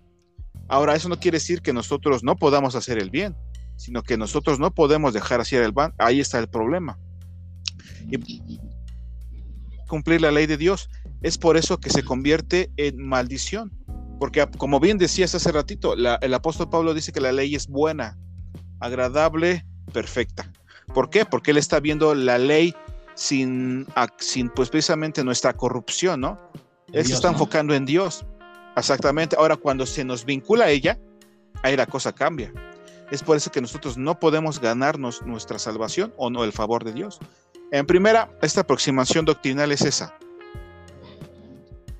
Ahora, 0.69 0.95
eso 0.95 1.09
no 1.09 1.19
quiere 1.19 1.37
decir 1.37 1.61
que 1.61 1.73
nosotros 1.73 2.23
no 2.23 2.37
podamos 2.37 2.75
hacer 2.75 2.97
el 2.97 3.09
bien, 3.09 3.35
sino 3.75 4.01
que 4.01 4.17
nosotros 4.17 4.59
no 4.59 4.73
podemos 4.73 5.13
dejar 5.13 5.41
hacer 5.41 5.63
el 5.63 5.73
mal. 5.73 5.93
Ahí 5.97 6.21
está 6.21 6.39
el 6.39 6.47
problema. 6.47 6.97
Y 8.09 8.59
cumplir 9.87 10.21
la 10.21 10.31
ley 10.31 10.45
de 10.45 10.55
Dios. 10.55 10.89
Es 11.21 11.37
por 11.37 11.57
eso 11.57 11.79
que 11.79 11.89
se 11.89 12.03
convierte 12.03 12.71
en 12.77 13.05
maldición. 13.05 13.71
Porque 14.19 14.45
como 14.57 14.79
bien 14.79 14.97
decías 14.97 15.33
hace 15.35 15.51
ratito, 15.51 15.93
el 15.93 16.33
apóstol 16.33 16.69
Pablo 16.69 16.93
dice 16.93 17.11
que 17.11 17.21
la 17.21 17.31
ley 17.31 17.55
es 17.55 17.67
buena, 17.67 18.17
agradable, 18.79 19.65
perfecta. 19.93 20.51
¿Por 20.93 21.09
qué? 21.09 21.25
Porque 21.25 21.51
él 21.51 21.57
está 21.57 21.79
viendo 21.79 22.13
la 22.15 22.37
ley 22.37 22.75
sin, 23.15 23.87
sin 24.17 24.49
pues 24.49 24.69
precisamente 24.69 25.23
nuestra 25.23 25.53
corrupción, 25.53 26.21
¿no? 26.21 26.39
Él 26.91 27.05
se 27.05 27.13
está 27.13 27.29
enfocando 27.29 27.73
en 27.73 27.85
Dios. 27.85 28.25
Exactamente. 28.75 29.35
Ahora, 29.37 29.55
cuando 29.55 29.85
se 29.85 30.03
nos 30.03 30.25
vincula 30.25 30.65
a 30.65 30.69
ella, 30.69 30.99
ahí 31.63 31.77
la 31.77 31.85
cosa 31.85 32.13
cambia. 32.13 32.51
Es 33.11 33.23
por 33.23 33.37
eso 33.37 33.51
que 33.51 33.61
nosotros 33.61 33.97
no 33.97 34.19
podemos 34.19 34.59
ganarnos 34.59 35.21
nuestra 35.25 35.59
salvación 35.59 36.13
o 36.17 36.29
no 36.29 36.43
el 36.43 36.51
favor 36.51 36.83
de 36.83 36.93
Dios. 36.93 37.19
En 37.71 37.85
primera, 37.85 38.29
esta 38.41 38.61
aproximación 38.61 39.25
doctrinal 39.25 39.71
es 39.71 39.81
esa 39.81 40.13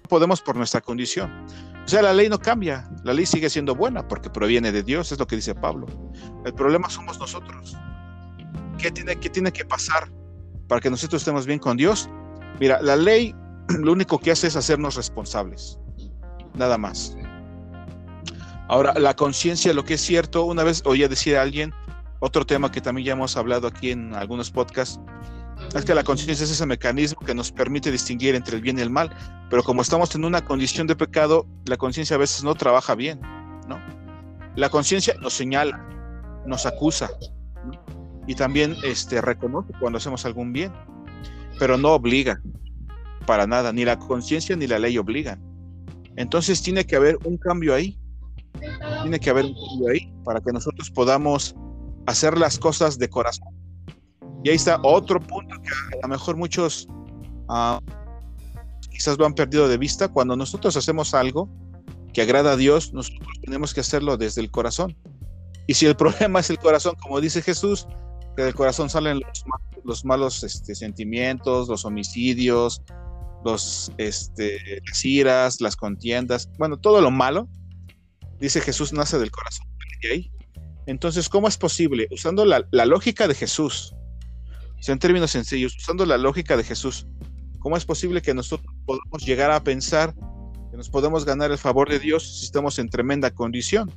podemos 0.09 0.41
por 0.41 0.57
nuestra 0.57 0.81
condición. 0.81 1.31
O 1.85 1.87
sea, 1.87 2.01
la 2.01 2.13
ley 2.13 2.27
no 2.27 2.39
cambia, 2.39 2.89
la 3.03 3.13
ley 3.13 3.25
sigue 3.25 3.49
siendo 3.49 3.73
buena 3.73 4.07
porque 4.07 4.29
proviene 4.29 4.71
de 4.71 4.83
Dios, 4.83 5.11
es 5.11 5.19
lo 5.19 5.25
que 5.25 5.37
dice 5.37 5.55
Pablo. 5.55 5.87
El 6.45 6.53
problema 6.53 6.89
somos 6.89 7.17
nosotros. 7.19 7.77
¿Qué 8.77 8.91
tiene, 8.91 9.15
qué 9.15 9.29
tiene 9.29 9.51
que 9.51 9.63
pasar 9.63 10.11
para 10.67 10.81
que 10.81 10.89
nosotros 10.89 11.21
estemos 11.21 11.45
bien 11.45 11.59
con 11.59 11.77
Dios? 11.77 12.09
Mira, 12.59 12.81
la 12.81 12.95
ley 12.95 13.33
lo 13.69 13.91
único 13.91 14.19
que 14.19 14.31
hace 14.31 14.47
es 14.47 14.55
hacernos 14.55 14.95
responsables, 14.95 15.79
nada 16.55 16.77
más. 16.77 17.15
Ahora, 18.67 18.93
la 18.99 19.15
conciencia, 19.15 19.73
lo 19.73 19.83
que 19.83 19.95
es 19.95 20.01
cierto, 20.01 20.45
una 20.45 20.63
vez 20.63 20.83
oía 20.85 21.07
decir 21.07 21.37
a 21.37 21.41
alguien, 21.41 21.73
otro 22.19 22.45
tema 22.45 22.71
que 22.71 22.81
también 22.81 23.07
ya 23.07 23.13
hemos 23.13 23.35
hablado 23.35 23.67
aquí 23.67 23.91
en 23.91 24.13
algunos 24.13 24.51
podcasts, 24.51 24.99
es 25.77 25.85
que 25.85 25.93
la 25.93 26.03
conciencia 26.03 26.43
es 26.43 26.51
ese 26.51 26.65
mecanismo 26.65 27.19
que 27.19 27.35
nos 27.35 27.51
permite 27.51 27.91
distinguir 27.91 28.35
entre 28.35 28.55
el 28.55 28.61
bien 28.61 28.79
y 28.79 28.81
el 28.81 28.89
mal, 28.89 29.15
pero 29.49 29.63
como 29.63 29.81
estamos 29.81 30.13
en 30.15 30.25
una 30.25 30.43
condición 30.43 30.87
de 30.87 30.95
pecado, 30.95 31.45
la 31.65 31.77
conciencia 31.77 32.15
a 32.15 32.19
veces 32.19 32.43
no 32.43 32.55
trabaja 32.55 32.95
bien, 32.95 33.21
¿no? 33.67 33.79
La 34.55 34.69
conciencia 34.69 35.13
nos 35.21 35.33
señala, 35.33 35.85
nos 36.45 36.65
acusa 36.65 37.09
y 38.25 38.35
también 38.35 38.75
este, 38.83 39.21
reconoce 39.21 39.71
cuando 39.79 39.97
hacemos 39.97 40.25
algún 40.25 40.53
bien, 40.53 40.71
pero 41.59 41.77
no 41.77 41.93
obliga 41.93 42.41
para 43.27 43.45
nada, 43.45 43.71
ni 43.71 43.85
la 43.85 43.99
conciencia 43.99 44.55
ni 44.55 44.65
la 44.65 44.79
ley 44.79 44.97
obligan. 44.97 45.39
Entonces 46.15 46.63
tiene 46.63 46.85
que 46.85 46.95
haber 46.95 47.17
un 47.25 47.37
cambio 47.37 47.75
ahí, 47.75 47.99
tiene 49.03 49.19
que 49.19 49.29
haber 49.29 49.45
un 49.45 49.53
cambio 49.53 49.89
ahí 49.91 50.11
para 50.25 50.41
que 50.41 50.51
nosotros 50.51 50.89
podamos 50.89 51.55
hacer 52.07 52.37
las 52.37 52.57
cosas 52.57 52.97
de 52.97 53.07
corazón 53.07 53.58
y 54.43 54.49
ahí 54.49 54.55
está 54.55 54.79
otro 54.83 55.19
punto 55.19 55.55
que 55.61 55.97
a 55.97 56.01
lo 56.01 56.07
mejor 56.07 56.37
muchos 56.37 56.87
ah, 57.49 57.81
quizás 58.89 59.17
lo 59.17 59.25
han 59.25 59.33
perdido 59.33 59.67
de 59.67 59.77
vista. 59.77 60.07
Cuando 60.07 60.35
nosotros 60.35 60.77
hacemos 60.77 61.13
algo 61.13 61.49
que 62.13 62.21
agrada 62.21 62.53
a 62.53 62.55
Dios, 62.55 62.93
nosotros 62.93 63.27
tenemos 63.43 63.73
que 63.73 63.81
hacerlo 63.81 64.17
desde 64.17 64.41
el 64.41 64.49
corazón. 64.49 64.95
Y 65.67 65.73
si 65.73 65.85
el 65.85 65.95
problema 65.97 66.39
es 66.39 66.49
el 66.49 66.57
corazón, 66.57 66.95
como 67.01 67.19
dice 67.19 67.41
Jesús, 67.41 67.87
que 68.35 68.43
del 68.43 68.53
corazón 68.53 68.89
salen 68.89 69.21
los, 69.83 70.05
malos 70.05 70.43
este, 70.43 70.73
sentimientos, 70.73 71.67
los 71.67 71.83
homicidios, 71.83 72.81
los, 73.43 73.91
este, 73.97 74.81
las 74.85 75.05
iras, 75.05 75.59
las 75.59 75.75
contiendas, 75.75 76.49
bueno, 76.57 76.77
todo 76.77 77.01
lo 77.01 77.11
malo, 77.11 77.49
dice 78.39 78.61
Jesús, 78.61 78.93
nace 78.93 79.19
del 79.19 79.31
corazón. 79.31 79.67
Entonces, 80.85 81.27
¿cómo 81.27 81.49
es 81.49 81.57
posible? 81.57 82.07
Usando 82.09 82.45
la, 82.45 82.65
la 82.71 82.85
lógica 82.85 83.27
de 83.27 83.35
Jesús, 83.35 83.93
en 84.87 84.99
términos 84.99 85.31
sencillos, 85.31 85.75
usando 85.75 86.05
la 86.05 86.17
lógica 86.17 86.55
de 86.55 86.63
Jesús, 86.63 87.05
¿cómo 87.59 87.75
es 87.75 87.85
posible 87.85 88.21
que 88.21 88.33
nosotros 88.33 88.73
podamos 88.85 89.25
llegar 89.25 89.51
a 89.51 89.63
pensar 89.63 90.15
que 90.71 90.77
nos 90.77 90.89
podemos 90.89 91.25
ganar 91.25 91.51
el 91.51 91.57
favor 91.57 91.89
de 91.89 91.99
Dios 91.99 92.39
si 92.39 92.45
estamos 92.45 92.79
en 92.79 92.89
tremenda 92.89 93.31
condición? 93.31 93.91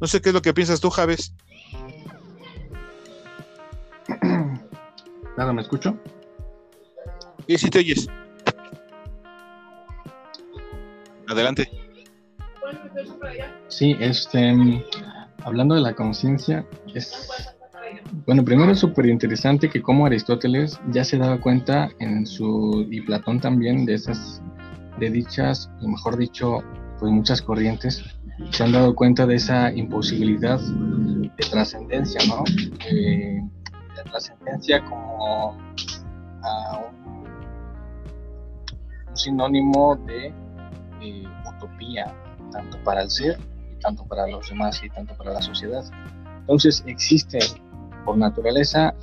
No 0.00 0.06
sé 0.06 0.20
qué 0.20 0.28
es 0.30 0.34
lo 0.34 0.42
que 0.42 0.54
piensas 0.54 0.80
tú, 0.80 0.88
Javes. 0.88 1.34
Nada, 5.36 5.52
¿me 5.52 5.62
escucho? 5.62 5.98
Sí, 7.48 7.58
sí 7.58 7.68
te 7.68 7.80
oyes. 7.80 8.06
Adelante. 11.28 11.68
Sí, 13.68 13.96
este, 14.00 14.84
hablando 15.44 15.74
de 15.74 15.80
la 15.80 15.94
conciencia, 15.94 16.66
es 16.94 17.49
bueno, 18.30 18.44
primero 18.44 18.70
es 18.70 18.78
súper 18.78 19.06
interesante 19.06 19.68
que 19.68 19.82
como 19.82 20.06
Aristóteles 20.06 20.80
ya 20.92 21.02
se 21.02 21.18
daba 21.18 21.40
cuenta 21.40 21.88
en 21.98 22.24
su, 22.24 22.86
y 22.88 23.00
Platón 23.00 23.40
también, 23.40 23.84
de 23.84 23.94
esas, 23.94 24.40
de 25.00 25.10
dichas, 25.10 25.68
y 25.80 25.88
mejor 25.88 26.16
dicho, 26.16 26.60
pues 27.00 27.10
muchas 27.10 27.42
corrientes, 27.42 28.04
se 28.52 28.62
han 28.62 28.70
dado 28.70 28.94
cuenta 28.94 29.26
de 29.26 29.34
esa 29.34 29.72
imposibilidad 29.72 30.60
de 30.60 31.44
trascendencia, 31.50 32.20
¿no? 32.28 32.44
la 33.96 34.04
trascendencia 34.04 34.84
como, 34.84 35.58
un, 39.08 39.16
sinónimo 39.16 39.96
de 40.06 40.26
eh, 41.02 41.24
utopía, 41.56 42.14
tanto 42.52 42.78
para 42.84 43.02
el 43.02 43.10
ser, 43.10 43.40
y 43.72 43.80
tanto 43.80 44.06
para 44.06 44.28
los 44.28 44.48
demás 44.48 44.80
y 44.84 44.90
tanto 44.90 45.16
para 45.16 45.32
la 45.32 45.42
sociedad. 45.42 45.82
Entonces 46.42 46.84
existe 46.86 47.40
por 48.04 48.16
naturaleza 48.16 48.94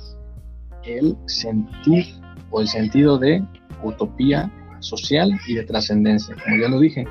el 0.84 1.16
sentir 1.26 2.06
o 2.50 2.60
el 2.60 2.68
sentido 2.68 3.18
de 3.18 3.44
utopía 3.82 4.50
social 4.80 5.30
y 5.46 5.54
de 5.54 5.64
trascendencia, 5.64 6.34
como 6.42 6.56
ya 6.56 6.68
lo 6.68 6.80
dije. 6.80 7.04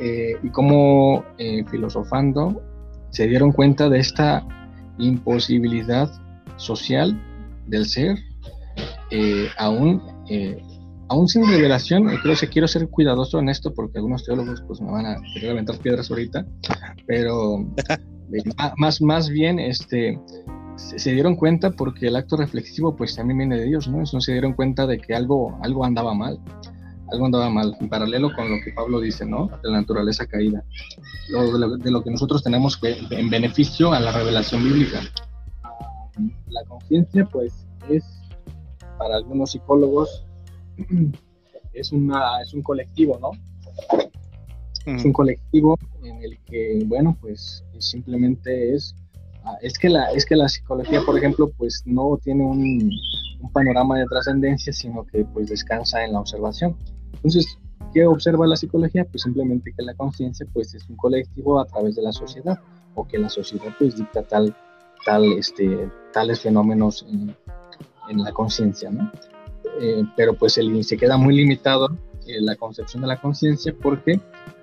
Eh, 0.00 0.36
y 0.42 0.50
como 0.50 1.24
eh, 1.38 1.64
filosofando 1.70 2.62
se 3.10 3.26
dieron 3.26 3.50
cuenta 3.50 3.88
de 3.88 3.98
esta 3.98 4.46
imposibilidad 4.98 6.10
social 6.56 7.20
del 7.66 7.86
ser, 7.86 8.16
eh, 9.10 9.48
aún, 9.58 10.02
aún 11.08 11.28
sin 11.28 11.46
revelación, 11.48 12.06
creo 12.22 12.36
que 12.38 12.48
quiero 12.48 12.68
ser 12.68 12.88
cuidadoso 12.88 13.38
en 13.38 13.48
esto 13.48 13.72
porque 13.74 13.98
algunos 13.98 14.24
teólogos 14.24 14.62
pues 14.66 14.80
me 14.80 14.90
van 14.90 15.06
a 15.06 15.16
querer 15.34 15.52
aventar 15.52 15.78
piedras 15.78 16.10
ahorita, 16.10 16.46
pero 17.06 17.64
más, 18.76 19.00
más 19.00 19.28
bien 19.30 19.58
este, 19.58 20.20
se 20.78 21.12
dieron 21.12 21.34
cuenta 21.34 21.72
porque 21.72 22.06
el 22.06 22.16
acto 22.16 22.36
reflexivo 22.36 22.94
pues 22.94 23.16
también 23.16 23.38
viene 23.38 23.58
de 23.58 23.64
Dios, 23.64 23.88
¿no? 23.88 23.98
Entonces 23.98 24.24
se 24.24 24.32
dieron 24.32 24.52
cuenta 24.52 24.86
de 24.86 24.98
que 24.98 25.14
algo, 25.14 25.58
algo 25.62 25.84
andaba 25.84 26.14
mal, 26.14 26.38
algo 27.10 27.26
andaba 27.26 27.50
mal, 27.50 27.76
en 27.80 27.88
paralelo 27.88 28.32
con 28.34 28.50
lo 28.50 28.62
que 28.62 28.72
Pablo 28.72 29.00
dice, 29.00 29.26
¿no? 29.26 29.48
De 29.62 29.70
la 29.70 29.80
naturaleza 29.80 30.26
caída, 30.26 30.64
de, 31.28 31.90
lo, 31.90 32.02
que 32.02 32.10
nosotros 32.10 32.42
tenemos 32.42 32.78
en 32.82 33.28
beneficio 33.28 33.92
a 33.92 34.00
la 34.00 34.12
revelación 34.12 34.62
bíblica. 34.62 35.00
La 36.48 36.64
conciencia 36.64 37.24
pues 37.24 37.66
es, 37.88 38.04
para 38.98 39.16
algunos 39.16 39.52
psicólogos, 39.52 40.26
es, 41.72 41.92
una, 41.92 42.40
es 42.40 42.54
un 42.54 42.62
colectivo, 42.62 43.18
¿no? 43.20 43.30
Es 44.86 45.04
un 45.04 45.12
colectivo 45.12 45.76
en 46.02 46.22
el 46.22 46.38
que, 46.44 46.82
bueno, 46.86 47.16
pues 47.20 47.62
simplemente 47.78 48.74
es 48.74 48.94
es 49.60 49.78
que 49.78 49.88
la, 49.88 50.10
es 50.12 50.24
que 50.24 50.36
la 50.36 50.48
psicología, 50.48 51.02
por 51.04 51.16
ejemplo, 51.16 51.50
pues 51.56 51.82
no 51.86 52.18
tiene 52.22 52.44
un, 52.44 52.90
panorama 53.52 53.98
de 53.98 54.06
trascendencia, 54.06 54.72
sino 54.72 55.06
que 55.06 55.24
pues 55.24 55.48
descansa 55.48 56.04
en 56.04 56.12
la 56.12 56.20
observación. 56.20 56.76
Entonces, 57.14 57.58
¿qué 57.94 58.04
observa 58.06 58.46
la 58.46 58.56
psicología? 58.56 59.04
Pues 59.04 59.22
simplemente 59.22 59.72
que 59.76 59.82
la 59.82 59.94
conciencia 59.94 60.46
pues 60.52 60.74
es 60.74 60.88
un 60.88 60.96
colectivo 60.96 61.60
a 61.60 61.64
través 61.64 61.94
de 61.94 62.02
la 62.02 62.12
sociedad, 62.12 62.58
o 62.94 63.06
que 63.06 63.18
la 63.18 63.28
sociedad 63.28 63.72
pues 63.78 63.96
dicta 63.96 64.22
tal, 64.22 64.54
tal, 65.04 65.24
este, 65.32 65.90
tales 66.12 66.40
fenómenos 66.40 67.06
en, 67.08 67.34
la 68.22 68.32
conciencia. 68.32 68.90
Eh, 69.80 70.02
pero 70.16 70.34
pues 70.34 70.58
el, 70.58 70.82
se 70.82 70.96
queda 70.96 71.16
muy 71.16 71.36
limitado 71.36 71.90
eh, 72.26 72.40
la 72.40 72.56
concepción 72.56 73.02
de 73.02 73.08
la 73.08 73.20
conciencia 73.20 73.74
porque 73.80 74.20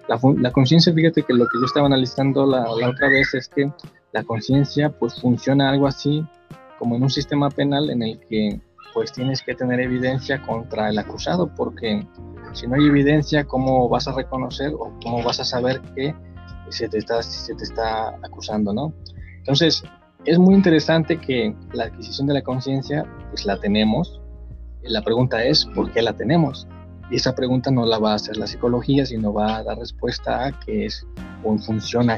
la, 0.10 0.20
la 0.40 0.52
conciencia, 0.52 0.94
fíjate 0.94 1.24
que 1.24 1.34
lo 1.34 1.46
que 1.46 1.60
yo 1.60 1.66
estaba 1.66 1.86
analizando 1.88 2.46
la, 2.46 2.66
la 2.80 2.90
otra 2.90 3.10
vez 3.10 3.34
es 3.34 3.48
que 3.48 3.72
la 4.16 4.24
conciencia 4.24 4.90
pues 4.98 5.20
funciona 5.20 5.70
algo 5.70 5.88
así 5.88 6.26
como 6.80 6.96
en 6.96 7.04
un 7.04 7.10
sistema 7.10 7.50
penal 7.50 7.90
en 7.90 8.02
el 8.02 8.18
que 8.30 8.62
pues 8.94 9.12
tienes 9.12 9.42
que 9.42 9.54
tener 9.54 9.82
evidencia 9.82 10.42
contra 10.42 10.90
el 10.90 10.98
acusado 10.98 11.54
porque 11.54 12.08
si 12.54 12.66
no 12.66 12.76
hay 12.76 12.86
evidencia 12.86 13.44
cómo 13.44 13.90
vas 13.90 14.08
a 14.08 14.14
reconocer 14.14 14.72
o 14.74 14.98
cómo 15.04 15.22
vas 15.22 15.42
a 15.42 15.44
saber 15.44 15.82
que 15.94 16.16
se 16.70 16.88
te 16.88 17.00
está, 17.00 17.22
se 17.22 17.54
te 17.56 17.64
está 17.66 18.16
acusando, 18.24 18.74
¿no? 18.74 18.94
Entonces 19.40 19.84
es 20.24 20.40
muy 20.40 20.56
interesante 20.56 21.20
que 21.20 21.54
la 21.74 21.84
adquisición 21.84 22.28
de 22.28 22.36
la 22.36 22.42
conciencia 22.42 23.04
pues 23.32 23.46
la 23.46 23.60
tenemos. 23.60 24.22
La 24.84 25.02
pregunta 25.02 25.44
es 25.44 25.66
¿por 25.66 25.92
qué 25.92 26.02
la 26.02 26.14
tenemos? 26.14 26.70
Y 27.12 27.18
esa 27.18 27.36
pregunta 27.36 27.70
no 27.70 27.86
la 27.86 28.00
va 28.00 28.14
a 28.14 28.16
hacer 28.16 28.38
la 28.38 28.48
psicología, 28.48 29.06
sino 29.06 29.34
va 29.34 29.58
a 29.58 29.64
dar 29.64 29.78
respuesta 29.78 30.46
a 30.46 30.60
qué 30.62 30.86
es 30.86 31.06
o 31.44 31.52
en 31.52 31.60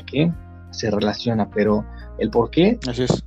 qué 0.05 0.31
se 0.71 0.91
relaciona, 0.91 1.49
pero 1.49 1.85
el 2.19 2.29
por 2.29 2.49
qué, 2.49 2.79
Así 2.87 3.03
es. 3.03 3.23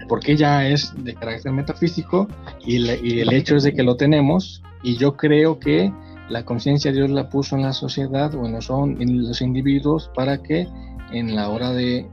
el 0.00 0.06
por 0.06 0.20
qué 0.20 0.36
ya 0.36 0.66
es 0.66 0.92
de 1.04 1.14
carácter 1.14 1.52
metafísico 1.52 2.28
y, 2.64 2.76
el 3.20 3.32
hecho 3.32 3.56
es 3.56 3.62
de 3.62 3.74
que 3.74 3.82
lo 3.82 3.96
tenemos 3.96 4.62
y 4.82 4.96
yo 4.96 5.16
creo 5.16 5.58
que 5.58 5.92
la 6.28 6.44
conciencia 6.44 6.92
Dios 6.92 7.10
la 7.10 7.28
puso 7.28 7.56
en 7.56 7.62
la 7.62 7.72
sociedad, 7.72 8.32
bueno, 8.32 8.60
son 8.60 9.00
en 9.00 9.28
los 9.28 9.40
individuos 9.42 10.10
para 10.14 10.42
que 10.42 10.66
en 11.12 11.34
la 11.36 11.48
hora 11.48 11.72
de, 11.72 12.08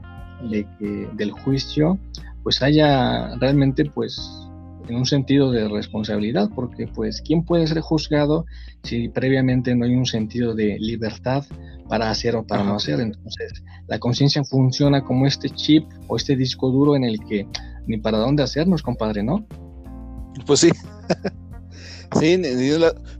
de 0.50 0.66
que, 0.78 1.08
del 1.14 1.32
juicio 1.32 1.98
pues 2.42 2.62
haya 2.62 3.36
realmente 3.36 3.84
pues 3.84 4.41
en 4.88 4.96
un 4.96 5.06
sentido 5.06 5.50
de 5.50 5.68
responsabilidad, 5.68 6.50
porque 6.54 6.86
pues 6.86 7.22
¿quién 7.22 7.44
puede 7.44 7.66
ser 7.66 7.80
juzgado 7.80 8.44
si 8.82 9.08
previamente 9.08 9.74
no 9.74 9.84
hay 9.84 9.94
un 9.94 10.06
sentido 10.06 10.54
de 10.54 10.78
libertad 10.78 11.44
para 11.88 12.10
hacer 12.10 12.36
o 12.36 12.46
para 12.46 12.64
no 12.64 12.76
hacer? 12.76 13.00
Entonces, 13.00 13.62
la 13.86 13.98
conciencia 13.98 14.42
funciona 14.44 15.02
como 15.02 15.26
este 15.26 15.50
chip 15.50 15.84
o 16.08 16.16
este 16.16 16.36
disco 16.36 16.70
duro 16.70 16.96
en 16.96 17.04
el 17.04 17.18
que 17.24 17.46
ni 17.86 17.98
para 17.98 18.18
dónde 18.18 18.42
hacernos, 18.42 18.82
compadre, 18.82 19.22
¿no? 19.22 19.46
Pues 20.46 20.60
sí. 20.60 20.70
sí, 22.20 22.40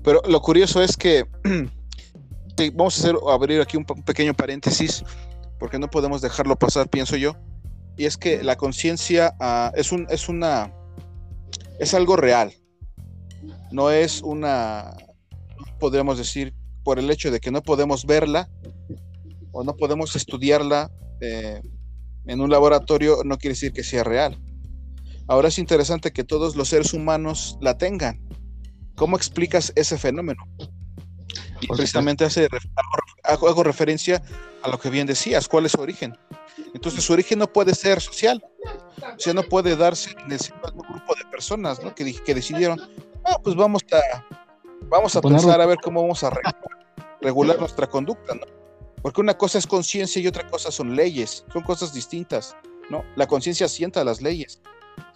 pero 0.03 0.23
lo 0.29 0.41
curioso 0.41 0.83
es 0.83 0.97
que 0.97 1.25
vamos 2.75 2.99
a 2.99 3.03
hacer 3.03 3.17
abrir 3.29 3.61
aquí 3.61 3.77
un 3.77 3.85
pequeño 3.85 4.35
paréntesis 4.35 5.05
porque 5.59 5.79
no 5.79 5.89
podemos 5.89 6.21
dejarlo 6.21 6.57
pasar, 6.57 6.89
pienso 6.89 7.17
yo. 7.17 7.37
Y 7.97 8.07
es 8.07 8.17
que 8.17 8.43
la 8.43 8.57
conciencia 8.57 9.35
ah, 9.39 9.71
es, 9.77 9.93
un, 9.93 10.07
es 10.11 10.29
una 10.29 10.73
es 11.78 11.94
algo 11.94 12.16
real. 12.16 12.53
No 13.70 13.90
es 13.90 14.22
una, 14.22 14.96
podríamos 15.78 16.18
decir, 16.18 16.55
por 16.84 16.98
el 16.98 17.11
hecho 17.11 17.30
de 17.30 17.40
que 17.40 17.50
no 17.50 17.62
podemos 17.62 18.07
verla 18.07 18.48
o 19.53 19.64
no 19.64 19.76
podemos 19.76 20.16
estudiarla 20.16 20.90
eh, 21.20 21.61
en 22.26 22.40
un 22.40 22.50
laboratorio, 22.50 23.18
no 23.24 23.38
quiere 23.38 23.55
decir 23.55 23.72
que 23.72 23.84
sea 23.84 24.05
real. 24.05 24.38
Ahora 25.28 25.48
es 25.48 25.59
interesante 25.59 26.12
que 26.12 26.24
todos 26.24 26.57
los 26.57 26.68
seres 26.68 26.92
humanos 26.92 27.57
la 27.61 27.78
tengan. 27.78 28.20
¿Cómo 28.96 29.16
explicas 29.16 29.72
ese 29.76 29.98
fenómeno? 29.98 30.42
Y 31.61 31.66
precisamente 31.68 32.24
hace, 32.24 32.48
hago, 33.24 33.48
hago, 33.48 33.62
referencia 33.62 34.22
a 34.62 34.68
lo 34.68 34.78
que 34.78 34.90
bien 34.90 35.07
decías, 35.07 35.48
¿cuál 35.48 35.66
es 35.66 35.72
su 35.72 35.80
origen? 35.80 36.16
Entonces 36.75 37.05
su 37.05 37.12
origen 37.12 37.39
no 37.39 37.47
puede 37.47 37.75
ser 37.75 38.01
social, 38.01 38.43
o 38.64 39.18
sea, 39.18 39.35
no 39.35 39.43
puede 39.43 39.77
darse 39.77 40.11
en 40.11 40.33
el 40.33 40.41
un 40.75 40.83
grupo 40.89 41.14
de 41.14 41.25
personas, 41.31 41.83
¿no? 41.83 41.95
Que, 41.95 42.14
que 42.14 42.35
decidieron, 42.35 42.81
ah, 43.25 43.39
pues 43.43 43.55
vamos 43.57 43.83
a, 43.93 44.25
vamos 44.89 45.14
a 45.16 45.20
pensar 45.20 45.61
a 45.61 45.66
ver 45.66 45.79
cómo 45.83 46.03
vamos 46.03 46.23
a 46.25 46.33
regular, 47.20 47.59
nuestra 47.59 47.87
conducta, 47.87 48.35
¿no? 48.35 48.47
Porque 49.03 49.20
una 49.20 49.35
cosa 49.37 49.59
es 49.59 49.66
conciencia 49.66 50.23
y 50.23 50.27
otra 50.27 50.49
cosa 50.49 50.70
son 50.70 50.95
leyes, 50.95 51.45
son 51.53 51.62
cosas 51.62 51.93
distintas, 51.93 52.57
¿no? 52.89 53.05
La 53.16 53.27
conciencia 53.27 53.68
sienta 53.68 54.05
las 54.05 54.23
leyes. 54.23 54.61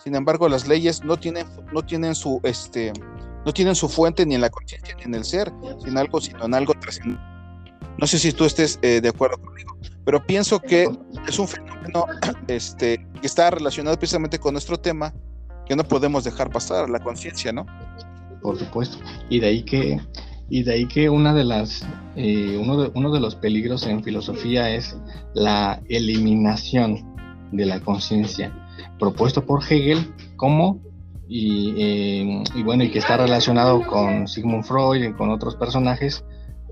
Sin 0.02 0.14
embargo, 0.14 0.48
las 0.48 0.66
leyes 0.66 1.04
no 1.04 1.16
tienen, 1.16 1.46
no 1.72 1.84
tienen 1.84 2.14
su, 2.14 2.40
este, 2.42 2.92
no 3.44 3.52
tienen 3.52 3.74
su 3.74 3.88
fuente 3.88 4.26
ni 4.26 4.34
en 4.34 4.40
la 4.40 4.50
conciencia 4.50 4.94
ni 4.96 5.04
en 5.04 5.14
el 5.14 5.24
ser, 5.24 5.52
sino 5.84 6.00
algo, 6.00 6.20
sino 6.20 6.44
en 6.44 6.54
algo 6.54 6.74
trascendente. 6.74 7.22
No 7.98 8.06
sé 8.06 8.18
si 8.18 8.32
tú 8.32 8.44
estés 8.44 8.78
eh, 8.82 9.00
de 9.00 9.08
acuerdo 9.08 9.38
conmigo, 9.38 9.76
pero 10.06 10.24
pienso 10.24 10.60
que 10.60 10.88
es 11.28 11.38
un 11.38 11.48
fenómeno 11.48 12.06
este, 12.46 13.04
que 13.20 13.26
está 13.26 13.50
relacionado 13.50 13.98
precisamente 13.98 14.38
con 14.38 14.54
nuestro 14.54 14.78
tema 14.78 15.12
que 15.66 15.74
no 15.74 15.82
podemos 15.82 16.22
dejar 16.22 16.48
pasar, 16.48 16.88
la 16.88 17.00
conciencia, 17.00 17.52
¿no? 17.52 17.66
Por 18.40 18.56
supuesto. 18.56 18.98
Y 19.28 19.40
de 19.40 19.48
ahí 19.48 19.62
que, 19.64 20.00
y 20.48 20.62
de 20.62 20.72
ahí 20.72 20.86
que 20.86 21.10
una 21.10 21.34
de 21.34 21.42
las, 21.42 21.84
eh, 22.14 22.56
uno, 22.56 22.80
de, 22.80 22.92
uno 22.94 23.10
de 23.10 23.18
los 23.18 23.34
peligros 23.34 23.84
en 23.84 24.04
filosofía 24.04 24.70
es 24.70 24.96
la 25.34 25.82
eliminación 25.88 27.04
de 27.50 27.66
la 27.66 27.80
conciencia, 27.80 28.52
propuesto 29.00 29.44
por 29.44 29.60
Hegel 29.64 30.14
como 30.36 30.80
y, 31.28 31.74
eh, 31.76 32.44
y, 32.54 32.62
bueno, 32.62 32.84
y 32.84 32.92
que 32.92 33.00
está 33.00 33.16
relacionado 33.16 33.84
con 33.84 34.28
Sigmund 34.28 34.62
Freud 34.62 35.02
y 35.02 35.12
con 35.14 35.30
otros 35.30 35.56
personajes, 35.56 36.24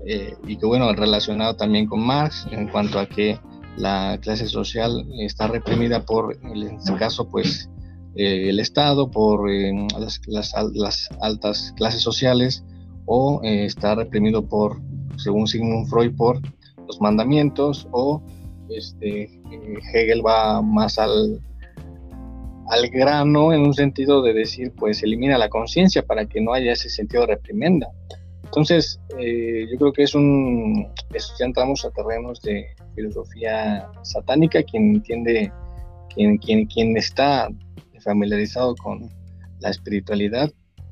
eh, 0.05 0.35
y 0.45 0.57
que 0.57 0.65
bueno, 0.67 0.93
relacionado 0.93 1.55
también 1.55 1.87
con 1.87 1.99
Marx 2.05 2.47
en 2.51 2.67
cuanto 2.67 2.99
a 2.99 3.07
que 3.07 3.39
la 3.75 4.19
clase 4.21 4.47
social 4.47 5.05
está 5.19 5.47
reprimida 5.47 6.05
por, 6.05 6.37
en 6.43 6.75
este 6.75 6.95
caso, 6.95 7.27
pues 7.27 7.69
eh, 8.15 8.49
el 8.49 8.59
Estado, 8.59 9.09
por 9.09 9.49
eh, 9.49 9.73
las, 9.97 10.21
las, 10.73 11.09
altas 11.21 11.73
clases 11.75 12.01
sociales, 12.01 12.63
o 13.07 13.41
está 13.43 13.95
reprimido 13.95 14.47
por, 14.47 14.79
según 15.17 15.47
Sigmund 15.47 15.87
Freud, 15.87 16.15
por 16.15 16.39
los 16.87 17.01
mandamientos, 17.01 17.87
o 17.91 18.21
este, 18.69 19.29
Hegel 19.93 20.25
va 20.25 20.61
más 20.61 20.97
al, 20.97 21.39
al 22.69 22.89
grano 22.89 23.53
en 23.53 23.61
un 23.61 23.73
sentido 23.73 24.21
de 24.21 24.33
decir, 24.33 24.73
pues 24.75 25.03
elimina 25.03 25.37
la 25.37 25.49
conciencia 25.49 26.03
para 26.03 26.25
que 26.25 26.41
no 26.41 26.53
haya 26.53 26.71
ese 26.71 26.89
sentido 26.89 27.21
de 27.21 27.35
reprimenda. 27.35 27.87
Entonces, 28.55 29.01
eh, 29.19 29.67
yo 29.69 29.77
creo 29.77 29.91
que 29.91 30.03
es 30.03 30.15
un, 30.15 30.87
ya 31.37 31.45
entramos 31.45 31.83
a 31.83 31.91
terrenos 31.91 32.41
de 32.41 32.65
filosofía 32.95 33.85
satánica, 34.03 34.63
quien 34.63 34.95
entiende, 34.95 35.51
quien, 36.15 36.37
quien, 36.37 36.65
quien 36.65 36.95
está 36.95 37.49
familiarizado 38.01 38.73
con 38.77 39.09
la 39.59 39.71
espiritualidad, 39.71 40.49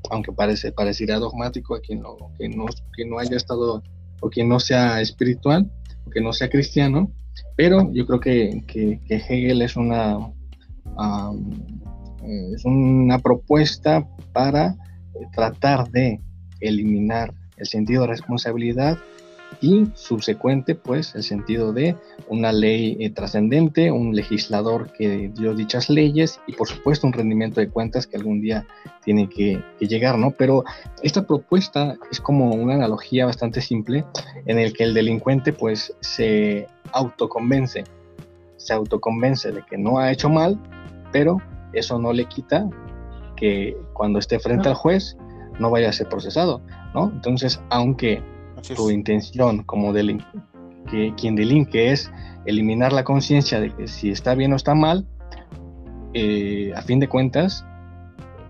aunque 0.10 0.34
parece, 0.34 0.74
pareciera 0.74 1.20
dogmático 1.20 1.74
a 1.76 1.80
quien 1.80 2.02
no, 2.02 2.18
que 2.38 2.50
no, 2.50 2.66
que 2.98 3.06
no 3.06 3.18
haya 3.18 3.38
estado 3.38 3.82
o 4.20 4.30
quien 4.30 4.50
no 4.50 4.60
sea 4.60 5.00
espiritual, 5.00 5.72
o 6.06 6.10
que 6.10 6.20
no 6.20 6.34
sea 6.34 6.50
cristiano, 6.50 7.14
pero 7.56 7.90
yo 7.94 8.06
creo 8.06 8.20
que, 8.20 8.62
que, 8.68 9.00
Hegel 9.08 9.62
es 9.62 9.78
una, 9.78 10.18
es 12.54 12.66
una 12.66 13.20
propuesta 13.20 14.06
para 14.34 14.76
tratar 15.34 15.90
de 15.92 16.20
eliminar 16.60 17.34
el 17.58 17.66
sentido 17.66 18.02
de 18.02 18.08
responsabilidad 18.08 18.98
y 19.62 19.88
subsecuente, 19.94 20.76
pues, 20.76 21.16
el 21.16 21.24
sentido 21.24 21.74
de 21.74 21.96
una 22.28 22.52
ley 22.52 22.98
eh, 23.00 23.10
trascendente, 23.10 23.92
un 23.92 24.16
legislador 24.16 24.92
que 24.92 25.32
dio 25.34 25.54
dichas 25.54 25.90
leyes 25.90 26.40
y, 26.48 26.54
por 26.54 26.68
supuesto, 26.68 27.08
un 27.08 27.14
rendimiento 27.14 27.60
de 27.60 27.70
cuentas 27.70 28.08
que 28.08 28.18
algún 28.18 28.42
día 28.42 28.66
tiene 29.04 29.30
que, 29.30 29.62
llegar, 29.80 30.18
¿no? 30.18 30.32
Pero 30.32 30.64
esta 31.02 31.28
propuesta 31.28 31.96
es 32.12 32.20
como 32.20 32.52
una 32.52 32.76
analogía 32.76 33.26
bastante 33.26 33.62
simple 33.62 34.06
en 34.46 34.60
el 34.60 34.74
que 34.74 34.84
el 34.84 34.94
delincuente, 34.94 35.54
pues, 35.54 35.96
se 36.00 36.68
autoconvence, 36.92 37.84
se 38.58 38.74
autoconvence 38.74 39.52
de 39.52 39.62
que 39.64 39.78
no 39.78 40.00
ha 40.00 40.12
hecho 40.12 40.30
mal, 40.30 40.60
pero 41.12 41.38
eso 41.74 42.00
no 42.00 42.14
le 42.14 42.26
quita 42.26 42.70
que 43.36 43.76
cuando 43.94 44.20
esté 44.20 44.40
frente 44.40 44.70
al 44.70 44.76
juez 44.76 45.18
no 45.60 45.70
vaya 45.70 45.90
a 45.90 45.94
ser 45.94 46.10
procesado, 46.10 46.62
¿no? 46.94 47.12
Entonces, 47.14 47.62
aunque 47.70 48.22
tu 48.76 48.90
intención 48.90 49.64
como 49.64 49.94
que 49.94 51.14
quien 51.16 51.36
delinque 51.36 51.92
es 51.92 52.12
eliminar 52.46 52.94
la 52.94 53.04
conciencia 53.04 53.60
de 53.60 53.74
que 53.74 53.88
si 53.88 54.10
está 54.10 54.36
bien 54.36 54.54
o 54.54 54.56
está 54.56 54.76
mal, 54.76 55.08
eh, 56.14 56.72
a 56.76 56.82
fin 56.82 57.00
de 57.00 57.08
cuentas, 57.08 57.66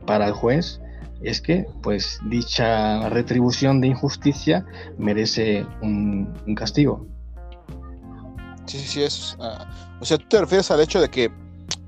para 0.06 0.28
el 0.28 0.34
juez 0.34 0.82
es 1.22 1.39
que 1.39 1.66
pues 1.82 2.20
dicha 2.26 3.08
retribución 3.10 3.80
de 3.80 3.88
injusticia 3.88 4.66
merece 4.97 5.66
un, 5.82 6.34
castigo. 6.56 7.08
Sí, 8.66 8.78
sí, 8.80 8.88
sí, 8.88 9.04
es. 9.04 9.38
Ah, 9.39 9.97
o 9.99 10.06
sea, 10.06 10.18
tú 10.18 10.26
te 10.28 10.39
refieres 10.39 10.70
al 10.72 10.82
hecho 10.82 10.99
de 10.99 11.10
que 11.10 11.32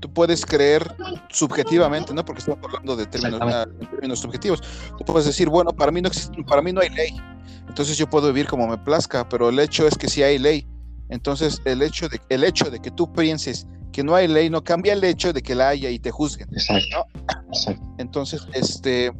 tú 0.00 0.12
puedes 0.12 0.44
creer 0.44 0.94
subjetivamente, 1.30 2.12
¿no? 2.14 2.24
Porque 2.24 2.40
estamos 2.40 2.64
hablando 2.64 2.96
de 2.96 3.06
términos, 3.06 3.40
ah, 3.42 3.66
términos 3.90 4.20
subjetivos. 4.20 4.62
Tú 4.98 5.04
puedes 5.04 5.26
decir, 5.26 5.48
bueno, 5.48 5.70
para 5.72 5.90
mí 5.92 6.02
no 6.02 6.10
para 6.46 6.62
mí 6.62 6.72
no 6.72 6.80
hay 6.80 6.90
ley. 6.90 7.16
Entonces 7.68 7.98
yo 7.98 8.08
puedo 8.08 8.28
vivir 8.28 8.46
como 8.46 8.66
me 8.66 8.78
plazca, 8.78 9.28
pero 9.28 9.48
el 9.48 9.58
hecho 9.58 9.86
es 9.86 9.96
que 9.96 10.08
si 10.08 10.22
hay 10.22 10.38
ley. 10.38 10.66
Entonces 11.08 11.60
el 11.64 11.82
hecho 11.82 12.08
de, 12.08 12.20
el 12.28 12.44
hecho 12.44 12.70
de 12.70 12.80
que 12.80 12.90
tú 12.90 13.12
pienses 13.12 13.66
que 13.96 14.04
no 14.04 14.14
hay 14.14 14.28
ley 14.28 14.50
no 14.50 14.62
cambia 14.62 14.92
el 14.92 15.02
hecho 15.02 15.32
de 15.32 15.42
que 15.42 15.54
la 15.54 15.70
haya 15.70 15.88
y 15.88 15.98
te 15.98 16.10
juzguen. 16.10 16.48
Exacto. 16.52 17.06
Entonces, 17.96 18.46
este... 18.52 19.10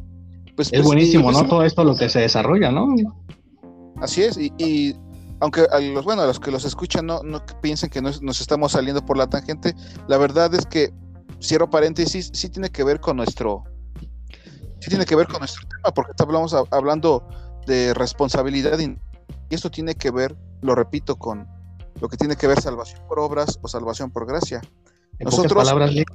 Pues, 0.55 0.67
es 0.67 0.73
pues, 0.73 0.83
buenísimo, 0.83 1.31
¿no? 1.31 1.47
Todo 1.47 1.63
esto 1.63 1.83
lo 1.83 1.95
que 1.95 2.09
se 2.09 2.19
desarrolla, 2.19 2.71
¿no? 2.71 2.95
Así 3.99 4.21
es, 4.21 4.37
y, 4.37 4.95
aunque 5.39 5.67
a 5.71 5.79
los, 5.79 6.05
bueno, 6.05 6.23
a 6.23 6.25
los 6.25 6.39
que 6.39 6.51
los 6.51 6.65
escuchan 6.65 7.05
no, 7.05 7.21
no 7.23 7.41
piensen 7.61 7.89
que 7.89 8.01
nos, 8.01 8.21
nos, 8.21 8.41
estamos 8.41 8.71
saliendo 8.71 9.05
por 9.05 9.17
la 9.17 9.27
tangente, 9.27 9.75
la 10.07 10.17
verdad 10.17 10.53
es 10.53 10.65
que, 10.65 10.91
cierro 11.41 11.69
paréntesis, 11.69 12.31
sí 12.33 12.49
tiene 12.49 12.69
que 12.69 12.83
ver 12.83 12.99
con 12.99 13.17
nuestro, 13.17 13.63
sí 14.79 14.89
tiene 14.89 15.05
que 15.05 15.15
ver 15.15 15.27
con 15.27 15.39
nuestro 15.39 15.67
tema, 15.67 15.93
porque 15.93 16.11
estamos 16.11 16.55
hablando 16.71 17.27
de 17.65 17.93
responsabilidad 17.93 18.79
y 18.79 18.97
esto 19.49 19.69
tiene 19.69 19.95
que 19.95 20.11
ver, 20.11 20.35
lo 20.61 20.73
repito, 20.73 21.17
con 21.17 21.47
lo 22.01 22.09
que 22.09 22.17
tiene 22.17 22.35
que 22.35 22.47
ver 22.47 22.61
salvación 22.61 23.01
por 23.07 23.19
obras 23.19 23.59
o 23.61 23.67
salvación 23.67 24.11
por 24.11 24.25
gracia. 24.25 24.61
En 25.19 25.25
Nosotros, 25.25 25.53
pocas 25.53 25.69
palabras, 25.69 26.05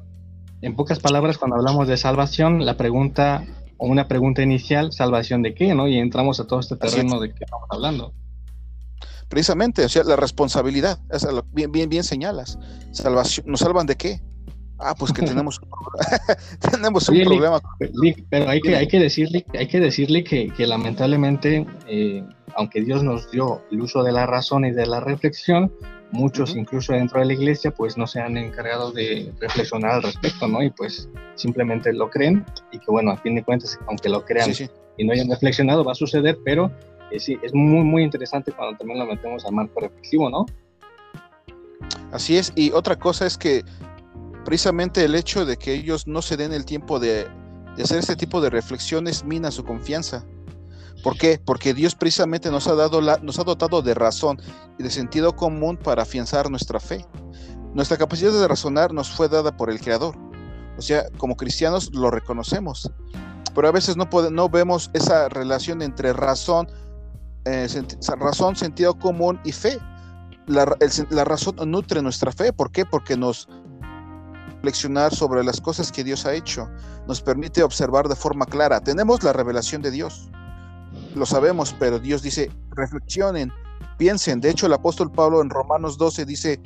en 0.62 0.76
pocas 0.76 0.98
palabras, 1.00 1.38
cuando 1.38 1.56
hablamos 1.56 1.88
de 1.88 1.96
salvación, 1.96 2.64
la 2.64 2.76
pregunta 2.76 3.44
o 3.78 3.86
una 3.86 4.06
pregunta 4.06 4.42
inicial, 4.42 4.92
¿salvación 4.92 5.42
de 5.42 5.54
qué? 5.54 5.74
¿no? 5.74 5.88
Y 5.88 5.98
entramos 5.98 6.38
a 6.38 6.46
todo 6.46 6.60
este 6.60 6.76
terreno 6.76 7.18
de 7.18 7.34
que 7.34 7.44
estamos 7.44 7.68
hablando. 7.70 8.14
Precisamente, 9.32 9.82
o 9.82 9.88
sea, 9.88 10.04
la 10.04 10.14
responsabilidad, 10.14 10.98
bien, 11.54 11.72
bien, 11.72 11.88
bien 11.88 12.04
señalas. 12.04 12.58
Salvación, 12.90 13.46
¿Nos 13.48 13.60
salvan 13.60 13.86
de 13.86 13.96
qué? 13.96 14.20
Ah, 14.78 14.94
pues 14.94 15.10
que 15.10 15.22
tenemos 15.26 15.58
un, 15.58 15.68
tenemos 16.70 17.08
un 17.08 17.22
problema. 17.22 17.58
pero 18.28 18.50
hay 18.50 18.60
que, 18.60 18.76
hay 18.76 18.86
que 18.86 19.00
decirle, 19.00 19.46
hay 19.58 19.68
que, 19.68 19.80
decirle 19.80 20.22
que, 20.22 20.48
que 20.48 20.66
lamentablemente, 20.66 21.66
eh, 21.88 22.22
aunque 22.56 22.82
Dios 22.82 23.02
nos 23.02 23.30
dio 23.30 23.62
el 23.70 23.80
uso 23.80 24.02
de 24.02 24.12
la 24.12 24.26
razón 24.26 24.66
y 24.66 24.70
de 24.70 24.84
la 24.84 25.00
reflexión, 25.00 25.72
muchos 26.10 26.54
incluso 26.54 26.92
dentro 26.92 27.20
de 27.20 27.24
la 27.24 27.32
iglesia 27.32 27.70
pues 27.70 27.96
no 27.96 28.06
se 28.06 28.20
han 28.20 28.36
encargado 28.36 28.92
de 28.92 29.32
reflexionar 29.40 29.92
al 29.92 30.02
respecto, 30.02 30.46
¿no? 30.46 30.62
Y 30.62 30.68
pues 30.68 31.08
simplemente 31.36 31.90
lo 31.94 32.10
creen 32.10 32.44
y 32.70 32.78
que 32.78 32.90
bueno, 32.90 33.12
a 33.12 33.16
fin 33.16 33.34
de 33.34 33.42
cuentas, 33.42 33.80
aunque 33.88 34.10
lo 34.10 34.26
crean 34.26 34.50
y 34.98 35.04
no 35.06 35.14
hayan 35.14 35.30
reflexionado, 35.30 35.84
va 35.84 35.92
a 35.92 35.94
suceder, 35.94 36.36
pero 36.44 36.70
es 37.16 37.54
muy, 37.54 37.84
muy 37.84 38.02
interesante 38.02 38.52
cuando 38.52 38.78
también 38.78 38.98
lo 38.98 39.06
metemos 39.06 39.44
al 39.44 39.52
marco 39.52 39.80
reflexivo, 39.80 40.30
¿no? 40.30 40.46
Así 42.12 42.36
es, 42.36 42.52
y 42.54 42.72
otra 42.72 42.98
cosa 42.98 43.26
es 43.26 43.38
que 43.38 43.64
precisamente 44.44 45.04
el 45.04 45.14
hecho 45.14 45.44
de 45.44 45.56
que 45.56 45.72
ellos 45.72 46.06
no 46.06 46.22
se 46.22 46.36
den 46.36 46.52
el 46.52 46.64
tiempo 46.64 46.98
de, 46.98 47.26
hacer 47.82 47.98
este 47.98 48.16
tipo 48.16 48.40
de 48.40 48.50
reflexiones 48.50 49.24
mina 49.24 49.50
su 49.50 49.64
confianza. 49.64 50.24
¿Por 51.02 51.16
qué? 51.16 51.40
Porque 51.44 51.74
Dios 51.74 51.94
precisamente 51.94 52.50
nos 52.50 52.68
ha, 52.68 52.74
dado 52.74 53.00
nos 53.00 53.38
ha 53.38 53.44
dotado 53.44 53.82
de 53.82 53.94
razón 53.94 54.40
y 54.78 54.82
de 54.82 54.90
sentido 54.90 55.34
común 55.34 55.76
para 55.76 56.02
afianzar 56.02 56.50
nuestra 56.50 56.78
fe. 56.78 57.04
Nuestra 57.74 57.96
capacidad 57.96 58.30
de 58.30 58.46
razonar 58.46 58.92
nos 58.92 59.10
fue 59.10 59.28
dada 59.28 59.56
por 59.56 59.70
el 59.70 59.80
Creador. 59.80 60.14
O 60.76 60.82
sea, 60.82 61.08
como 61.16 61.36
cristianos 61.36 61.90
lo 61.92 62.10
reconocemos. 62.10 62.92
Pero 63.54 63.68
a 63.68 63.72
veces 63.72 63.96
no, 63.96 64.08
no 64.30 64.48
vemos 64.48 64.90
esa 64.92 65.28
relación 65.28 65.82
entre 65.82 66.12
razón, 66.12 66.68
eh, 67.44 67.68
razón, 68.18 68.56
sentido 68.56 68.98
común 68.98 69.40
y 69.44 69.52
fe. 69.52 69.78
La, 70.46 70.76
la 71.10 71.24
razón 71.24 71.56
nutre 71.70 72.02
nuestra 72.02 72.32
fe. 72.32 72.52
¿Por 72.52 72.72
qué? 72.72 72.84
Porque 72.84 73.16
nos, 73.16 73.48
reflexionar 74.62 75.12
sobre 75.12 75.42
las 75.42 75.60
cosas 75.60 75.90
que 75.90 76.04
Dios 76.04 76.24
ha 76.24 76.34
hecho, 76.34 76.70
nos 77.08 77.20
permite 77.20 77.64
observar 77.64 78.08
de 78.08 78.14
forma 78.14 78.46
clara. 78.46 78.80
Tenemos 78.80 79.24
la 79.24 79.32
revelación 79.32 79.82
de 79.82 79.90
Dios, 79.90 80.30
lo 81.16 81.26
sabemos, 81.26 81.74
pero 81.80 81.98
Dios 81.98 82.22
dice, 82.22 82.48
reflexionen, 82.70 83.52
piensen. 83.98 84.40
De 84.40 84.50
hecho, 84.50 84.66
el 84.66 84.72
apóstol 84.72 85.10
Pablo 85.10 85.42
en 85.42 85.50
Romanos 85.50 85.98
12 85.98 86.24
dice 86.26 86.60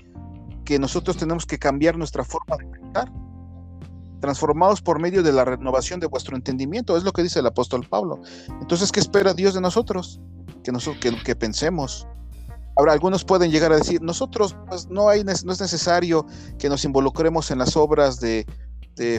que 0.67 0.79
nosotros 0.79 1.17
tenemos 1.17 1.47
que 1.47 1.59
cambiar 1.59 1.97
nuestra 1.97 2.23
forma 2.23 2.59
de 2.59 2.67
pensar, 2.67 3.11
transformados 4.21 4.83
por 4.83 5.01
medio 5.01 5.23
de 5.23 5.33
la 5.33 5.47
renovación 5.47 5.99
de 5.99 6.07
vuestro 6.07 6.37
entendimiento, 6.37 6.99
es 6.99 7.03
lo 7.03 7.13
que 7.13 7.23
dice 7.23 7.39
el 7.39 7.47
apóstol 7.47 7.87
Pablo. 7.89 8.21
Entonces, 8.61 8.93
¿qué 8.93 9.01
espera 9.01 9.33
Dios 9.33 9.55
de 9.55 9.63
nosotros? 9.63 10.21
Que, 10.67 10.73
nosotros, 10.73 11.01
que, 11.01 11.23
que 11.23 11.37
pensemos, 11.37 12.09
Ahora, 12.79 12.93
algunos 12.93 13.25
pueden 13.25 13.51
llegar 13.51 13.73
a 13.73 13.77
decir, 13.77 14.03
nosotros 14.03 14.55
pues, 14.69 14.87
no, 14.89 15.09
hay, 15.09 15.25
no 15.25 15.33
es 15.33 15.45
necesario 15.45 16.27
que 16.59 16.69
nos 16.69 16.85
involucremos 16.85 17.51
en 17.51 17.59
las 17.59 17.75
obras 17.75 18.21
de, 18.21 18.47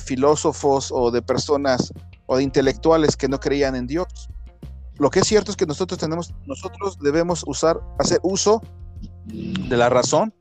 filósofos 0.03 0.91
o 0.91 1.11
de 1.11 1.21
personas 1.21 1.93
o 2.25 2.37
de 2.37 2.43
intelectuales 2.43 3.15
que 3.15 3.27
no 3.27 3.39
creían 3.39 3.75
en 3.75 3.87
Dios. 3.87 4.07
Lo 4.97 5.09
que 5.09 5.19
es 5.19 5.27
cierto 5.27 5.51
es 5.51 5.57
que 5.57 5.65
nosotros 5.65 5.99
tenemos, 5.99 6.33
nosotros 6.45 6.97
debemos 6.99 7.43
usar, 7.47 7.79
hacer 7.99 8.19
uso 8.23 8.61
de 9.25 9.77
la 9.77 9.89
razón 9.89 10.33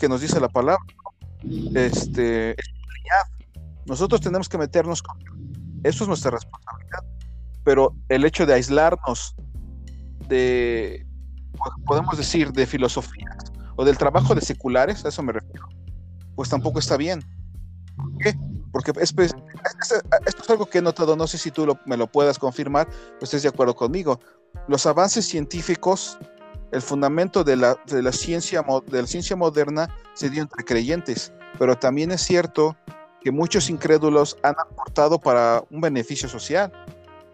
que 0.00 0.08
nos 0.08 0.20
dice 0.20 0.40
la 0.40 0.48
palabra. 0.48 0.82
Este, 1.74 2.56
nosotros 3.86 4.20
tenemos 4.20 4.48
que 4.48 4.58
meternos 4.58 5.02
con 5.02 5.18
eso 5.84 6.04
es 6.04 6.08
nuestra 6.08 6.30
responsabilidad. 6.30 7.04
Pero 7.64 7.94
el 8.08 8.24
hecho 8.24 8.46
de 8.46 8.54
aislarnos 8.54 9.36
de 10.32 11.06
podemos 11.86 12.16
decir, 12.16 12.52
de 12.52 12.66
filosofía 12.66 13.36
o 13.76 13.84
del 13.84 13.98
trabajo 13.98 14.34
de 14.34 14.40
seculares, 14.40 15.04
a 15.04 15.08
eso 15.08 15.22
me 15.22 15.32
refiero, 15.32 15.68
pues 16.34 16.48
tampoco 16.48 16.78
está 16.78 16.96
bien. 16.96 17.22
¿Por 17.96 18.18
qué? 18.18 18.34
Porque 18.72 18.92
es, 19.00 19.14
esto 19.18 20.42
es 20.42 20.50
algo 20.50 20.66
que 20.66 20.78
he 20.78 20.82
notado, 20.82 21.14
no 21.14 21.26
sé 21.26 21.36
si 21.36 21.50
tú 21.50 21.76
me 21.84 21.96
lo 21.96 22.06
puedas 22.06 22.38
confirmar, 22.38 22.88
o 23.20 23.24
estés 23.24 23.42
de 23.42 23.50
acuerdo 23.50 23.74
conmigo. 23.74 24.18
Los 24.68 24.86
avances 24.86 25.26
científicos, 25.26 26.18
el 26.72 26.80
fundamento 26.80 27.44
de 27.44 27.56
la, 27.56 27.76
de 27.86 28.02
la, 28.02 28.12
ciencia, 28.12 28.64
de 28.86 29.02
la 29.02 29.06
ciencia 29.06 29.36
moderna 29.36 29.94
se 30.14 30.30
dio 30.30 30.42
entre 30.42 30.64
creyentes, 30.64 31.32
pero 31.58 31.76
también 31.76 32.10
es 32.12 32.22
cierto 32.22 32.76
que 33.20 33.30
muchos 33.30 33.68
incrédulos 33.68 34.36
han 34.42 34.54
aportado 34.58 35.20
para 35.20 35.62
un 35.70 35.80
beneficio 35.80 36.28
social 36.28 36.72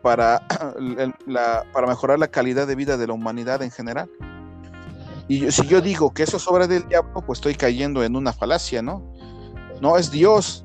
para, 0.08 0.42
para 1.74 1.86
mejorar 1.86 2.18
la 2.18 2.28
calidad 2.28 2.66
de 2.66 2.74
vida 2.74 2.96
de 2.96 3.06
la 3.06 3.12
humanidad 3.12 3.62
en 3.62 3.70
general. 3.70 4.08
Y 5.28 5.50
si 5.50 5.66
yo 5.66 5.82
digo 5.82 6.14
que 6.14 6.22
eso 6.22 6.38
es 6.38 6.48
obra 6.48 6.66
del 6.66 6.88
diablo, 6.88 7.20
pues 7.26 7.40
estoy 7.40 7.54
cayendo 7.54 8.02
en 8.02 8.16
una 8.16 8.32
falacia, 8.32 8.80
¿no? 8.80 9.02
No 9.82 9.98
es 9.98 10.10
Dios 10.10 10.64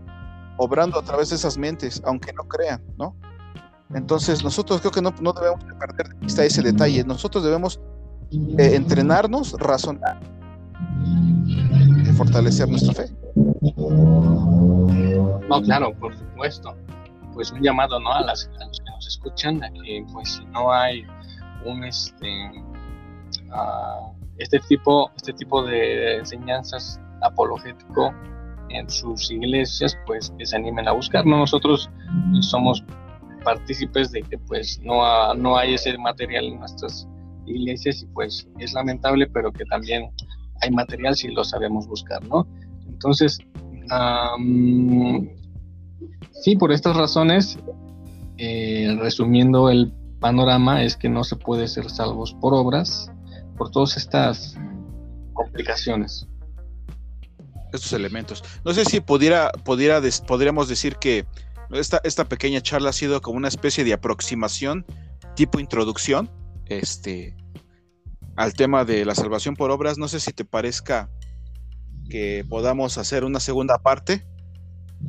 obrando 0.55 0.97
a 0.97 1.03
través 1.03 1.29
de 1.31 1.35
esas 1.35 1.57
mentes, 1.57 2.01
aunque 2.05 2.31
no 2.31 2.43
crean, 2.43 2.81
¿no? 2.97 3.17
Entonces 3.93 4.45
nosotros 4.45 4.79
creo 4.79 4.93
que 4.93 5.01
no, 5.01 5.13
no 5.19 5.33
debemos 5.33 5.65
perder 5.77 6.07
de 6.07 6.19
vista 6.19 6.45
ese 6.45 6.61
detalle. 6.61 7.03
Nosotros 7.03 7.43
debemos 7.43 7.81
eh, 8.31 8.75
entrenarnos, 8.75 9.59
razonar 9.59 10.21
y 11.45 12.11
fortalecer 12.13 12.69
nuestra 12.69 12.93
fe. 12.93 13.11
No, 15.49 15.61
claro, 15.63 15.93
por 15.99 16.17
supuesto. 16.17 16.77
Pues 17.34 17.51
un 17.51 17.61
llamado 17.61 17.99
¿no? 17.99 18.11
a, 18.11 18.21
los 18.21 18.45
que 18.45 18.91
nos 18.91 19.07
escuchan 19.07 19.61
que 19.84 20.05
pues 20.11 20.34
si 20.34 20.45
no 20.45 20.71
hay 20.71 21.05
un 21.65 21.84
este 21.84 22.51
este 24.38 24.59
tipo 24.59 25.11
este 25.15 25.34
tipo 25.34 25.63
de 25.63 26.17
enseñanzas 26.17 26.99
apologético 27.21 28.13
en 28.69 28.89
sus 28.89 29.29
iglesias 29.31 29.97
pues 30.05 30.34
que 30.38 30.45
se 30.45 30.55
animen 30.55 30.88
a 30.88 30.91
buscar 30.93 31.25
nosotros 31.25 31.89
somos 32.41 32.84
partícipes 33.43 34.11
de 34.11 34.23
que 34.23 34.38
pues 34.38 34.79
no, 34.84 35.34
no 35.36 35.57
hay 35.57 35.73
ese 35.75 35.97
material 35.97 36.45
en 36.45 36.59
nuestras 36.59 37.07
iglesias 37.45 38.01
y 38.01 38.05
pues 38.07 38.47
es 38.59 38.73
lamentable 38.73 39.27
pero 39.27 39.51
que 39.51 39.65
también 39.65 40.09
hay 40.61 40.71
material 40.71 41.15
si 41.15 41.27
lo 41.29 41.43
sabemos 41.43 41.88
buscar 41.88 42.23
no 42.27 42.47
entonces 42.88 43.38
sí 46.41 46.55
por 46.55 46.71
estas 46.71 46.95
razones 46.95 47.57
eh, 48.38 48.95
resumiendo 48.99 49.69
el 49.69 49.93
panorama 50.19 50.84
es 50.84 50.97
que 50.97 51.09
no 51.09 51.23
se 51.23 51.36
puede 51.36 51.67
ser 51.67 51.89
salvos 51.89 52.34
por 52.34 52.53
obras 52.53 53.11
por 53.57 53.69
todas 53.69 53.97
estas 53.97 54.57
complicaciones. 55.34 56.27
Estos 57.71 57.93
elementos. 57.93 58.43
No 58.63 58.73
sé 58.73 58.86
si 58.86 58.99
pudiera, 58.99 59.51
pudiera 59.51 60.01
podríamos 60.27 60.67
decir 60.67 60.95
que 60.97 61.25
esta, 61.71 62.01
esta 62.03 62.25
pequeña 62.25 62.61
charla 62.61 62.89
ha 62.89 62.93
sido 62.93 63.21
como 63.21 63.38
una 63.38 63.47
especie 63.47 63.84
de 63.84 63.93
aproximación, 63.93 64.86
tipo 65.36 65.59
introducción, 65.59 66.29
este, 66.67 67.36
al 68.36 68.53
tema 68.53 68.86
de 68.86 69.05
la 69.05 69.15
salvación 69.15 69.55
por 69.55 69.71
obras. 69.71 69.97
No 69.97 70.07
sé 70.07 70.19
si 70.19 70.31
te 70.34 70.45
parezca 70.45 71.09
que 72.09 72.45
podamos 72.47 72.97
hacer 72.97 73.23
una 73.23 73.39
segunda 73.39 73.79
parte 73.79 74.25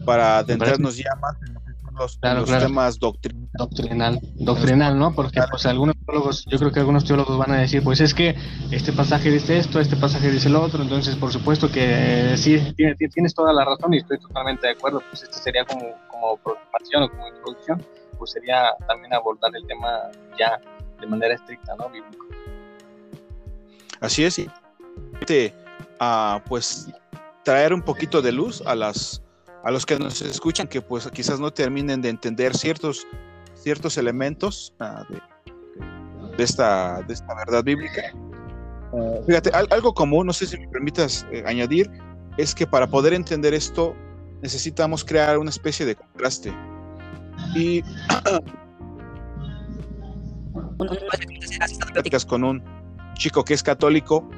para 0.04 0.38
adentrarnos 0.38 0.96
ya 0.96 1.14
más 1.20 1.36
en 1.42 1.54
los, 1.94 2.18
temas 2.18 2.98
doctrinal, 2.98 4.18
doctrinal, 4.34 4.98
¿no? 4.98 5.14
Porque 5.14 5.40
pues 5.50 5.66
algunos 5.66 5.94
teólogos, 6.04 6.44
yo 6.46 6.58
creo 6.58 6.72
que 6.72 6.80
algunos 6.80 7.04
teólogos 7.04 7.38
van 7.38 7.52
a 7.52 7.58
decir, 7.58 7.82
pues 7.82 8.00
es 8.00 8.14
que 8.14 8.34
este 8.70 8.92
pasaje 8.92 9.30
dice 9.30 9.58
esto, 9.58 9.80
este 9.80 9.96
pasaje 9.96 10.30
dice 10.30 10.48
lo 10.48 10.62
otro, 10.62 10.82
entonces 10.82 11.16
por 11.16 11.32
supuesto 11.32 11.70
que 11.70 12.34
sí, 12.36 12.74
tienes 12.74 13.34
toda 13.34 13.52
la 13.52 13.64
razón 13.64 13.94
y 13.94 13.98
estoy 13.98 14.18
totalmente 14.18 14.66
de 14.66 14.72
acuerdo, 14.72 15.02
pues 15.08 15.22
este 15.22 15.36
sería 15.38 15.64
como, 15.64 15.82
como 16.08 16.32
o 16.32 16.38
como 16.38 17.28
introducción, 17.28 17.84
pues 18.18 18.32
sería 18.32 18.72
también 18.86 19.12
abordar 19.14 19.52
el 19.54 19.66
tema 19.66 19.88
ya 20.38 20.60
de 21.00 21.06
manera 21.06 21.34
estricta, 21.34 21.74
¿no? 21.76 21.88
Bíblico. 21.90 22.26
Así 24.00 24.24
es, 24.24 24.38
y 24.38 24.50
uh, 26.00 26.40
pues 26.46 26.88
traer 27.44 27.72
un 27.72 27.82
poquito 27.82 28.20
de 28.20 28.32
luz 28.32 28.62
a 28.66 28.74
las 28.74 29.23
a 29.64 29.70
los 29.70 29.86
que 29.86 29.98
nos 29.98 30.20
escuchan 30.20 30.68
que 30.68 30.82
pues 30.82 31.08
quizás 31.10 31.40
no 31.40 31.50
terminen 31.50 32.02
de 32.02 32.10
entender 32.10 32.54
ciertos, 32.54 33.06
ciertos 33.54 33.96
elementos 33.96 34.74
ah, 34.78 35.06
de, 36.36 36.44
esta, 36.44 37.00
de 37.02 37.14
esta 37.14 37.34
verdad 37.34 37.64
bíblica. 37.64 38.12
Ah, 38.92 39.20
fíjate, 39.26 39.50
algo 39.70 39.94
común, 39.94 40.26
no 40.26 40.34
sé 40.34 40.46
si 40.46 40.58
me 40.58 40.68
permitas 40.68 41.26
eh, 41.32 41.42
añadir, 41.46 41.90
es 42.36 42.54
que 42.54 42.66
para 42.66 42.86
poder 42.86 43.14
entender 43.14 43.54
esto 43.54 43.96
necesitamos 44.42 45.02
crear 45.02 45.38
una 45.38 45.48
especie 45.50 45.86
de 45.86 45.96
contraste. 45.96 46.52
Y 47.54 47.82
con 52.28 52.44
un 52.44 52.62
chico 53.14 53.42
que 53.44 53.54
es 53.54 53.62
católico, 53.62 54.28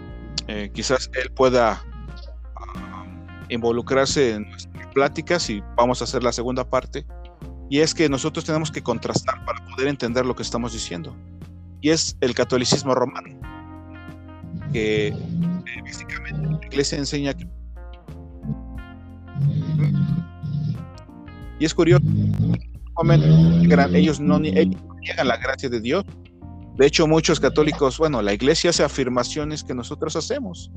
eh, 0.47 0.71
quizás 0.73 1.11
él 1.15 1.33
pueda 1.33 1.83
ah, 2.55 3.05
involucrarse 3.49 4.35
en 4.35 4.47
pláticas 4.97 5.51
y 5.51 5.63
vamos 5.77 6.01
a 6.01 6.05
hacer 6.05 6.23
la 6.23 6.33
segunda 6.33 6.65
parte. 6.65 7.05
Y 7.69 7.81
es 7.81 7.93
que 7.93 8.09
nosotros 8.09 8.47
tenemos 8.47 8.71
que 8.71 8.83
contrastar 8.83 9.45
para 9.45 9.63
poder 9.67 9.89
entender 9.89 10.25
lo 10.25 10.35
que 10.35 10.43
estamos 10.43 10.73
diciendo. 10.73 11.15
Y 11.83 11.91
es 11.91 12.17
el 12.23 12.35
catolicismo 12.35 12.95
romano, 12.95 13.39
que 14.73 15.09
eh, 15.09 15.15
básicamente 15.85 16.49
la 16.49 16.67
iglesia 16.67 16.97
enseña 16.97 17.35
que... 17.35 17.47
Y 21.59 21.67
es 21.67 21.75
curioso, 21.75 22.03
ellos 23.93 24.19
no 24.19 24.39
niegan 24.41 25.29
la 25.29 25.37
gracia 25.37 25.69
de 25.69 25.83
Dios. 25.83 26.07
De 26.79 26.87
hecho, 26.87 27.07
muchos 27.07 27.39
católicos, 27.39 27.99
bueno, 27.99 28.23
la 28.23 28.33
iglesia 28.33 28.71
hace 28.71 28.83
afirmaciones 28.83 29.63
que 29.63 29.75
nosotros 29.75 30.17
hacemos, 30.17 30.71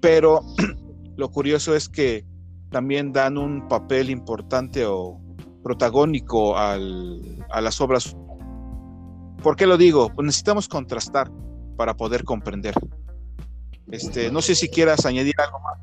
pero 0.00 0.40
lo 1.18 1.30
curioso 1.30 1.76
es 1.76 1.90
que 1.90 2.24
también 2.70 3.12
dan 3.12 3.36
un 3.36 3.68
papel 3.68 4.10
importante 4.10 4.86
o 4.86 5.20
protagónico 5.62 6.56
a 6.56 6.78
las 6.78 7.80
obras. 7.80 8.16
¿Por 9.42 9.56
qué 9.56 9.66
lo 9.66 9.76
digo? 9.76 10.10
Pues 10.14 10.26
necesitamos 10.26 10.68
contrastar 10.68 11.30
para 11.76 11.96
poder 11.96 12.24
comprender. 12.24 12.74
Este, 13.90 14.30
no 14.30 14.40
sé 14.42 14.54
si 14.54 14.68
quieras 14.68 15.04
añadir 15.06 15.34
algo 15.38 15.58
más. 15.60 15.78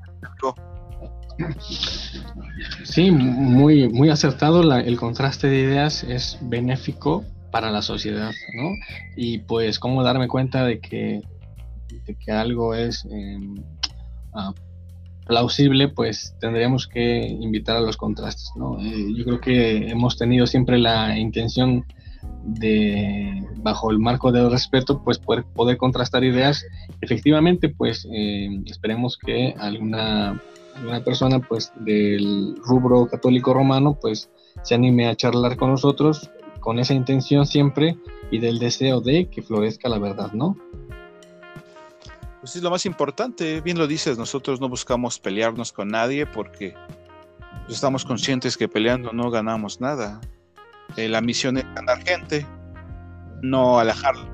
Sí, 2.84 3.12
muy, 3.12 3.90
muy 3.90 4.10
acertado. 4.10 4.62
el 4.74 4.98
contraste 4.98 5.48
de 5.48 5.60
ideas 5.60 6.04
es 6.04 6.38
benéfico 6.42 7.24
para 7.52 7.72
la 7.72 7.82
sociedad, 7.82 8.32
¿no? 8.56 8.72
Y 9.16 9.40
pues 9.40 9.80
cómo 9.80 10.04
darme 10.04 10.28
cuenta 10.28 10.66
de 10.66 10.80
que, 10.80 11.22
que 12.20 12.32
algo 12.32 12.74
es 12.74 13.06
em, 13.10 13.56
ah, 14.34 14.54
plausible, 15.28 15.89
pues 15.89 16.36
tendríamos 16.39 16.88
que 16.88 17.28
invitar 17.28 17.78
a 17.78 17.82
los 17.82 17.97
contrastes. 17.97 18.51
¿no? 18.55 18.80
Eh, 18.82 19.13
yo 19.15 19.25
creo 19.25 19.41
que 19.41 19.89
hemos 19.89 20.17
tenido 20.17 20.47
siempre 20.47 20.78
la 20.78 21.17
intención 21.17 21.86
de, 22.43 23.43
bajo 23.57 23.91
el 23.91 23.99
marco 23.99 24.32
del 24.32 24.49
respeto, 24.49 25.01
pues 25.03 25.19
poder, 25.19 25.43
poder 25.53 25.78
contrastar 25.78 26.23
ideas. 26.23 26.65
Efectivamente, 27.01 27.69
pues 27.69 28.07
eh, 28.11 28.49
esperemos 28.65 29.17
que 29.17 29.53
alguna, 29.59 30.41
alguna 30.75 31.03
persona 31.03 31.39
pues 31.39 31.71
del 31.75 32.55
rubro 32.63 33.07
católico 33.07 33.53
romano 33.53 33.97
pues 33.99 34.30
se 34.63 34.75
anime 34.75 35.07
a 35.07 35.15
charlar 35.15 35.57
con 35.57 35.69
nosotros 35.69 36.32
con 36.67 36.80
esa 36.80 36.93
intención 36.93 37.45
siempre 37.45 37.95
y 38.30 38.39
del 38.39 38.59
deseo 38.59 38.99
de 38.99 39.30
que 39.30 39.41
florezca 39.41 39.88
la 39.88 39.99
verdad, 39.99 40.34
¿no? 40.34 40.57
Pues 42.40 42.56
es 42.56 42.62
lo 42.64 42.70
más 42.70 42.86
importante. 42.86 43.62
Bien 43.62 43.78
lo 43.78 43.88
dices, 43.88 44.18
nosotros 44.18 44.62
no 44.62 44.70
buscamos 44.70 45.20
pelearnos 45.20 45.72
con 45.72 45.90
nadie 45.90 46.26
porque 46.26 46.76
estamos 47.70 48.06
conscientes 48.06 48.58
que 48.58 48.68
peleando 48.68 49.12
no 49.14 49.30
ganamos 49.30 49.82
nada. 49.82 50.22
Eh, 50.96 51.10
la 51.10 51.22
misión 51.22 51.58
es 51.58 51.66
ganar 51.76 52.02
gente, 52.04 52.46
no 53.42 53.80
alejarla. 53.80 54.28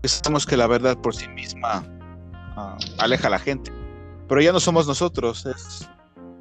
Pensamos 0.00 0.46
que 0.46 0.56
la 0.56 0.66
verdad 0.66 0.96
por 0.96 1.14
sí 1.14 1.28
misma 1.28 1.84
ah, 2.56 2.76
aleja 2.98 3.28
a 3.28 3.30
la 3.30 3.38
gente, 3.38 3.72
pero 4.28 4.40
ya 4.40 4.52
no 4.52 4.58
somos 4.58 4.86
nosotros, 4.86 5.46
es, 5.46 5.88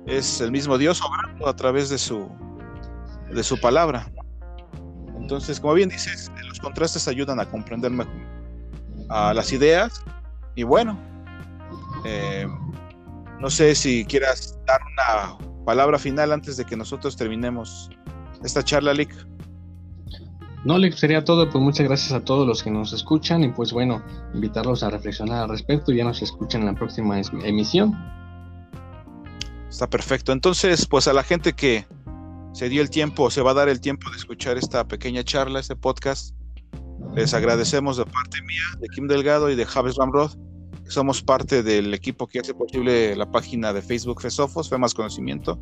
es 0.08 0.42
el 0.42 0.52
mismo 0.52 0.78
Dios 0.78 1.02
obrando 1.02 1.48
a 1.48 1.56
través 1.56 1.90
de 1.90 2.00
su, 2.00 2.28
de 3.32 3.44
su 3.44 3.60
palabra. 3.60 4.12
Entonces, 5.20 5.60
como 5.60 5.76
bien 5.76 5.90
dices, 5.90 6.32
los 6.48 6.60
contrastes 6.60 7.08
ayudan 7.08 7.40
a 7.40 7.46
comprender 7.46 7.92
mejor 7.92 8.41
a 9.12 9.34
las 9.34 9.52
ideas 9.52 10.04
y 10.56 10.64
bueno, 10.64 10.98
eh, 12.06 12.48
no 13.40 13.50
sé 13.50 13.76
si 13.76 14.06
quieras 14.06 14.58
dar 14.66 14.80
una 14.82 15.38
palabra 15.66 16.00
final 16.00 16.32
antes 16.32 16.58
de 16.58 16.66
que 16.66 16.76
nosotros 16.76 17.16
terminemos 17.16 17.90
esta 18.44 18.64
charla, 18.64 18.94
Lick. 18.94 19.14
No, 20.64 20.78
Lick, 20.78 20.94
sería 20.96 21.24
todo. 21.24 21.50
Pues 21.50 21.64
muchas 21.64 21.88
gracias 21.88 22.12
a 22.12 22.24
todos 22.24 22.48
los 22.48 22.62
que 22.62 22.70
nos 22.70 22.94
escuchan 22.94 23.44
y 23.44 23.50
pues 23.50 23.74
bueno, 23.74 24.04
invitarlos 24.34 24.84
a 24.84 24.90
reflexionar 24.90 25.44
al 25.44 25.50
respecto. 25.50 25.92
Ya 25.92 26.04
nos 26.04 26.22
escuchan 26.22 26.62
en 26.62 26.68
la 26.68 26.76
próxima 26.76 27.20
emisión. 27.44 27.98
Está 29.70 29.90
perfecto. 29.90 30.32
Entonces, 30.32 30.86
pues 30.86 31.08
a 31.08 31.14
la 31.14 31.24
gente 31.24 31.54
que 31.54 31.88
se 32.54 32.70
dio 32.70 32.82
el 32.82 32.90
tiempo, 32.90 33.32
se 33.32 33.42
va 33.42 33.52
a 33.52 33.56
dar 33.56 33.70
el 33.70 33.82
tiempo 33.82 34.10
de 34.12 34.18
escuchar 34.18 34.58
esta 34.58 34.88
pequeña 34.88 35.24
charla, 35.24 35.60
este 35.60 35.76
podcast, 35.76 36.36
les 37.16 37.34
agradecemos 37.34 37.98
de 37.98 38.06
parte 38.06 38.42
mía, 38.44 38.64
de 38.80 38.88
Kim 38.90 39.08
Delgado 39.08 39.50
y 39.50 39.56
de 39.56 39.66
Javes 39.66 39.96
Ramrod, 39.96 40.32
que 40.84 40.92
somos 40.92 41.22
parte 41.22 41.64
del 41.64 41.94
equipo 41.94 42.28
que 42.28 42.40
hace 42.40 42.54
posible 42.54 43.16
la 43.16 43.30
página 43.30 43.74
de 43.74 43.82
Facebook 43.82 44.22
Fesofos, 44.22 44.70
Fe 44.70 44.78
Más 44.78 44.94
Conocimiento. 44.94 45.60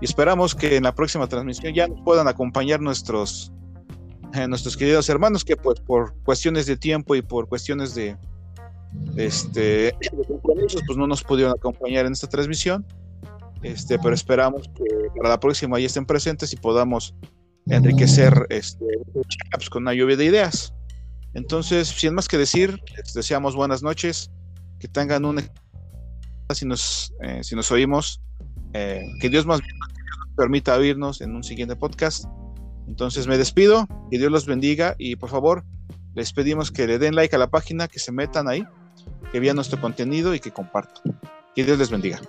Y 0.00 0.04
esperamos 0.04 0.54
que 0.54 0.76
en 0.76 0.84
la 0.84 0.94
próxima 0.94 1.26
transmisión 1.26 1.74
ya 1.74 1.88
nos 1.88 2.00
puedan 2.02 2.28
acompañar 2.28 2.80
nuestros, 2.80 3.52
eh, 4.34 4.46
nuestros 4.48 4.76
queridos 4.76 5.08
hermanos 5.08 5.44
que 5.44 5.56
pues 5.56 5.80
por 5.80 6.14
cuestiones 6.22 6.66
de 6.66 6.76
tiempo 6.76 7.14
y 7.14 7.22
por 7.22 7.48
cuestiones 7.48 7.94
de, 7.94 8.16
este, 9.16 9.96
pues 10.86 10.96
no 10.96 11.06
nos 11.06 11.22
pudieron 11.22 11.54
acompañar 11.54 12.06
en 12.06 12.12
esta 12.12 12.28
transmisión. 12.28 12.86
Este, 13.62 13.98
pero 13.98 14.14
esperamos 14.14 14.68
que 14.74 14.84
para 15.16 15.30
la 15.30 15.40
próxima 15.40 15.80
ya 15.80 15.86
estén 15.86 16.04
presentes 16.04 16.52
y 16.52 16.56
podamos 16.56 17.14
enriquecer 17.66 18.46
este, 18.50 18.84
pues, 19.52 19.70
con 19.70 19.82
una 19.82 19.94
lluvia 19.94 20.16
de 20.16 20.24
ideas. 20.24 20.74
Entonces, 21.34 21.88
sin 21.88 22.14
más 22.14 22.28
que 22.28 22.38
decir, 22.38 22.80
les 22.96 23.12
deseamos 23.12 23.56
buenas 23.56 23.82
noches, 23.82 24.30
que 24.78 24.88
tengan 24.88 25.24
un... 25.24 25.42
Si 26.52 26.66
nos, 26.66 27.12
eh, 27.22 27.42
si 27.42 27.56
nos 27.56 27.72
oímos, 27.72 28.20
eh, 28.74 29.02
que 29.20 29.30
Dios 29.30 29.46
más 29.46 29.60
bien 29.60 29.76
permita 30.36 30.76
oírnos 30.76 31.20
en 31.20 31.34
un 31.34 31.42
siguiente 31.42 31.74
podcast. 31.74 32.26
Entonces 32.86 33.26
me 33.26 33.38
despido, 33.38 33.88
que 34.10 34.18
Dios 34.18 34.30
los 34.30 34.46
bendiga 34.46 34.94
y 34.98 35.16
por 35.16 35.30
favor 35.30 35.64
les 36.14 36.32
pedimos 36.32 36.70
que 36.70 36.86
le 36.86 36.98
den 36.98 37.14
like 37.14 37.34
a 37.34 37.38
la 37.38 37.48
página, 37.48 37.88
que 37.88 37.98
se 37.98 38.12
metan 38.12 38.46
ahí, 38.48 38.64
que 39.32 39.40
vean 39.40 39.56
nuestro 39.56 39.80
contenido 39.80 40.34
y 40.34 40.40
que 40.40 40.52
compartan. 40.52 41.18
Que 41.54 41.64
Dios 41.64 41.78
les 41.78 41.90
bendiga. 41.90 42.20